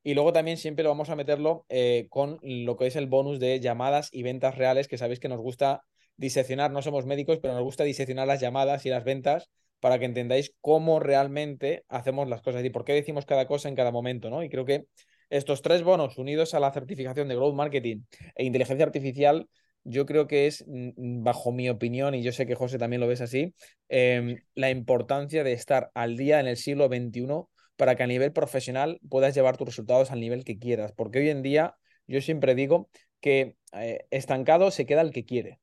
Y 0.04 0.16
luego 0.16 0.34
también 0.34 0.58
siempre 0.58 0.84
lo 0.84 0.90
vamos 0.90 1.10
a 1.10 1.16
meterlo 1.16 1.66
con 2.10 2.40
lo 2.42 2.76
que 2.76 2.88
es 2.88 2.98
el 2.98 3.08
bonus 3.08 3.40
de 3.40 3.62
llamadas 3.62 4.10
y 4.12 4.24
ventas 4.24 4.58
reales, 4.58 4.90
que 4.90 4.98
sabéis 4.98 5.22
que 5.22 5.30
nos 5.30 5.40
gusta 5.40 5.86
diseccionar, 6.20 6.72
no 6.72 6.82
somos 6.82 7.06
médicos, 7.06 7.40
pero 7.42 7.54
nos 7.54 7.64
gusta 7.64 7.84
diseccionar 7.84 8.28
las 8.28 8.42
llamadas 8.42 8.86
y 8.86 8.90
las 8.90 9.04
ventas 9.04 9.50
para 9.80 9.98
que 9.98 10.06
entendáis 10.06 10.54
cómo 10.60 11.00
realmente 11.00 11.86
hacemos 11.88 12.28
las 12.28 12.42
cosas 12.42 12.64
y 12.66 12.70
por 12.70 12.84
qué 12.84 12.94
decimos 12.94 13.26
cada 13.26 13.48
cosa 13.48 13.70
en 13.70 13.76
cada 13.76 13.92
momento, 13.92 14.30
¿no? 14.30 14.44
Y 14.44 14.50
creo 14.50 14.66
que 14.66 14.86
estos 15.30 15.62
tres 15.62 15.84
bonos 15.84 16.18
unidos 16.18 16.54
a 16.54 16.60
la 16.60 16.74
certificación 16.74 17.30
de 17.30 17.36
Growth 17.36 17.56
Marketing 17.56 18.02
e 18.36 18.44
inteligencia 18.44 18.86
artificial, 18.86 19.48
yo 19.86 20.06
creo 20.06 20.28
que 20.28 20.48
es, 20.48 20.66
mm, 20.68 21.24
bajo 21.24 21.54
mi 21.54 21.70
opinión, 21.70 22.14
y 22.16 22.22
yo 22.22 22.34
sé 22.34 22.46
que 22.46 22.56
José 22.56 22.78
también 22.78 23.00
lo 23.00 23.08
ves 23.08 23.22
así, 23.22 23.54
em, 23.88 24.38
la 24.56 24.70
importancia 24.70 25.44
de 25.46 25.54
estar 25.54 25.90
al 25.94 26.18
día 26.18 26.42
en 26.42 26.48
el 26.48 26.58
siglo 26.58 26.90
XXI 26.90 27.48
para 27.78 27.96
que 27.96 28.04
a 28.04 28.08
nivel 28.08 28.34
profesional 28.34 29.00
puedas 29.10 29.34
llevar 29.34 29.56
tus 29.56 29.68
resultados 29.68 30.12
al 30.12 30.20
nivel 30.20 30.44
que 30.44 30.60
quieras. 30.60 30.92
Porque 30.92 31.20
hoy 31.20 31.30
en 31.30 31.42
día 31.44 31.76
yo 32.08 32.20
siempre 32.22 32.56
digo 32.56 32.90
que 33.22 33.56
eh, 33.74 34.06
estancado 34.12 34.72
se 34.72 34.86
queda 34.86 35.02
el 35.02 35.12
que 35.12 35.24
quiere. 35.24 35.60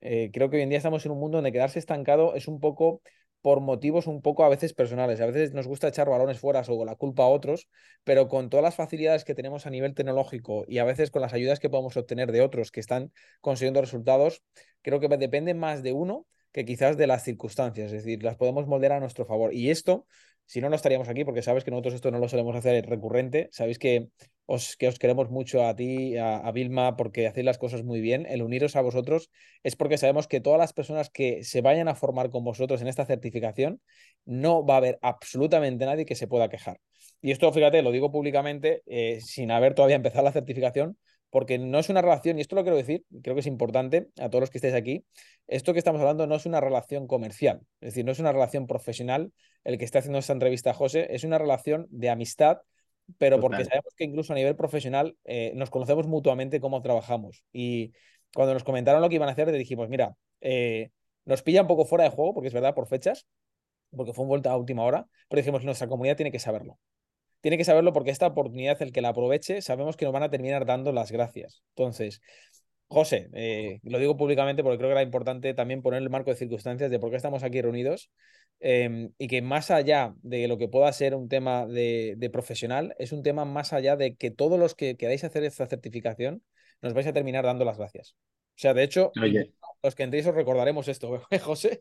Eh, 0.00 0.30
creo 0.32 0.50
que 0.50 0.56
hoy 0.56 0.62
en 0.62 0.68
día 0.68 0.78
estamos 0.78 1.04
en 1.06 1.12
un 1.12 1.18
mundo 1.18 1.38
donde 1.38 1.52
quedarse 1.52 1.78
estancado 1.78 2.34
es 2.34 2.48
un 2.48 2.60
poco 2.60 3.02
por 3.46 3.60
motivos 3.60 4.08
un 4.08 4.22
poco 4.22 4.44
a 4.44 4.48
veces 4.48 4.74
personales. 4.74 5.20
A 5.20 5.26
veces 5.26 5.52
nos 5.52 5.68
gusta 5.68 5.86
echar 5.86 6.08
balones 6.08 6.40
fuera 6.40 6.62
o 6.66 6.84
la 6.84 6.96
culpa 6.96 7.22
a 7.22 7.28
otros, 7.28 7.68
pero 8.02 8.26
con 8.26 8.50
todas 8.50 8.64
las 8.64 8.74
facilidades 8.74 9.24
que 9.24 9.36
tenemos 9.36 9.66
a 9.66 9.70
nivel 9.70 9.94
tecnológico 9.94 10.64
y 10.66 10.78
a 10.78 10.84
veces 10.84 11.12
con 11.12 11.22
las 11.22 11.32
ayudas 11.32 11.60
que 11.60 11.70
podemos 11.70 11.96
obtener 11.96 12.32
de 12.32 12.40
otros 12.40 12.72
que 12.72 12.80
están 12.80 13.12
consiguiendo 13.40 13.80
resultados, 13.80 14.42
creo 14.82 14.98
que 14.98 15.08
depende 15.08 15.54
más 15.54 15.84
de 15.84 15.92
uno 15.92 16.26
que 16.50 16.64
quizás 16.64 16.96
de 16.96 17.06
las 17.06 17.22
circunstancias, 17.22 17.92
es 17.92 18.02
decir, 18.04 18.22
las 18.24 18.36
podemos 18.36 18.66
moldear 18.66 18.92
a 18.92 19.00
nuestro 19.00 19.26
favor. 19.26 19.54
Y 19.54 19.70
esto, 19.70 20.06
si 20.46 20.60
no, 20.60 20.70
no 20.70 20.76
estaríamos 20.76 21.08
aquí, 21.08 21.24
porque 21.24 21.42
sabes 21.42 21.64
que 21.64 21.70
nosotros 21.70 21.94
esto 21.94 22.10
no 22.10 22.18
lo 22.18 22.28
solemos 22.28 22.56
hacer 22.56 22.86
recurrente, 22.86 23.48
sabéis 23.52 23.78
que 23.78 24.08
os, 24.46 24.76
que 24.76 24.88
os 24.88 24.98
queremos 24.98 25.28
mucho 25.28 25.66
a 25.66 25.74
ti, 25.74 26.16
a, 26.16 26.38
a, 26.38 26.52
Vilma, 26.52 26.96
porque 26.96 27.26
hacéis 27.26 27.44
las 27.44 27.58
cosas 27.58 27.82
muy 27.82 28.00
bien. 28.00 28.26
El 28.26 28.42
uniros 28.42 28.76
a 28.76 28.80
vosotros 28.80 29.30
es 29.64 29.76
porque 29.76 29.98
sabemos 29.98 30.28
que 30.28 30.40
todas 30.40 30.58
las 30.58 30.72
personas 30.72 31.10
que 31.10 31.42
se 31.42 31.60
vayan 31.60 31.88
a 31.88 31.96
formar 31.96 32.30
con 32.30 32.44
vosotros 32.44 32.80
en 32.80 32.88
esta 32.88 33.04
certificación, 33.04 33.80
no 34.24 34.64
va 34.64 34.74
a 34.74 34.76
haber 34.78 34.98
absolutamente 35.02 35.84
nadie 35.84 36.06
que 36.06 36.14
se 36.14 36.28
pueda 36.28 36.48
quejar. 36.48 36.80
Y 37.20 37.32
esto, 37.32 37.52
fíjate, 37.52 37.82
lo 37.82 37.90
digo 37.90 38.12
públicamente, 38.12 38.82
eh, 38.86 39.20
sin 39.20 39.50
haber 39.50 39.74
todavía 39.74 39.96
empezado 39.96 40.24
la 40.24 40.32
certificación, 40.32 40.96
porque 41.36 41.58
no 41.58 41.78
es 41.78 41.90
una 41.90 42.00
relación, 42.00 42.38
y 42.38 42.40
esto 42.40 42.56
lo 42.56 42.62
quiero 42.62 42.78
decir, 42.78 43.04
creo 43.22 43.34
que 43.34 43.40
es 43.40 43.46
importante 43.46 44.08
a 44.18 44.30
todos 44.30 44.40
los 44.40 44.48
que 44.48 44.56
estéis 44.56 44.72
aquí, 44.72 45.04
esto 45.46 45.74
que 45.74 45.78
estamos 45.78 46.00
hablando 46.00 46.26
no 46.26 46.34
es 46.34 46.46
una 46.46 46.62
relación 46.62 47.06
comercial, 47.06 47.60
es 47.82 47.88
decir, 47.90 48.06
no 48.06 48.12
es 48.12 48.18
una 48.20 48.32
relación 48.32 48.66
profesional, 48.66 49.34
el 49.62 49.76
que 49.76 49.84
está 49.84 49.98
haciendo 49.98 50.18
esta 50.18 50.32
entrevista 50.32 50.70
a 50.70 50.72
José, 50.72 51.08
es 51.10 51.24
una 51.24 51.36
relación 51.36 51.88
de 51.90 52.08
amistad, 52.08 52.62
pero 53.18 53.38
porque 53.38 53.66
sabemos 53.66 53.92
que 53.98 54.04
incluso 54.04 54.32
a 54.32 54.36
nivel 54.36 54.56
profesional 54.56 55.14
eh, 55.26 55.52
nos 55.56 55.68
conocemos 55.68 56.06
mutuamente 56.06 56.58
cómo 56.58 56.80
trabajamos. 56.80 57.44
Y 57.52 57.92
cuando 58.34 58.54
nos 58.54 58.64
comentaron 58.64 59.02
lo 59.02 59.10
que 59.10 59.16
iban 59.16 59.28
a 59.28 59.32
hacer, 59.32 59.46
le 59.48 59.58
dijimos, 59.58 59.90
mira, 59.90 60.16
eh, 60.40 60.88
nos 61.26 61.42
pilla 61.42 61.60
un 61.60 61.68
poco 61.68 61.84
fuera 61.84 62.04
de 62.04 62.10
juego, 62.12 62.32
porque 62.32 62.48
es 62.48 62.54
verdad, 62.54 62.74
por 62.74 62.86
fechas, 62.86 63.26
porque 63.94 64.14
fue 64.14 64.22
un 64.22 64.30
vuelta 64.30 64.52
a 64.52 64.56
última 64.56 64.84
hora, 64.84 65.06
pero 65.28 65.40
dijimos, 65.40 65.62
nuestra 65.64 65.86
comunidad 65.86 66.16
tiene 66.16 66.32
que 66.32 66.38
saberlo 66.38 66.78
tiene 67.46 67.58
que 67.58 67.64
saberlo 67.64 67.92
porque 67.92 68.10
esta 68.10 68.26
oportunidad, 68.26 68.82
el 68.82 68.90
que 68.90 69.00
la 69.00 69.10
aproveche, 69.10 69.62
sabemos 69.62 69.96
que 69.96 70.04
nos 70.04 70.12
van 70.12 70.24
a 70.24 70.30
terminar 70.30 70.66
dando 70.66 70.90
las 70.90 71.12
gracias. 71.12 71.62
Entonces, 71.76 72.20
José, 72.88 73.28
eh, 73.34 73.78
lo 73.84 74.00
digo 74.00 74.16
públicamente 74.16 74.64
porque 74.64 74.78
creo 74.78 74.88
que 74.88 74.94
era 74.94 75.02
importante 75.04 75.54
también 75.54 75.80
poner 75.80 76.02
el 76.02 76.10
marco 76.10 76.30
de 76.30 76.36
circunstancias 76.36 76.90
de 76.90 76.98
por 76.98 77.10
qué 77.10 77.16
estamos 77.16 77.44
aquí 77.44 77.62
reunidos 77.62 78.10
em, 78.58 79.12
y 79.16 79.28
que 79.28 79.42
más 79.42 79.70
allá 79.70 80.12
de 80.22 80.48
lo 80.48 80.58
que 80.58 80.66
pueda 80.66 80.92
ser 80.92 81.14
un 81.14 81.28
tema 81.28 81.68
de, 81.68 82.30
profesional, 82.32 82.96
es 82.98 83.12
un 83.12 83.22
tema 83.22 83.44
más 83.44 83.72
allá 83.72 83.94
de 83.94 84.16
que 84.16 84.32
todos 84.32 84.58
los 84.58 84.74
que 84.74 84.96
queráis 84.96 85.22
hacer 85.22 85.44
esta 85.44 85.68
certificación 85.68 86.42
nos 86.82 86.94
vais 86.94 87.06
a 87.06 87.12
terminar 87.12 87.44
dando 87.44 87.64
las 87.64 87.78
gracias. 87.78 88.16
O 88.56 88.58
sea, 88.58 88.74
de 88.74 88.82
hecho, 88.82 89.12
los 89.84 89.94
que 89.94 90.02
entréis 90.02 90.26
os 90.26 90.34
recordaremos 90.34 90.88
esto, 90.88 91.22
¿eh, 91.30 91.38
José. 91.38 91.80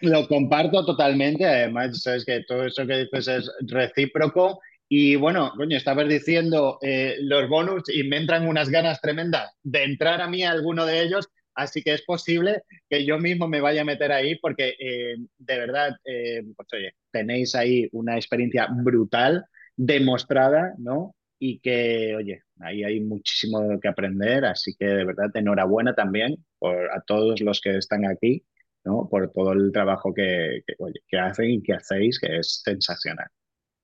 Lo 0.00 0.26
comparto 0.26 0.84
totalmente, 0.84 1.44
además, 1.44 2.02
sabes 2.02 2.24
que 2.24 2.42
todo 2.42 2.66
eso 2.66 2.84
que 2.84 3.04
dices 3.04 3.28
es 3.28 3.52
recíproco 3.68 4.58
y 4.88 5.16
bueno, 5.16 5.52
coño, 5.56 5.76
estabas 5.76 6.08
diciendo 6.08 6.78
eh, 6.80 7.16
los 7.20 7.48
bonus 7.48 7.82
y 7.92 8.04
me 8.04 8.18
entran 8.18 8.46
unas 8.46 8.68
ganas 8.68 9.00
tremendas 9.00 9.52
de 9.62 9.84
entrar 9.84 10.20
a 10.20 10.28
mí 10.28 10.44
a 10.44 10.52
alguno 10.52 10.86
de 10.86 11.02
ellos, 11.02 11.28
así 11.54 11.82
que 11.82 11.94
es 11.94 12.02
posible 12.02 12.62
que 12.88 13.04
yo 13.04 13.18
mismo 13.18 13.48
me 13.48 13.60
vaya 13.60 13.82
a 13.82 13.84
meter 13.84 14.12
ahí 14.12 14.36
porque 14.38 14.74
eh, 14.78 15.16
de 15.38 15.58
verdad, 15.58 15.96
eh, 16.04 16.42
pues 16.56 16.68
oye, 16.72 16.92
tenéis 17.10 17.54
ahí 17.56 17.88
una 17.92 18.16
experiencia 18.16 18.68
brutal, 18.70 19.44
demostrada, 19.76 20.74
¿no? 20.78 21.14
Y 21.38 21.58
que, 21.60 22.14
oye, 22.16 22.42
ahí 22.60 22.84
hay 22.84 23.00
muchísimo 23.00 23.80
que 23.80 23.88
aprender, 23.88 24.44
así 24.44 24.74
que 24.78 24.86
de 24.86 25.04
verdad, 25.04 25.30
enhorabuena 25.34 25.94
también 25.94 26.36
por, 26.58 26.90
a 26.92 27.02
todos 27.02 27.40
los 27.40 27.60
que 27.60 27.76
están 27.76 28.06
aquí, 28.06 28.44
¿no? 28.84 29.08
Por 29.10 29.32
todo 29.32 29.52
el 29.52 29.72
trabajo 29.72 30.14
que, 30.14 30.62
que 31.08 31.18
hacen 31.18 31.50
y 31.50 31.62
que 31.62 31.74
hacéis, 31.74 32.20
que 32.20 32.38
es 32.38 32.62
sensacional. 32.64 33.28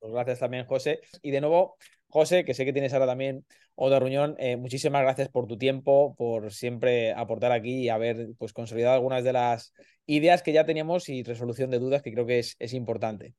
Pues 0.02 0.14
gracias 0.14 0.40
también, 0.40 0.66
José. 0.66 0.98
Y 1.22 1.30
de 1.30 1.40
nuevo, 1.40 1.76
José, 2.08 2.44
que 2.44 2.54
sé 2.54 2.64
que 2.64 2.72
tienes 2.72 2.92
ahora 2.92 3.06
también 3.06 3.46
otra 3.76 4.00
reunión, 4.00 4.34
eh, 4.40 4.56
muchísimas 4.56 5.00
gracias 5.02 5.28
por 5.28 5.46
tu 5.46 5.56
tiempo, 5.56 6.16
por 6.16 6.52
siempre 6.52 7.12
aportar 7.12 7.52
aquí 7.52 7.84
y 7.84 7.88
haber 7.88 8.30
pues, 8.36 8.52
consolidado 8.52 8.96
algunas 8.96 9.22
de 9.22 9.32
las 9.32 9.72
ideas 10.06 10.42
que 10.42 10.52
ya 10.52 10.66
teníamos 10.66 11.08
y 11.08 11.22
resolución 11.22 11.70
de 11.70 11.78
dudas, 11.78 12.02
que 12.02 12.12
creo 12.12 12.26
que 12.26 12.40
es, 12.40 12.56
es 12.58 12.74
importante. 12.74 13.36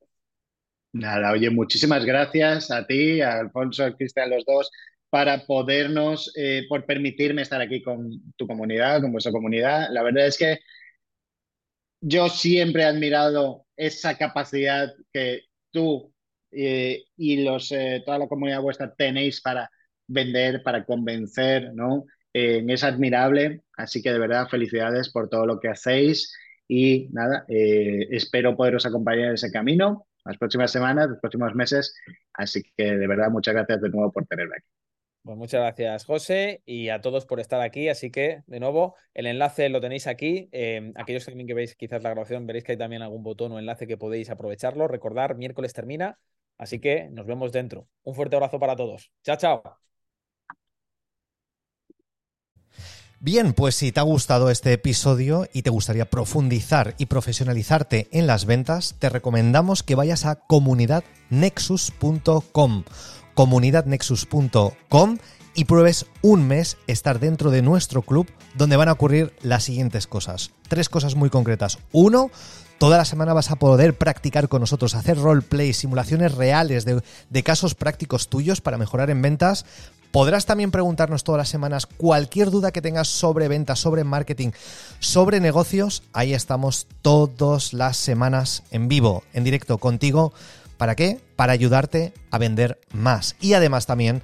Nada, 0.92 1.32
oye, 1.32 1.50
muchísimas 1.50 2.02
gracias 2.06 2.70
a 2.70 2.86
ti, 2.86 3.20
a 3.20 3.40
Alfonso, 3.40 3.84
a 3.84 3.94
Cristian, 3.94 4.30
los 4.30 4.46
dos, 4.46 4.70
para 5.10 5.44
podernos, 5.44 6.32
eh, 6.34 6.62
por 6.66 6.86
permitirme 6.86 7.42
estar 7.42 7.60
aquí 7.60 7.82
con 7.82 8.08
tu 8.36 8.46
comunidad, 8.46 9.02
con 9.02 9.12
vuestra 9.12 9.32
comunidad. 9.32 9.88
La 9.90 10.02
verdad 10.02 10.28
es 10.28 10.38
que 10.38 10.60
yo 12.00 12.30
siempre 12.30 12.84
he 12.84 12.86
admirado 12.86 13.66
esa 13.76 14.16
capacidad 14.16 14.88
que 15.12 15.42
tú 15.70 16.13
eh, 16.56 17.04
y 17.16 17.42
los, 17.44 17.72
eh, 17.72 18.02
toda 18.04 18.18
la 18.18 18.28
comunidad 18.28 18.60
vuestra 18.60 18.94
tenéis 18.94 19.40
para 19.40 19.70
vender, 20.06 20.62
para 20.62 20.84
convencer, 20.84 21.72
¿no? 21.74 22.04
Eh, 22.32 22.64
es 22.68 22.84
admirable, 22.84 23.62
así 23.76 24.02
que 24.02 24.12
de 24.12 24.18
verdad 24.18 24.48
felicidades 24.48 25.10
por 25.10 25.28
todo 25.28 25.46
lo 25.46 25.60
que 25.60 25.68
hacéis 25.68 26.34
y 26.66 27.08
nada, 27.12 27.44
espero 27.48 28.56
poderos 28.56 28.86
acompañar 28.86 29.28
en 29.28 29.34
ese 29.34 29.52
camino 29.52 30.06
las 30.24 30.38
próximas 30.38 30.70
semanas, 30.72 31.08
los 31.10 31.20
próximos 31.20 31.54
meses, 31.54 31.94
así 32.32 32.62
que 32.76 32.96
de 32.96 33.06
verdad 33.06 33.30
muchas 33.30 33.54
gracias 33.54 33.82
de 33.82 33.90
nuevo 33.90 34.10
por 34.10 34.26
tenerme 34.26 34.56
aquí. 34.56 34.66
Pues 35.22 35.38
muchas 35.38 35.60
gracias, 35.60 36.04
José, 36.04 36.62
y 36.66 36.90
a 36.90 37.00
todos 37.00 37.24
por 37.24 37.40
estar 37.40 37.62
aquí. 37.62 37.88
Así 37.88 38.10
que, 38.10 38.42
de 38.46 38.60
nuevo, 38.60 38.94
el 39.14 39.26
enlace 39.26 39.70
lo 39.70 39.80
tenéis 39.80 40.06
aquí. 40.06 40.50
aquellos 40.96 41.24
también 41.24 41.46
que 41.46 41.54
veis 41.54 41.76
quizás 41.76 42.02
la 42.02 42.10
grabación, 42.10 42.46
veréis 42.46 42.62
que 42.64 42.72
hay 42.72 42.78
también 42.78 43.00
algún 43.00 43.22
botón 43.22 43.52
o 43.52 43.58
enlace 43.58 43.86
que 43.86 43.96
podéis 43.96 44.28
aprovecharlo. 44.28 44.86
Recordar, 44.86 45.34
miércoles 45.36 45.72
termina. 45.72 46.18
Así 46.58 46.80
que 46.80 47.08
nos 47.10 47.26
vemos 47.26 47.52
dentro. 47.52 47.88
Un 48.02 48.14
fuerte 48.14 48.36
abrazo 48.36 48.58
para 48.58 48.76
todos. 48.76 49.10
Chao, 49.22 49.36
chao. 49.36 49.62
Bien, 53.20 53.54
pues 53.54 53.74
si 53.74 53.90
te 53.90 54.00
ha 54.00 54.02
gustado 54.02 54.50
este 54.50 54.74
episodio 54.74 55.48
y 55.54 55.62
te 55.62 55.70
gustaría 55.70 56.10
profundizar 56.10 56.94
y 56.98 57.06
profesionalizarte 57.06 58.08
en 58.12 58.26
las 58.26 58.44
ventas, 58.44 58.96
te 58.98 59.08
recomendamos 59.08 59.82
que 59.82 59.94
vayas 59.94 60.26
a 60.26 60.34
comunidadnexus.com, 60.34 62.84
comunidadnexus.com 63.32 65.18
y 65.54 65.64
pruebes 65.64 66.04
un 66.20 66.46
mes 66.46 66.76
estar 66.86 67.18
dentro 67.18 67.50
de 67.50 67.62
nuestro 67.62 68.02
club 68.02 68.30
donde 68.54 68.76
van 68.76 68.90
a 68.90 68.92
ocurrir 68.92 69.32
las 69.40 69.64
siguientes 69.64 70.06
cosas. 70.06 70.50
Tres 70.68 70.90
cosas 70.90 71.14
muy 71.14 71.30
concretas. 71.30 71.78
Uno, 71.92 72.30
Toda 72.84 72.98
la 72.98 73.06
semana 73.06 73.32
vas 73.32 73.50
a 73.50 73.56
poder 73.56 73.96
practicar 73.96 74.50
con 74.50 74.60
nosotros, 74.60 74.94
hacer 74.94 75.16
roleplay, 75.16 75.72
simulaciones 75.72 76.34
reales 76.34 76.84
de, 76.84 77.42
casos 77.42 77.74
prácticos 77.74 78.28
tuyos 78.28 78.60
para 78.60 78.76
mejorar 78.76 79.08
en 79.08 79.22
ventas. 79.22 79.64
Podrás 80.12 80.44
también 80.44 80.70
preguntarnos 80.70 81.24
todas 81.24 81.38
las 81.38 81.48
semanas 81.48 81.86
cualquier 81.86 82.50
duda 82.50 82.72
que 82.72 82.82
tengas 82.82 83.08
sobre 83.08 83.48
ventas, 83.48 83.78
sobre 83.78 84.04
marketing, 84.04 84.50
sobre 84.98 85.40
negocios. 85.40 86.02
Ahí 86.12 86.34
estamos 86.34 86.86
todas 87.00 87.72
las 87.72 87.96
semanas 87.96 88.64
en 88.70 88.86
vivo, 88.88 89.22
en 89.32 89.44
directo 89.44 89.78
contigo. 89.78 90.34
¿Para 90.76 90.94
qué? 90.94 91.22
Para 91.36 91.54
ayudarte 91.54 92.12
a 92.30 92.36
vender 92.36 92.78
más. 92.92 93.34
Y 93.40 93.54
además 93.54 93.86
también 93.86 94.20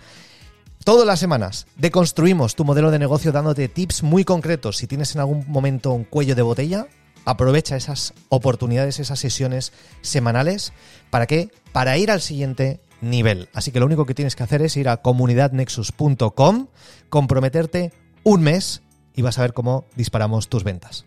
Todas 0.83 1.07
las 1.07 1.21
semanas 1.21 1.67
deconstruimos 1.77 2.57
tu 2.57 2.65
modelo 2.65 2.91
de 2.91 2.99
negocio 2.99 3.33
dándote 3.33 3.69
tips 3.69 4.03
muy 4.03 4.25
concretos. 4.25 4.79
Si 4.79 4.87
tienes 4.87 5.15
en 5.15 5.21
algún 5.21 5.45
momento 5.47 5.93
un 5.93 6.05
cuello 6.05 6.35
de 6.35 6.41
botella, 6.41 6.87
aprovecha 7.25 7.77
esas 7.77 8.15
oportunidades, 8.29 9.01
esas 9.01 9.19
sesiones 9.19 9.73
semanales. 10.03 10.73
¿Para 11.11 11.27
qué? 11.27 11.51
Para 11.73 11.99
ir 11.99 12.11
al 12.11 12.21
siguiente 12.21 12.81
nivel. 13.01 13.49
Así 13.55 13.73
que 13.73 13.81
lo 13.81 13.87
único 13.87 14.07
que 14.07 14.15
tienes 14.15 14.37
que 14.37 14.43
hacer 14.43 14.63
es 14.63 14.77
ir 14.77 14.89
a 14.89 14.99
comunidadnexus.com, 14.99 16.67
comprometerte 17.09 17.93
un 18.23 18.43
mes 18.43 18.83
y 19.15 19.23
vas 19.23 19.39
a 19.39 19.43
ver 19.43 19.53
cómo 19.53 19.85
disparamos 19.97 20.49
tus 20.49 20.65
ventas. 20.65 21.05